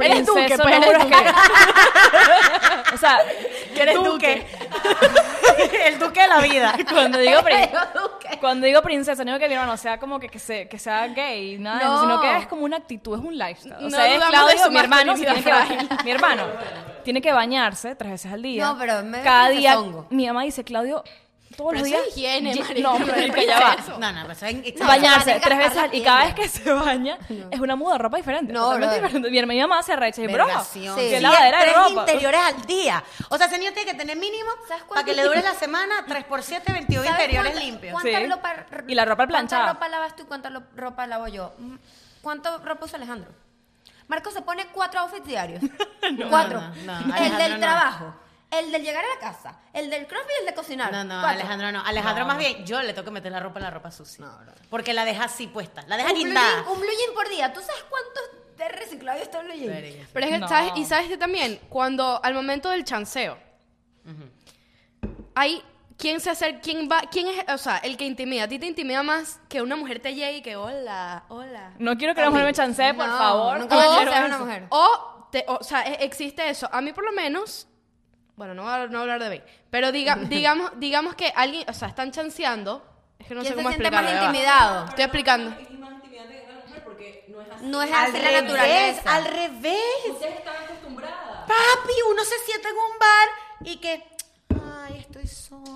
Eres 0.00 0.24
tú 0.26 0.34
que 0.34 0.40
princeso 0.46 0.62
pues, 0.62 0.80
no 0.80 0.86
eres 0.86 1.04
que- 1.06 1.14
O 2.94 2.98
sea, 2.98 3.18
eres 3.76 3.94
duque. 3.96 4.46
El 5.86 5.98
duque 5.98 6.20
de 6.20 6.26
la 6.28 6.38
vida. 6.40 6.74
cuando 6.92 7.18
digo, 7.18 7.40
prin- 7.42 7.70
Duque. 7.94 8.38
cuando 8.40 8.66
digo 8.66 8.82
princesa, 8.82 9.24
no 9.24 9.32
digo 9.32 9.38
que 9.38 9.48
mi 9.48 9.54
hermano 9.54 9.76
sea 9.76 9.98
como 9.98 10.18
que, 10.20 10.28
que, 10.28 10.38
se- 10.38 10.68
que 10.68 10.78
sea 10.78 11.06
gay, 11.08 11.58
nada 11.58 11.84
No. 11.84 12.00
sino 12.00 12.20
que 12.20 12.36
es 12.38 12.46
como 12.46 12.64
una 12.64 12.76
actitud, 12.78 13.18
es 13.18 13.24
un 13.24 13.36
lifestyle. 13.38 13.74
O 13.78 13.80
No 13.82 13.90
sea, 13.90 14.06
es 14.14 14.22
Claudio, 14.24 14.58
su 14.64 14.70
mi 14.70 14.78
hermano, 14.78 15.14
tiene 15.14 15.42
que 15.42 16.02
mi 16.04 16.10
hermano 16.10 16.44
tiene 17.04 17.22
que 17.22 17.32
bañarse 17.32 17.94
tres 17.94 18.10
veces 18.12 18.25
al 18.32 18.42
día. 18.42 18.64
No, 18.66 18.78
pero 18.78 19.02
me- 19.02 19.22
cada 19.22 19.48
día 19.50 19.76
mi 20.10 20.26
mamá 20.26 20.42
dice, 20.44 20.64
Claudio, 20.64 21.02
todos 21.56 21.70
Pero 21.72 21.80
los 21.84 21.88
eso 21.88 21.96
días 21.96 22.08
es 22.08 22.16
higiene, 22.18 22.54
ye- 22.54 22.60
marica, 22.62 22.80
No, 22.82 22.98
no 22.98 23.04
es 23.06 23.28
marica, 23.32 23.42
ya 23.44 23.60
va. 23.60 23.72
princeso. 23.74 23.98
No, 23.98 24.12
no, 24.12 24.20
pero 24.22 24.32
eso 24.32 24.46
es 24.46 24.74
No, 24.80 24.86
bañarse 24.86 25.32
que 25.34 25.40
tres 25.40 25.58
veces 25.58 25.78
al- 25.78 25.94
y 25.94 26.02
cada 26.02 26.24
vez 26.26 26.34
que 26.34 26.48
se 26.48 26.72
baña 26.72 27.18
es 27.50 27.60
una 27.60 27.76
muda 27.76 27.92
de 27.94 27.98
ropa 27.98 28.16
diferente. 28.18 28.52
No, 28.52 28.60
totalmente 28.64 28.98
brother. 29.00 29.12
diferente. 29.22 29.46
Mi, 29.46 29.54
mi 29.54 29.60
mamá 29.62 29.82
se 29.82 29.92
arrecha 29.94 30.22
y 30.22 30.26
bro. 30.26 30.46
Sí. 30.70 30.80
que 30.96 31.16
Sí, 31.16 31.20
lavadera 31.22 31.58
de 31.60 31.64
tres 31.64 31.76
ropa. 31.76 32.00
interiores 32.00 32.40
al 32.42 32.66
día. 32.66 33.02
O 33.30 33.38
sea, 33.38 33.46
ese 33.46 33.58
niño 33.58 33.72
tiene 33.72 33.90
que 33.90 33.96
tener 33.96 34.16
mínimo 34.18 34.50
¿Sabes 34.68 34.82
para 34.84 35.04
que 35.04 35.14
le 35.14 35.22
dure 35.24 35.40
la 35.42 35.54
semana 35.54 36.04
3 36.06 36.24
por 36.24 36.42
7, 36.42 36.72
21 36.72 37.04
¿Sabes 37.04 37.20
interiores 37.20 37.52
cuánta- 37.52 37.66
limpios. 37.66 37.92
¿Cuánta 37.92 38.18
Sí. 38.18 38.26
ropa, 38.26 38.54
Y 38.88 38.94
la 38.94 39.04
ropa 39.06 39.26
planchada. 39.26 39.62
¿Cuánta 39.62 39.72
ropa 39.74 39.88
lavas 39.88 40.16
tú 40.16 40.22
y 40.24 40.26
cuánta 40.26 40.50
ropa 40.74 41.06
lavo 41.06 41.28
yo? 41.28 41.52
Mm, 41.58 41.76
¿Cuánto 42.20 42.58
ropa 42.58 42.84
usa 42.84 42.96
Alejandro? 42.98 43.30
Marco 44.08 44.30
se 44.30 44.42
pone 44.42 44.66
cuatro 44.68 45.00
outfits 45.00 45.26
diarios. 45.26 45.62
cuatro. 46.30 46.60
no, 46.84 47.00
no, 47.00 47.16
el 47.16 47.36
del 47.38 47.52
no. 47.54 47.58
trabajo, 47.60 48.14
el 48.50 48.70
del 48.70 48.82
llegar 48.82 49.04
a 49.04 49.08
la 49.14 49.18
casa, 49.20 49.58
el 49.72 49.90
del 49.90 50.06
crossfit 50.06 50.30
y 50.36 50.40
el 50.40 50.46
de 50.46 50.54
cocinar. 50.54 50.92
No, 50.92 51.02
no, 51.04 51.14
Cuatro. 51.20 51.28
Alejandro 51.40 51.72
no. 51.72 51.84
Alejandro 51.84 52.26
más 52.26 52.38
bien, 52.38 52.64
yo 52.64 52.80
le 52.82 52.92
tengo 52.92 53.04
que 53.06 53.10
meter 53.10 53.32
la 53.32 53.40
ropa 53.40 53.58
en 53.58 53.64
la 53.64 53.70
ropa 53.70 53.90
sucia. 53.90 54.26
porque 54.70 54.92
la 54.94 55.04
deja 55.04 55.24
así 55.24 55.46
puesta. 55.48 55.82
La 55.88 55.96
deja 55.96 56.12
guindada. 56.12 56.62
un 56.70 56.78
blue 56.80 56.88
jean 56.90 57.14
por 57.14 57.28
día. 57.28 57.52
¿Tú 57.52 57.60
sabes 57.60 57.84
cuántos 57.88 58.56
de 58.56 58.68
reciclado 58.68 59.20
está 59.20 59.40
el 59.40 59.46
blue 59.48 59.54
jean? 59.56 60.06
Pero 60.12 60.26
es 60.26 60.32
que, 60.32 60.38
No. 60.38 60.48
¿sabes? 60.48 60.72
Y 60.76 60.84
sabes 60.84 61.08
que 61.08 61.16
también, 61.18 61.58
cuando 61.68 62.20
al 62.22 62.34
momento 62.34 62.70
del 62.70 62.84
chanceo, 62.84 63.36
hay 65.34 65.62
quién 65.98 66.20
se 66.20 66.30
hace, 66.30 66.60
quién 66.60 66.88
va, 66.90 67.02
quién 67.10 67.26
es, 67.28 67.44
o 67.48 67.58
sea, 67.58 67.78
el 67.78 67.96
que 67.96 68.04
intimida. 68.04 68.44
A 68.44 68.48
ti 68.48 68.58
te 68.58 68.66
intimida 68.66 69.02
más 69.02 69.40
que 69.48 69.62
una 69.62 69.76
mujer 69.76 70.00
te 70.00 70.14
llegue 70.14 70.38
y 70.38 70.42
que 70.42 70.56
hola, 70.56 71.24
hola. 71.28 71.72
No 71.78 71.96
quiero 71.96 72.14
que 72.14 72.20
la 72.20 72.30
mujer 72.30 72.44
me 72.44 72.52
chancee, 72.52 72.94
por 72.94 73.06
No, 73.08 73.18
favor. 73.18 73.58
nunca 73.60 73.76
me 73.76 73.82
a 73.82 74.02
eso. 74.02 74.26
una 74.26 74.38
mujer. 74.38 74.66
O, 74.70 75.28
te- 75.32 75.44
o 75.48 75.62
sea, 75.62 75.82
e- 75.82 76.04
existe 76.04 76.48
eso. 76.48 76.68
A 76.72 76.80
mí 76.80 76.92
por 76.92 77.04
lo 77.04 77.12
menos, 77.12 77.66
bueno, 78.36 78.54
no 78.54 78.62
voy 78.64 78.72
a, 78.72 78.78
no 78.86 78.88
voy 78.88 78.98
a 78.98 79.14
hablar 79.14 79.22
de 79.30 79.30
mí, 79.38 79.42
pero 79.70 79.92
diga, 79.92 80.14
digamos, 80.28 80.72
digamos 80.76 81.14
que 81.14 81.32
alguien, 81.34 81.68
o 81.68 81.72
sea, 81.72 81.88
están 81.88 82.10
chanceando. 82.12 82.84
Es 83.18 83.26
que 83.28 83.34
no 83.34 83.40
¿Quién 83.40 83.54
sé 83.54 83.56
se 83.58 83.62
cómo 83.62 83.68
siente 83.70 83.88
explicarlo. 83.88 84.10
más 84.10 84.14
ya 84.14 84.20
va. 84.20 84.26
intimidado? 84.26 84.84
Estoy 84.90 85.04
explicando. 85.04 85.50
Es 85.50 85.70
más 85.78 85.92
intimidante 85.92 86.34
que 86.34 86.44
una 86.52 86.60
mujer 86.66 86.84
porque 86.84 87.24
no 87.28 87.40
es 87.40 87.50
así. 87.50 87.64
No 87.66 87.82
es 87.82 87.90
Al 87.92 88.04
así 88.04 88.12
la 88.12 88.18
revés, 88.28 88.42
naturaleza. 88.42 89.14
al 89.16 89.24
revés. 89.24 89.80
Ustedes 90.10 90.34
están 90.36 90.56
acostumbradas. 90.64 91.38
Papi, 91.48 91.92
uno 92.12 92.22
se 92.24 92.38
sienta 92.44 92.68
en 92.68 92.74
un 92.74 92.98
bar 93.00 93.28
y 93.72 93.76
que. 93.78 94.15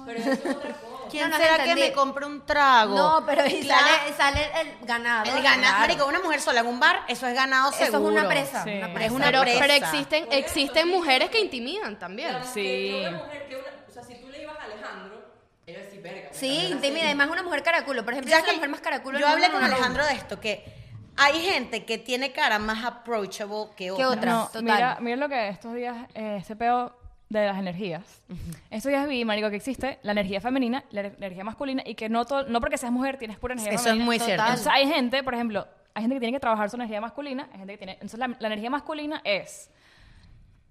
Pero 0.06 0.18
eso 0.18 0.30
es 0.30 0.38
otra 0.56 0.72
cosa. 0.74 1.08
¿Quién 1.10 1.28
No, 1.30 1.36
no 1.38 1.44
será 1.44 1.64
que 1.64 1.74
me 1.74 1.92
compre 1.92 2.26
un 2.26 2.46
trago? 2.46 2.94
No, 2.96 3.24
pero 3.26 3.46
y 3.46 3.60
Claro. 3.62 3.86
sale, 4.16 4.16
sale 4.16 4.60
el 4.60 4.86
ganado. 4.86 5.24
El 5.24 5.42
ganado, 5.42 5.60
claro. 5.62 5.78
marico, 5.80 6.06
una 6.06 6.20
mujer 6.20 6.40
sola 6.40 6.60
en 6.60 6.66
un 6.66 6.78
bar, 6.80 7.02
eso 7.08 7.26
es 7.26 7.34
ganado 7.34 7.70
Eso 7.70 7.82
es 7.84 7.90
seguro. 7.90 8.12
una 8.12 8.28
presa. 8.28 8.64
Sí. 8.64 8.70
Una 8.70 8.88
presa. 8.92 9.06
Es 9.06 9.12
una 9.12 9.26
Pero, 9.26 9.40
presa. 9.42 9.58
pero 9.60 9.72
existen, 9.74 10.26
existen 10.30 10.88
mujeres 10.88 11.30
que 11.30 11.40
intimidan 11.40 11.98
también. 11.98 12.36
Sí. 12.54 12.62
Que 12.62 13.06
una 13.08 13.18
mujer, 13.18 13.46
que 13.48 13.56
una, 13.56 13.66
o 13.88 13.90
sea, 13.92 14.02
si 14.04 14.14
tú 14.16 14.28
le 14.28 14.42
ibas 14.42 14.56
a 14.58 14.64
Alejandro, 14.64 15.22
ella 15.66 15.80
sí, 15.90 15.98
verga. 15.98 16.28
Sí, 16.32 16.66
intimida. 16.70 17.10
Y 17.10 17.14
más 17.14 17.28
una 17.28 17.42
mujer 17.42 17.62
caraculo. 17.62 18.04
Por 18.04 18.12
ejemplo, 18.14 18.30
Ya 18.30 18.38
yo 18.38 18.42
la 18.46 18.50
que 18.50 18.56
mujer 18.56 18.68
más 18.70 18.80
caraculo. 18.80 19.18
yo 19.18 19.26
hablé 19.28 19.50
con 19.50 19.60
no, 19.60 19.60
no, 19.62 19.68
no. 19.68 19.74
Alejandro 19.74 20.06
de 20.06 20.12
esto, 20.14 20.38
que 20.40 20.64
hay 21.16 21.40
gente 21.40 21.84
que 21.84 21.98
tiene 21.98 22.32
cara 22.32 22.58
más 22.58 22.84
approachable 22.84 23.66
que 23.76 23.90
otra. 23.90 24.06
otra? 24.08 24.30
No, 24.32 24.46
total. 24.46 24.62
mira, 24.62 24.96
mira 25.00 25.16
lo 25.16 25.28
que 25.28 25.48
estos 25.48 25.74
días, 25.74 25.96
eh, 26.14 26.36
este 26.40 26.54
peo 26.56 26.96
de 27.30 27.46
las 27.46 27.58
energías. 27.58 28.22
Estos 28.70 28.90
días 28.90 29.08
vi, 29.08 29.24
marico, 29.24 29.48
que 29.50 29.56
existe 29.56 29.98
la 30.02 30.12
energía 30.12 30.40
femenina, 30.40 30.84
la 30.90 31.02
er- 31.02 31.14
energía 31.16 31.44
masculina, 31.44 31.82
y 31.86 31.94
que 31.94 32.08
no, 32.08 32.24
todo, 32.24 32.42
no 32.48 32.60
porque 32.60 32.76
seas 32.76 32.90
mujer 32.92 33.18
tienes 33.18 33.38
pura 33.38 33.54
energía 33.54 33.72
Eso 33.72 33.90
es 33.90 33.96
muy 33.96 34.18
cierto. 34.18 34.42
Entonces 34.42 34.66
hay 34.66 34.88
gente, 34.88 35.22
por 35.22 35.34
ejemplo, 35.34 35.66
hay 35.94 36.02
gente 36.02 36.16
que 36.16 36.20
tiene 36.20 36.36
que 36.36 36.40
trabajar 36.40 36.68
su 36.68 36.76
energía 36.76 37.00
masculina, 37.00 37.48
hay 37.52 37.58
gente 37.58 37.72
que 37.74 37.78
tiene... 37.78 37.92
Entonces 37.94 38.18
la, 38.18 38.28
la 38.38 38.46
energía 38.48 38.68
masculina 38.68 39.20
es 39.24 39.70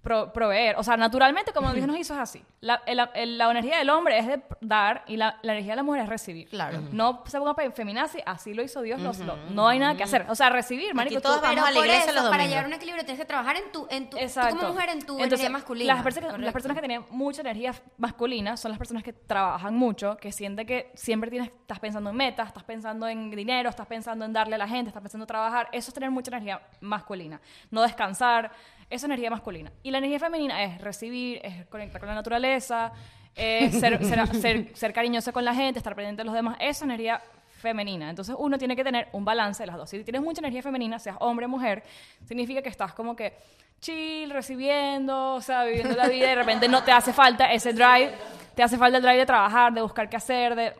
pro- 0.02 0.32
proveer. 0.32 0.76
O 0.76 0.82
sea, 0.82 0.96
naturalmente, 0.96 1.52
como 1.52 1.72
Dios 1.72 1.86
nos 1.86 1.96
hizo, 1.98 2.14
es 2.14 2.20
así. 2.20 2.44
La, 2.60 2.82
el- 2.86 3.00
el- 3.14 3.38
la 3.38 3.50
energía 3.50 3.78
del 3.78 3.90
hombre 3.90 4.18
es 4.18 4.26
de 4.26 4.42
dar 4.60 5.04
y 5.06 5.16
la, 5.16 5.38
la 5.42 5.52
energía 5.52 5.72
de 5.72 5.76
la 5.76 5.82
mujer 5.82 6.02
es 6.02 6.08
recibir. 6.08 6.48
Claro. 6.48 6.80
No 6.92 7.22
se 7.26 7.38
ponga 7.38 7.52
a 7.52 7.70
feminazi, 7.70 8.18
así 8.26 8.54
lo 8.54 8.62
hizo 8.62 8.82
Dios, 8.82 9.00
no, 9.00 9.12
lo- 9.24 9.36
no 9.50 9.68
hay 9.68 9.78
nada 9.78 9.94
que 9.96 10.02
hacer. 10.02 10.26
O 10.28 10.34
sea, 10.34 10.50
recibir, 10.50 10.94
marico. 10.94 11.20
todos 11.20 11.36
tú- 11.40 11.46
vamos 11.46 11.64
a 11.68 11.70
la 11.70 11.78
iglesia 11.80 12.10
eso, 12.12 12.20
los 12.20 12.30
para 12.30 12.46
llegar 12.46 12.64
a 12.64 12.66
un 12.66 12.72
equilibrio 12.74 13.04
tienes 13.04 13.20
que 13.20 13.26
trabajar 13.26 13.56
en 13.56 13.72
tu, 13.72 13.86
en 13.90 14.10
tu, 14.10 14.16
tú 14.16 14.22
Exacto. 14.22 14.56
como 14.56 14.72
mujer 14.72 14.88
en 14.90 14.98
tu 15.00 15.12
Entonces, 15.14 15.40
energía 15.40 15.50
masculina. 15.50 15.94
Las, 15.94 16.04
perso- 16.04 16.36
las 16.38 16.52
personas 16.52 16.74
que 16.76 16.80
tienen 16.80 17.04
mucha 17.10 17.40
energía 17.42 17.74
masculina 17.98 18.56
son 18.56 18.70
las 18.70 18.78
personas 18.78 19.02
que 19.02 19.12
trabajan 19.12 19.74
mucho, 19.76 20.16
que 20.16 20.32
sienten 20.32 20.66
que 20.66 20.90
siempre 20.94 21.30
tienes, 21.30 21.48
estás 21.50 21.78
pensando 21.80 22.10
en 22.10 22.16
metas, 22.16 22.48
estás 22.48 22.64
pensando 22.64 23.08
en 23.08 23.30
dinero, 23.30 23.68
estás 23.70 23.86
pensando 23.86 24.24
en 24.24 24.32
darle 24.32 24.54
a 24.54 24.58
la 24.58 24.68
gente, 24.68 24.88
estás 24.88 25.02
pensando 25.02 25.24
en 25.24 25.28
trabajar. 25.28 25.68
Eso 25.72 25.90
es 25.90 25.94
tener 25.94 26.10
mucha 26.10 26.30
energía 26.30 26.60
masculina. 26.80 27.40
No 27.70 27.82
descansar, 27.82 28.50
eso 28.90 28.96
es 28.96 29.04
energía 29.04 29.30
masculina. 29.30 29.72
Y 29.82 29.90
la 29.92 29.98
energía 29.98 30.18
femenina 30.18 30.64
es 30.64 30.80
recibir, 30.80 31.40
es 31.44 31.64
conectar 31.66 32.00
con 32.00 32.08
la 32.08 32.14
naturaleza, 32.16 32.92
es 33.34 33.72
ser, 33.80 34.04
ser, 34.04 34.76
ser, 34.76 34.92
cariñosa 34.92 35.32
con 35.32 35.44
la 35.44 35.54
gente, 35.54 35.78
estar 35.78 35.94
pendiente 35.94 36.20
de 36.20 36.26
los 36.26 36.34
demás. 36.34 36.56
Eso 36.60 36.70
es 36.70 36.82
energía 36.82 37.22
femenina. 37.60 38.10
Entonces 38.10 38.34
uno 38.38 38.58
tiene 38.58 38.74
que 38.74 38.82
tener 38.82 39.08
un 39.12 39.24
balance 39.24 39.62
de 39.62 39.68
las 39.68 39.76
dos. 39.76 39.88
Si 39.88 40.02
tienes 40.02 40.22
mucha 40.22 40.40
energía 40.40 40.62
femenina, 40.62 40.98
seas 40.98 41.16
hombre 41.20 41.46
o 41.46 41.48
mujer, 41.48 41.84
significa 42.24 42.62
que 42.62 42.68
estás 42.68 42.92
como 42.92 43.14
que 43.14 43.34
chill, 43.80 44.30
recibiendo, 44.30 45.34
o 45.34 45.40
sea, 45.40 45.64
viviendo 45.64 45.94
la 45.96 46.08
vida 46.08 46.26
y 46.26 46.28
de 46.30 46.34
repente 46.34 46.68
no 46.68 46.82
te 46.82 46.92
hace 46.92 47.12
falta 47.12 47.50
ese 47.52 47.72
drive, 47.72 48.12
te 48.60 48.64
hace 48.64 48.76
falta 48.76 48.98
el 48.98 49.02
drive 49.02 49.16
de 49.16 49.24
trabajar, 49.24 49.72
de 49.72 49.80
buscar 49.80 50.06
qué 50.10 50.18
hacer, 50.18 50.54
de 50.54 50.74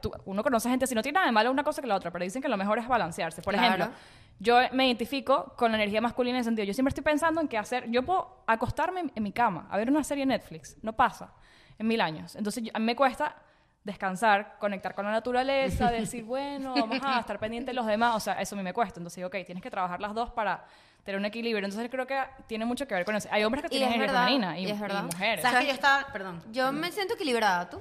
tú- 0.00 0.10
uno 0.24 0.42
conoce 0.42 0.70
gente, 0.70 0.86
si 0.86 0.94
no 0.94 1.02
tiene 1.02 1.16
nada 1.16 1.26
de 1.26 1.32
malo 1.32 1.50
una 1.50 1.62
cosa 1.62 1.82
que 1.82 1.86
la 1.86 1.94
otra, 1.94 2.10
pero 2.10 2.24
dicen 2.24 2.40
que 2.40 2.48
lo 2.48 2.56
mejor 2.56 2.78
es 2.78 2.88
balancearse. 2.88 3.42
Por 3.42 3.52
Claro. 3.52 3.74
ejemplo, 3.84 3.98
yo 4.38 4.58
me 4.72 4.86
identifico 4.86 5.52
con 5.54 5.70
la 5.70 5.76
energía 5.76 6.00
masculina 6.00 6.36
en 6.36 6.38
el 6.38 6.44
sentido, 6.44 6.64
yo 6.64 6.72
siempre 6.72 6.88
estoy 6.88 7.04
pensando 7.04 7.42
en 7.42 7.48
qué 7.48 7.58
hacer, 7.58 7.90
yo 7.90 8.02
puedo 8.06 8.42
acostarme 8.46 9.00
en, 9.00 9.12
en 9.14 9.22
mi 9.22 9.32
cama 9.32 9.66
a 9.70 9.76
ver 9.76 9.90
una 9.90 10.02
serie 10.02 10.22
en 10.22 10.30
Netflix, 10.30 10.78
no 10.82 10.94
pasa 10.94 11.34
en 11.78 11.86
mil 11.86 12.00
años. 12.00 12.34
Entonces 12.36 12.64
yo- 12.64 12.70
a 12.72 12.78
mí 12.78 12.86
me 12.86 12.96
cuesta 12.96 13.36
descansar, 13.84 14.56
conectar 14.58 14.94
con 14.94 15.04
la 15.04 15.10
naturaleza, 15.12 15.90
decir, 15.90 16.24
bueno, 16.24 16.72
vamos 16.74 17.00
a 17.02 17.20
estar 17.20 17.38
pendientes 17.38 17.66
de 17.66 17.74
los 17.74 17.84
demás, 17.84 18.16
o 18.16 18.20
sea, 18.20 18.40
eso 18.40 18.54
a 18.54 18.58
mí 18.58 18.64
me 18.64 18.72
cuesta. 18.72 18.98
Entonces 18.98 19.22
ok, 19.22 19.36
tienes 19.44 19.62
que 19.62 19.70
trabajar 19.70 20.00
las 20.00 20.14
dos 20.14 20.30
para 20.30 20.64
tener 21.06 21.18
un 21.18 21.24
equilibrio. 21.24 21.64
Entonces 21.64 21.88
creo 21.90 22.06
que 22.06 22.20
tiene 22.46 22.66
mucho 22.66 22.86
que 22.86 22.94
ver 22.94 23.04
con 23.06 23.16
eso. 23.16 23.28
Hay 23.32 23.42
hombres 23.44 23.62
que 23.62 23.68
Y 23.68 23.78
tienen 23.78 23.94
energía 23.94 24.18
femenina 24.20 24.58
y, 24.58 24.64
y 24.66 24.70
es 24.70 24.76
y 24.76 24.80
verdad. 24.80 25.04
mujeres. 25.04 25.40
¿Sabes 25.42 25.60
que 25.60 25.66
yo 25.68 25.72
estaba, 25.72 26.06
perdón, 26.12 26.42
Yo 26.52 26.70
me 26.72 26.92
siento 26.92 27.14
equilibrada, 27.14 27.70
¿tú? 27.70 27.80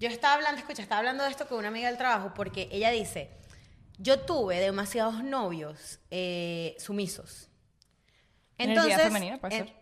yo 0.00 0.08
estaba 0.08 0.34
hablando, 0.34 0.58
escucha, 0.58 0.82
estaba 0.82 0.98
hablando 0.98 1.22
de 1.22 1.30
esto 1.30 1.46
con 1.46 1.58
una 1.58 1.68
amiga 1.68 1.86
del 1.88 1.96
trabajo 1.96 2.32
porque 2.34 2.68
ella 2.72 2.90
dice, 2.90 3.30
yo 3.98 4.18
tuve 4.20 4.58
demasiados 4.58 5.22
novios 5.22 6.00
eh, 6.10 6.74
sumisos. 6.80 7.48
Energía 8.58 8.98
femenina, 8.98 9.38
puede 9.38 9.58
ser. 9.58 9.66
eh, 9.68 9.76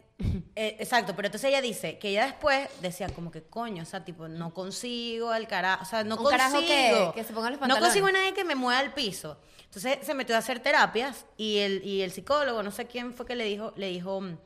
exacto, 0.57 1.15
pero 1.17 1.27
entonces 1.27 1.49
ella 1.49 1.61
dice 1.63 1.99
que 1.99 2.11
ella 2.11 2.25
después 2.27 2.69
decía 2.81 3.09
como 3.09 3.31
que 3.31 3.43
coño, 3.43 3.83
o 3.83 3.87
sea, 3.87 4.05
tipo, 4.05 4.29
no 4.29 4.53
consigo 4.53 5.33
el 5.35 5.47
carajo, 5.47 5.83
o 5.83 5.87
sea, 5.87 6.05
no 6.05 6.17
Un 6.17 6.25
consigo. 6.25 6.61
que- 6.61 7.13
que 7.15 7.25
se 7.25 7.33
ponga 7.33 7.51
los 7.51 7.59
No 7.59 7.61
pantalones. 7.61 7.89
consigo 7.89 8.07
a 8.07 8.13
nadie 8.13 8.35
que 8.35 8.45
me 8.45 8.55
mueva 8.55 8.79
al 8.81 8.93
piso. 8.95 9.39
Entonces 9.65 9.99
se 10.03 10.15
metió 10.15 10.35
a 10.35 10.39
hacer 10.39 10.61
terapias 10.61 11.27
y 11.37 11.59
el, 11.59 11.85
y 11.85 12.03
el 12.03 12.11
psicólogo, 12.11 12.63
no 12.63 12.71
sé 12.73 12.87
quién 12.87 13.15
fue 13.15 13.25
que 13.27 13.37
le 13.37 13.45
dijo, 13.45 13.73
le 13.77 13.89
dijo, 13.89 14.21
"Mm, 14.21 14.37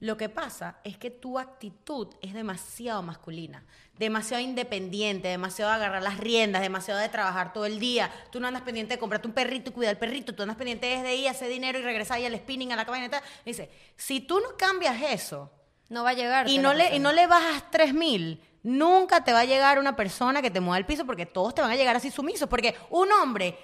lo 0.00 0.16
que 0.16 0.30
pasa 0.30 0.78
es 0.82 0.96
que 0.96 1.10
tu 1.10 1.38
actitud 1.38 2.08
es 2.22 2.32
demasiado 2.32 3.02
masculina, 3.02 3.62
demasiado 3.98 4.42
independiente, 4.42 5.28
demasiado 5.28 5.70
de 5.70 5.76
agarrar 5.76 6.02
las 6.02 6.16
riendas, 6.16 6.62
demasiado 6.62 6.98
de 6.98 7.10
trabajar 7.10 7.52
todo 7.52 7.66
el 7.66 7.78
día. 7.78 8.10
Tú 8.32 8.40
no 8.40 8.48
andas 8.48 8.62
pendiente 8.62 8.94
de 8.94 8.98
comprarte 8.98 9.28
un 9.28 9.34
perrito 9.34 9.68
y 9.68 9.72
cuidar 9.74 9.90
al 9.94 9.98
perrito, 9.98 10.34
tú 10.34 10.42
andas 10.42 10.56
pendiente 10.56 10.86
desde 10.86 11.14
ir, 11.16 11.28
hacer 11.28 11.50
dinero 11.50 11.78
y 11.78 11.82
regresar 11.82 12.18
y 12.18 12.24
al 12.24 12.34
spinning, 12.34 12.72
a 12.72 12.76
la 12.76 12.86
cabaña 12.86 13.06
y 13.06 13.08
tal. 13.10 13.22
Dice, 13.44 13.70
si 13.96 14.20
tú 14.20 14.40
no 14.40 14.56
cambias 14.56 15.02
eso 15.02 15.50
No 15.90 16.02
va 16.02 16.10
a 16.10 16.14
llegar. 16.14 16.48
y 16.48 16.56
no, 16.56 16.72
le, 16.72 16.96
y 16.96 16.98
no 16.98 17.12
le 17.12 17.26
bajas 17.26 17.70
3 17.70 17.92
mil, 17.92 18.42
nunca 18.62 19.22
te 19.22 19.34
va 19.34 19.40
a 19.40 19.44
llegar 19.44 19.78
una 19.78 19.96
persona 19.96 20.40
que 20.40 20.50
te 20.50 20.60
mueva 20.60 20.76
al 20.76 20.86
piso 20.86 21.04
porque 21.04 21.26
todos 21.26 21.54
te 21.54 21.60
van 21.60 21.72
a 21.72 21.76
llegar 21.76 21.94
así 21.94 22.10
sumisos. 22.10 22.48
Porque 22.48 22.74
un 22.88 23.12
hombre 23.12 23.58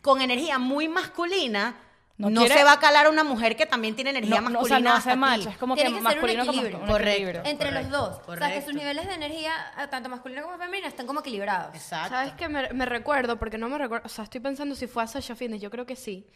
con 0.00 0.22
energía 0.22 0.58
muy 0.58 0.88
masculina 0.88 1.76
no, 2.18 2.30
No 2.30 2.40
quiere- 2.42 2.56
se 2.56 2.64
va 2.64 2.72
a 2.72 2.78
calar 2.80 3.06
a 3.06 3.10
una 3.10 3.24
mujer 3.24 3.56
que 3.56 3.66
también 3.66 3.94
tiene 3.94 4.10
energía 4.10 4.40
No, 4.40 4.48
no, 4.50 4.58
o 4.60 4.62
masculina. 4.62 5.00
sea, 5.00 5.16
no 5.16 5.26
hace 5.26 5.40
aquí. 5.42 5.48
es 5.50 5.58
como 5.58 5.74
Tiene 5.74 5.90
que 5.90 5.96
que 5.96 5.98
ser 5.98 6.06
un 6.06 6.14
masculino 6.14 6.46
como 6.46 6.52
equilibrio. 6.52 6.80
un 6.80 6.86
Correcto. 6.90 7.10
equilibrio. 7.12 7.42
Entre 7.44 7.70
los 7.72 7.82
Correcto, 7.86 7.98
dos. 7.98 8.08
O 8.08 8.14
sea, 8.14 8.24
que 8.24 8.40
correcto. 8.40 8.64
sus 8.66 8.74
niveles 8.74 9.06
de 9.06 9.14
energía, 9.14 9.52
eh, 9.78 9.86
tanto 9.90 10.08
masculina 10.08 10.42
como 10.42 10.56
femenina, 10.58 10.88
están 10.88 11.06
como 11.06 11.20
equilibrados. 11.20 11.74
Exacto. 11.74 12.08
¿Sabes 12.10 12.32
qué? 12.34 12.48
Me, 12.48 12.68
me 12.72 12.86
recuerdo, 12.86 13.38
porque 13.38 13.58
no 13.58 13.68
me 13.68 13.76
recuerdo, 13.78 14.06
o 14.06 14.08
sea, 14.08 14.24
estoy 14.24 14.40
pensando 14.40 14.74
si 14.74 14.86
fue 14.86 15.02
a 15.02 15.06
Sasha 15.06 15.34
Fitness, 15.36 15.60
yo 15.60 15.70
creo 15.70 15.84
que 15.84 15.96
sí. 15.96 16.26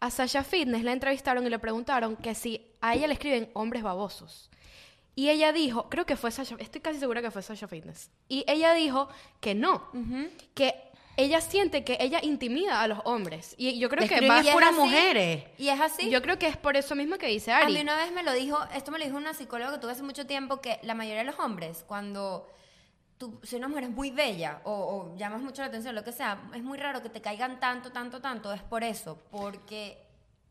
A 0.00 0.10
Sasha 0.10 0.44
Fitness 0.44 0.84
la 0.84 0.92
entrevistaron 0.92 1.46
y 1.46 1.50
le 1.50 1.58
preguntaron 1.58 2.16
que 2.16 2.34
si 2.34 2.66
a 2.80 2.94
ella 2.94 3.06
le 3.06 3.14
escriben 3.14 3.50
hombres 3.54 3.82
babosos. 3.82 4.50
Y 5.16 5.30
ella 5.30 5.52
dijo, 5.52 5.88
creo 5.88 6.06
que 6.06 6.16
fue 6.16 6.30
Sasha, 6.32 6.56
estoy 6.58 6.80
casi 6.80 6.98
segura 6.98 7.22
que 7.22 7.30
fue 7.30 7.42
Sasha 7.42 7.68
Fitness. 7.68 8.10
Y 8.28 8.44
ella 8.48 8.74
dijo 8.74 9.08
que 9.40 9.54
no, 9.54 9.90
que 10.54 10.74
ella 11.16 11.40
siente 11.40 11.84
que 11.84 11.96
ella 12.00 12.20
intimida 12.22 12.80
a 12.82 12.88
los 12.88 12.98
hombres. 13.04 13.54
Y 13.58 13.78
yo 13.78 13.88
creo 13.88 14.02
Le 14.02 14.08
que 14.08 14.26
es 14.26 14.48
puras 14.52 14.72
mujeres. 14.72 15.44
Y 15.58 15.68
es 15.68 15.80
así. 15.80 16.10
Yo 16.10 16.22
creo 16.22 16.38
que 16.38 16.46
es 16.46 16.56
por 16.56 16.76
eso 16.76 16.94
mismo 16.94 17.16
que 17.18 17.26
dice 17.26 17.52
A 17.52 17.58
Ari. 17.58 17.74
mí 17.74 17.80
una 17.80 17.96
vez 17.96 18.12
me 18.12 18.22
lo 18.22 18.32
dijo, 18.32 18.58
esto 18.74 18.90
me 18.90 18.98
lo 18.98 19.04
dijo 19.04 19.16
una 19.16 19.34
psicóloga 19.34 19.72
que 19.72 19.78
tuve 19.78 19.92
hace 19.92 20.02
mucho 20.02 20.26
tiempo, 20.26 20.60
que 20.60 20.78
la 20.82 20.94
mayoría 20.94 21.20
de 21.20 21.26
los 21.30 21.38
hombres, 21.38 21.84
cuando 21.86 22.48
tú, 23.18 23.40
si 23.42 23.56
una 23.56 23.68
mujer 23.68 23.84
es 23.84 23.90
muy 23.90 24.10
bella 24.10 24.60
o, 24.64 24.72
o 24.72 25.16
llamas 25.16 25.40
mucho 25.40 25.62
la 25.62 25.68
atención, 25.68 25.94
lo 25.94 26.04
que 26.04 26.12
sea, 26.12 26.42
es 26.54 26.62
muy 26.62 26.78
raro 26.78 27.02
que 27.02 27.08
te 27.08 27.20
caigan 27.20 27.60
tanto, 27.60 27.92
tanto, 27.92 28.20
tanto. 28.20 28.52
Es 28.52 28.62
por 28.62 28.82
eso, 28.82 29.18
porque 29.30 30.03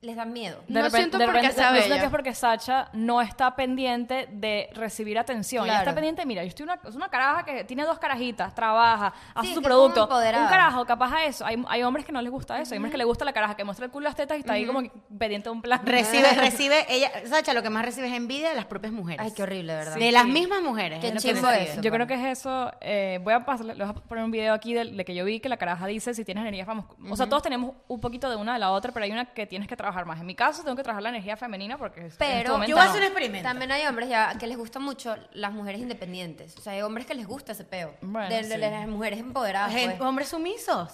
les 0.04 0.16
dan 0.16 0.32
miedo. 0.34 0.62
No 0.68 0.90
siento 0.90 1.18
porque 1.18 1.32
repente- 1.32 1.54
sea 1.56 1.70
yo 1.70 1.76
siento 1.78 1.90
bella. 1.90 2.02
que 2.02 2.06
es 2.06 2.12
porque 2.12 2.34
Sacha 2.36 2.90
no 2.94 3.22
está 3.22 3.56
pendiente 3.56 4.28
de 4.32 4.70
recibir 4.74 5.18
atención. 5.18 5.64
Ella 5.64 5.74
Claro. 5.76 5.84
está 5.90 5.96
pendiente, 5.96 6.26
mira, 6.26 6.44
yo 6.44 6.50
estoy 6.50 6.66
una, 6.66 6.80
es 6.88 6.96
una 6.96 7.10
caraja 7.10 7.44
que 7.46 7.64
tiene 7.64 7.84
dos 7.86 7.98
carajitas, 8.00 8.54
trabaja, 8.54 9.14
hace 9.34 9.48
Sí, 9.48 9.54
su 9.54 9.62
producto. 9.62 10.04
Un 10.04 10.10
carajo, 10.48 10.86
capaz 10.86 11.14
a 11.14 11.26
eso. 11.26 11.46
Hay, 11.46 11.64
hay 11.70 11.84
hombres 11.84 12.06
que 12.06 12.12
no 12.12 12.22
les 12.22 12.32
gusta 12.32 12.60
eso. 12.60 12.74
Hay 12.74 12.78
hombres 12.78 12.92
que 12.92 12.98
les 12.98 13.08
gusta 13.08 13.24
la 13.26 13.34
caraja 13.34 13.56
que 13.56 13.64
muestra 13.64 13.86
el 13.86 13.92
culo 13.92 14.04
las 14.04 14.16
tetas 14.16 14.38
y 14.38 14.42
está 14.42 14.54
ahí 14.54 14.66
como 14.66 14.82
que 14.82 14.92
pendiente 15.18 15.48
de 15.50 15.52
un 15.56 15.62
plan. 15.62 15.80
Recibe, 15.86 16.30
recibe, 16.38 16.86
ella, 16.90 17.10
Sacha, 17.26 17.54
lo 17.54 17.64
que 17.64 17.70
más 17.70 17.86
recibe 17.86 18.08
es 18.08 18.14
envidia 18.14 18.50
de 18.50 18.56
las 18.56 18.66
propias 18.66 18.92
mujeres. 18.92 19.26
Ay, 19.26 19.32
qué 19.34 19.44
horrible, 19.44 19.74
¿verdad? 19.74 19.96
De 19.96 20.12
las 20.12 20.26
mismas 20.26 20.62
mujeres. 20.62 21.00
Qué 21.00 21.08
es 21.10 21.24
eso. 21.26 21.82
Yo 21.82 21.92
creo 21.92 22.08
que 22.08 22.16
es 22.16 22.40
eso. 22.40 22.72
eh, 22.82 23.20
voy 23.24 23.34
a 23.34 23.46
pasarle, 23.46 23.76
les 23.76 23.88
voy 23.88 23.96
a 23.98 24.00
poner 24.08 24.24
un 24.26 24.32
video 24.32 24.54
aquí 24.54 24.74
de, 24.74 24.86
de 24.86 25.06
que 25.06 25.16
yo 25.16 25.24
vi 25.24 25.40
que 25.40 25.48
la 25.50 25.58
caraja 25.58 25.88
dice 25.88 26.14
si 26.14 26.26
tienes 26.26 26.42
energía 26.42 26.66
famosa. 26.66 26.90
O 27.10 27.16
sea, 27.16 27.28
todos 27.30 27.42
tenemos 27.44 27.76
un 27.88 28.02
poquito 28.02 28.30
de 28.30 28.36
una 28.36 28.54
de 28.54 28.60
la 28.60 28.72
otra, 28.72 28.92
pero 28.92 29.06
hay 29.06 29.12
una 29.12 29.26
que 29.26 29.46
tienes 29.46 29.68
que 29.68 29.76
trabajar 29.78 29.93
más. 30.06 30.20
En 30.20 30.26
mi 30.26 30.36
caso, 30.36 30.64
tengo 30.64 30.76
que 30.76 30.84
trabajar 30.84 31.04
la 31.04 31.10
energía 31.10 31.38
femenina 31.38 31.78
porque 31.78 32.02
en 32.02 32.06
este 32.08 32.18
Pero 32.18 32.54
momento 32.54 32.70
Yo 32.70 32.76
voy 32.76 32.82
a 32.82 32.86
no. 32.86 32.90
hacer 32.92 33.02
un 33.02 33.08
experimento. 33.08 33.48
También 33.48 33.72
hay 33.72 33.86
hombres 33.86 34.10
ya 34.10 34.38
que 34.38 34.48
les 34.48 34.58
gusta 34.58 34.80
mucho 34.80 35.16
las 35.34 35.52
mujeres 35.54 35.82
independientes. 35.82 36.56
O 36.58 36.62
sea, 36.62 36.74
hay 36.74 36.82
hombres 36.82 37.06
que 37.06 37.14
les 37.14 37.28
gusta 37.28 37.52
ese 37.54 37.64
peo. 37.64 37.96
Bueno, 38.02 38.30
de, 38.30 38.58
las 38.58 38.88
mujeres 38.88 39.20
empoderadas. 39.20 39.72
Pues. 39.72 40.02
hombres 40.02 40.30
sumisos. 40.30 40.92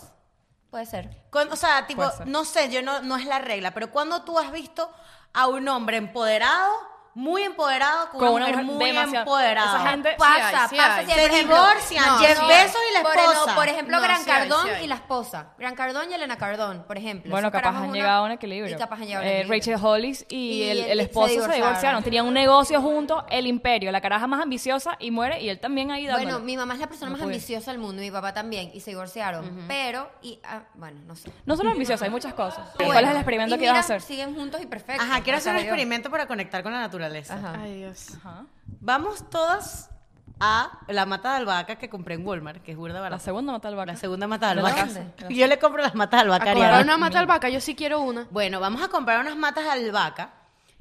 Puede 0.70 0.86
ser. 0.86 1.10
Con- 1.32 1.52
o 1.52 1.56
sea, 1.56 1.88
tipo, 1.88 2.04
no 2.26 2.46
sé, 2.46 2.70
yo 2.70 2.82
no, 2.82 3.02
no 3.02 3.18
es 3.18 3.26
la 3.26 3.40
regla, 3.40 3.74
pero 3.74 3.90
cuando 3.90 4.24
tú 4.24 4.38
has 4.38 4.52
visto 4.52 4.92
a 5.34 5.48
un 5.48 5.68
hombre 5.68 5.98
empoderado, 5.98 6.72
muy 7.15 7.43
empoderado, 7.43 8.10
con, 8.12 8.19
Con 8.19 8.30
una 8.34 8.48
mujer 8.48 8.63
mujer 8.63 8.78
muy 8.78 8.86
demasiado- 8.88 9.24
empoderada. 9.26 9.78
esa 9.80 9.89
gente- 9.89 10.15
Pasa, 10.17 10.50
Sí 10.50 10.56
hay, 10.56 10.67
sí 10.69 10.76
pasa. 10.78 11.00
sí, 11.02 11.06
Se 11.12 11.22
por 11.22 11.32
ejemplo- 11.32 11.56
divorcian, 11.56 12.17
Jeff 12.19 12.48
Bezos 12.48 12.82
y 12.89 12.93
la 12.93 13.02
por, 13.02 13.15
esposa. 13.17 13.56
por 13.56 13.67
ejemplo, 13.67 13.98
No, 13.98 14.04
Gran 14.04 14.24
Cardón 14.24 14.69
hay. 14.69 14.84
y 14.84 14.88
la 14.88 14.95
esposa. 14.95 15.48
Gran 15.58 15.76
Cardón 15.76 16.12
y 16.12 16.13
Elena 16.13 16.38
Cardón, 16.38 16.84
por 16.88 16.98
ejemplo. 16.98 17.32
Bueno, 17.32 17.52
capaz 17.52 17.69
han 17.69 17.84
una- 17.86 17.93
llegado 17.93 18.24
a 18.24 18.26
un 18.26 18.32
equilibrio. 18.32 18.76
Y 18.76 18.80
capaz 18.80 18.95
han 19.02 19.08
llegado 19.08 19.24
a 19.26 19.28
un 19.28 19.34
Eh, 19.34 19.39
equilibrio. 19.41 19.60
Rachel 19.76 19.86
Hollis 19.86 20.26
y, 20.30 20.36
Y 20.36 20.63
el, 20.69 20.78
el- 20.80 20.89
el 20.91 20.98
se 21.00 21.04
esposo 21.06 21.45
se 21.48 21.54
divorciaron. 21.54 22.04
Tenían 22.04 22.26
un 22.26 22.34
negocio 22.34 22.82
juntos, 22.82 23.24
el 23.30 23.48
imperio. 23.48 23.91
La 23.91 24.02
caraja 24.02 24.28
más 24.28 24.41
ambiciosa 24.41 24.95
y 25.00 25.12
muere 25.12 25.41
y 25.41 25.50
él 25.50 25.60
también 25.60 25.91
ahí 25.91 26.06
dándole. 26.06 26.26
Bueno, 26.32 26.39
mi 26.45 26.56
mamá 26.58 26.76
es 26.76 26.80
la 26.80 26.88
persona 26.88 27.08
No 27.10 27.17
más 27.17 27.24
pude. 27.24 27.34
ambiciosa 27.34 27.72
del 27.72 27.80
mundo 27.80 28.02
y 28.02 28.06
mi 28.06 28.12
papá 28.12 28.34
también. 28.34 28.72
Y 28.74 28.80
se 28.82 28.91
divorciaron. 28.91 29.65
Pero, 29.67 30.10
y, 30.22 30.39
ah, 30.43 30.62
bueno, 30.76 31.00
no 31.06 31.15
sé. 31.15 31.32
No 31.45 31.56
solo 31.58 31.72
ambiciosa, 31.72 32.06
hay 32.06 32.12
muchas 32.12 32.34
cosas. 32.34 32.69
¿Cuál 32.76 33.04
es 33.06 33.10
el 33.12 33.17
experimento 33.17 33.58
que 33.58 33.65
ibas 33.65 33.78
a 33.78 33.80
hacer? 33.80 34.02
Siguen 34.02 34.36
juntos 34.36 34.62
y 34.62 34.65
perfectos. 34.67 35.06
Ajá, 35.06 35.22
quiero 35.22 35.38
hacer 35.38 35.54
un 35.54 35.60
experimento 35.60 36.10
para 36.10 36.26
conectar 36.28 36.63
con 36.63 36.72
la 36.72 36.80
naturaleza. 36.80 36.99
Ajá. 37.06 37.54
Ay, 37.62 37.78
Dios. 37.78 38.16
Ajá. 38.18 38.46
Vamos 38.82 39.30
todas 39.30 39.90
a 40.40 40.80
la 40.88 41.06
mata 41.06 41.32
de 41.32 41.38
albahaca 41.40 41.76
que 41.76 41.90
compré 41.90 42.16
en 42.16 42.26
Walmart, 42.26 42.64
que 42.64 42.72
es 42.72 42.78
burda 42.78 42.94
La 42.96 43.02
barata. 43.02 43.24
segunda 43.24 43.52
mata 43.52 43.68
al 43.68 43.76
vaca. 43.76 43.92
La 43.94 43.98
segunda 43.98 44.28
mata 44.28 44.50
de 44.50 44.56
¿De 44.56 44.62
la 44.62 44.70
albahaca. 44.70 45.28
Yo 45.30 45.48
le 45.48 45.60
compro 45.60 45.82
las 45.82 45.96
matas 45.96 46.20
de 46.20 46.22
albahaca. 46.24 46.52
A 46.52 46.54
comprar 46.54 46.84
una 46.84 46.98
mata 46.98 47.20
albahaca, 47.20 47.50
yo 47.50 47.60
sí 47.60 47.76
quiero 47.76 48.00
una. 48.02 48.26
Bueno, 48.32 48.60
vamos 48.60 48.82
a 48.82 48.88
comprar 48.88 49.20
unas 49.20 49.36
matas 49.36 49.66
de 49.66 49.72
albahaca 49.72 50.30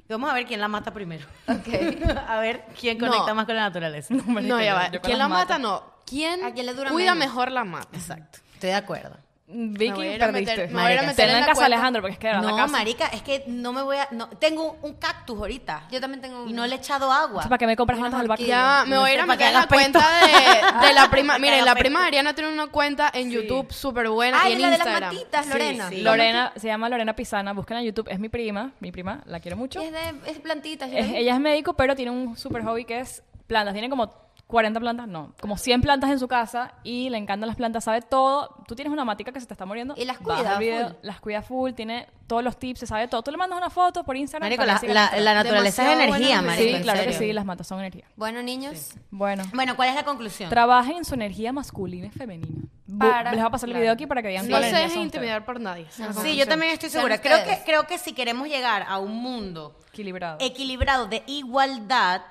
y 0.07 0.13
vamos 0.13 0.29
a 0.29 0.33
ver 0.33 0.45
quién 0.45 0.61
la 0.61 0.67
mata 0.69 0.91
primero. 0.93 1.25
a 1.47 2.37
ver 2.39 2.65
quién 2.79 2.97
No. 2.97 3.07
conecta 3.09 3.33
más 3.33 3.45
con 3.45 3.55
la 3.55 3.61
naturaleza. 3.63 4.13
No, 4.13 4.61
ya 4.61 4.73
va. 4.75 4.89
¿Quién 5.01 5.17
la 5.19 5.27
mata? 5.27 5.57
No. 5.57 5.83
¿Quién, 6.05 6.43
¿A 6.43 6.51
quién 6.53 6.65
le 6.65 6.73
dura 6.73 6.89
cuida 6.89 7.13
menos? 7.13 7.27
mejor 7.29 7.51
la 7.51 7.63
mata? 7.63 7.89
Exacto. 7.95 8.39
Estoy 8.53 8.69
de 8.69 8.75
acuerdo. 8.75 9.15
Vicky, 9.51 9.91
voy 9.93 10.07
a 10.07 10.15
ir 10.15 10.23
a 10.23 10.27
perdiste. 10.27 10.51
meter- 10.51 10.67
me 10.75 10.81
voy 10.83 10.91
a 10.91 10.93
ir 10.93 10.99
a 10.99 11.03
meter 11.03 11.29
en 11.29 11.39
la 11.39 11.45
casa. 11.47 11.65
Alejandro, 11.65 12.01
porque 12.03 12.13
es 12.13 12.19
que 12.19 12.31
No, 12.33 12.55
casa- 12.55 12.67
marica, 12.67 13.07
es 13.07 13.21
que 13.23 13.43
no 13.47 13.73
me 13.73 13.81
voy 13.81 13.97
a... 13.97 14.07
No, 14.11 14.29
tengo 14.29 14.73
un, 14.73 14.77
un 14.91 14.93
cactus 14.97 15.37
ahorita. 15.39 15.87
Yo 15.91 15.99
también 15.99 16.21
tengo 16.21 16.41
Y 16.45 16.51
uno. 16.53 16.61
no 16.61 16.67
le 16.67 16.75
he 16.75 16.77
echado 16.77 17.11
agua. 17.11 17.43
¿Para 17.43 17.57
qué 17.57 17.65
me 17.65 17.75
compras 17.75 17.97
plantas 17.99 18.19
al 18.21 18.27
vaca? 18.27 18.43
Ya, 18.43 18.83
me 18.85 18.95
No 18.95 19.01
voy 19.01 19.09
a 19.09 19.13
ir 19.15 19.19
a 19.21 19.25
meter 19.25 19.47
en 19.47 19.53
la 19.53 19.67
cuenta 19.67 19.99
de, 20.21 20.87
de 20.87 20.93
la 20.93 21.09
prima. 21.11 21.39
Miren, 21.39 21.65
la 21.65 21.73
prima 21.75 22.05
Adriana 22.05 22.33
tiene 22.35 22.53
una 22.53 22.67
cuenta 22.67 23.09
en 23.13 23.31
YouTube 23.31 23.71
súper 23.71 24.07
buena 24.09 24.37
Ay, 24.41 24.51
y 24.51 24.55
en 24.55 24.61
la 24.61 24.69
de 24.69 24.77
las 24.77 25.01
matitas, 25.01 25.47
Lorena. 25.47 25.89
sí. 25.89 26.01
Lorena, 26.01 26.53
se 26.55 26.67
llama 26.67 26.87
Lorena 26.89 27.15
Pisana, 27.15 27.53
busquen 27.53 27.77
en 27.77 27.85
YouTube, 27.85 28.07
es 28.11 28.19
mi 28.19 28.29
prima, 28.29 28.71
mi 28.79 28.91
prima, 28.91 29.21
la 29.25 29.39
quiero 29.39 29.57
mucho. 29.57 29.81
Y 29.81 29.85
es 29.87 29.91
de 29.91 30.13
es 30.31 30.39
plantitas. 30.39 30.89
Es- 30.93 31.09
ella 31.15 31.33
es 31.33 31.39
médico, 31.39 31.73
pero 31.73 31.95
tiene 31.95 32.11
un 32.11 32.37
super 32.37 32.63
hobby 32.63 32.85
que 32.85 32.99
es 32.99 33.23
plantas. 33.47 33.73
Tiene 33.73 33.89
como 33.89 34.28
40 34.49 34.79
plantas, 34.79 35.07
no, 35.07 35.35
como 35.39 35.57
100 35.57 35.81
plantas 35.81 36.09
en 36.09 36.17
su 36.17 36.27
casa 36.27 36.73
y 36.83 37.11
le 37.11 37.19
encantan 37.19 37.45
las 37.45 37.55
plantas, 37.55 37.83
sabe 37.83 38.01
todo. 38.01 38.63
Tú 38.67 38.73
tienes 38.73 38.91
una 38.91 39.05
matica 39.05 39.31
que 39.31 39.39
se 39.39 39.45
te 39.45 39.53
está 39.53 39.67
muriendo. 39.67 39.93
Y 39.95 40.05
las 40.05 40.17
cuida 40.17 40.57
video, 40.57 40.87
full. 40.87 40.97
Las 41.03 41.19
cuida 41.19 41.41
full, 41.43 41.73
tiene 41.73 42.07
todos 42.25 42.43
los 42.43 42.57
tips, 42.57 42.79
se 42.79 42.87
sabe 42.87 43.07
todo. 43.07 43.21
Tú 43.21 43.29
le 43.29 43.37
mandas 43.37 43.59
una 43.59 43.69
foto 43.69 44.03
por 44.03 44.17
Instagram. 44.17 44.47
Marico, 44.47 44.65
la, 44.65 45.33
naturaleza 45.35 45.93
es 45.93 45.99
energía, 45.99 46.41
marico. 46.41 46.67
Sí, 46.67 46.75
en 46.77 46.81
claro 46.81 47.03
que 47.03 47.13
sí, 47.13 47.31
las 47.31 47.45
matas 47.45 47.67
son 47.67 47.77
energía. 47.77 48.05
Bueno, 48.15 48.41
niños. 48.41 48.95
Bueno, 49.11 49.43
Bueno, 49.53 49.75
¿cuál 49.75 49.89
es 49.89 49.95
la 49.95 50.03
conclusión? 50.03 50.49
trabajen 50.49 50.97
en 50.97 51.05
su 51.05 51.13
energía 51.13 51.53
masculina 51.53 52.07
y 52.07 52.09
femenina. 52.09 52.63
Para- 52.97 53.29
les 53.29 53.39
voy 53.39 53.47
a 53.47 53.51
pasar 53.51 53.69
el 53.69 53.75
video 53.75 53.93
aquí 53.93 54.07
para 54.07 54.23
que 54.23 54.29
vean 54.29 54.47
No 54.47 54.57
cuál 54.57 54.63
se 54.63 54.75
dejen 54.75 55.01
intimidar 55.01 55.45
por 55.45 55.59
nadie. 55.59 55.85
Sí, 55.91 56.35
yo 56.35 56.47
también 56.47 56.71
estoy 56.73 56.89
segura. 56.89 57.21
Creo 57.21 57.43
que, 57.45 57.61
creo 57.65 57.85
que 57.85 57.99
si 57.99 58.13
queremos 58.13 58.47
llegar 58.47 58.83
a 58.87 58.97
un 58.97 59.15
mundo. 59.15 59.75
Equilibrado. 59.93 60.37
equilibrado 60.39 61.05
de 61.07 61.21
igualdad, 61.27 62.21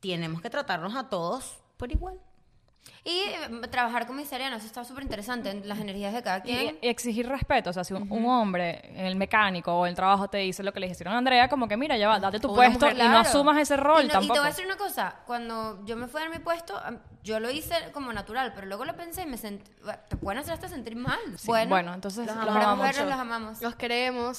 tenemos 0.00 0.40
que 0.42 0.50
tratarnos 0.50 0.94
a 0.96 1.08
todos 1.08 1.58
por 1.76 1.90
igual. 1.92 2.18
Y 3.04 3.10
eh, 3.10 3.60
trabajar 3.70 4.06
con 4.06 4.16
mis 4.16 4.32
arianos, 4.32 4.58
eso 4.58 4.66
está 4.66 4.84
súper 4.84 5.02
interesante. 5.04 5.50
en 5.50 5.68
Las 5.68 5.78
energías 5.78 6.14
de 6.14 6.22
cada 6.22 6.38
Y, 6.38 6.42
quien. 6.42 6.78
y 6.80 6.88
exigir 6.88 7.28
respeto. 7.28 7.68
O 7.70 7.72
sea, 7.74 7.84
si 7.84 7.92
un, 7.92 8.10
un 8.10 8.26
hombre 8.26 8.80
en 8.94 9.04
el 9.06 9.16
mecánico 9.16 9.72
o 9.72 9.86
el 9.86 9.94
trabajo 9.94 10.28
te 10.28 10.38
dice 10.38 10.62
lo 10.62 10.72
que 10.72 10.80
le 10.80 10.88
dijeron 10.88 11.12
a 11.14 11.18
Andrea, 11.18 11.48
como 11.48 11.68
que 11.68 11.76
mira, 11.76 11.96
ya 11.98 12.08
va, 12.08 12.18
date 12.18 12.40
tu 12.40 12.48
Una 12.48 12.56
puesto 12.56 12.86
mujer, 12.86 12.96
y 12.96 13.00
no 13.02 13.04
Claro. 13.10 13.18
asumas 13.28 13.58
ese 13.58 13.76
rol 13.76 14.04
y, 14.04 14.06
no- 14.06 14.08
y 14.08 14.12
tampoco. 14.12 14.32
te 14.34 14.38
voy 14.40 14.46
a 14.46 14.50
decir 14.50 14.64
una 14.66 14.76
cosa, 14.78 15.16
cuando 15.26 15.84
yo 15.84 15.96
me 15.96 16.08
fui 16.08 16.20
a 16.20 16.24
dar 16.24 16.32
mi 16.32 16.42
puesto, 16.42 16.80
yo 17.22 17.38
lo 17.38 17.50
hice 17.50 17.74
como 17.92 18.12
natural, 18.14 18.52
pero 18.54 18.66
luego 18.66 18.86
lo 18.86 18.96
pensé 18.96 19.22
y 19.22 19.26
me 19.26 19.36
sentí, 19.36 19.70
te 20.08 20.16
pueden 20.16 20.38
hacer 20.40 20.54
hasta 20.54 20.68
sentir 20.68 20.96
mal. 20.96 21.18
bueno, 21.44 21.68
bueno, 21.70 21.94
entonces 21.94 22.26
los 22.26 22.36
los 22.36 22.48
amamos, 22.48 22.76
mujeres 22.78 23.04
los 23.04 23.12
amamos. 23.18 23.60
Los 23.62 23.74
queremos. 23.76 24.38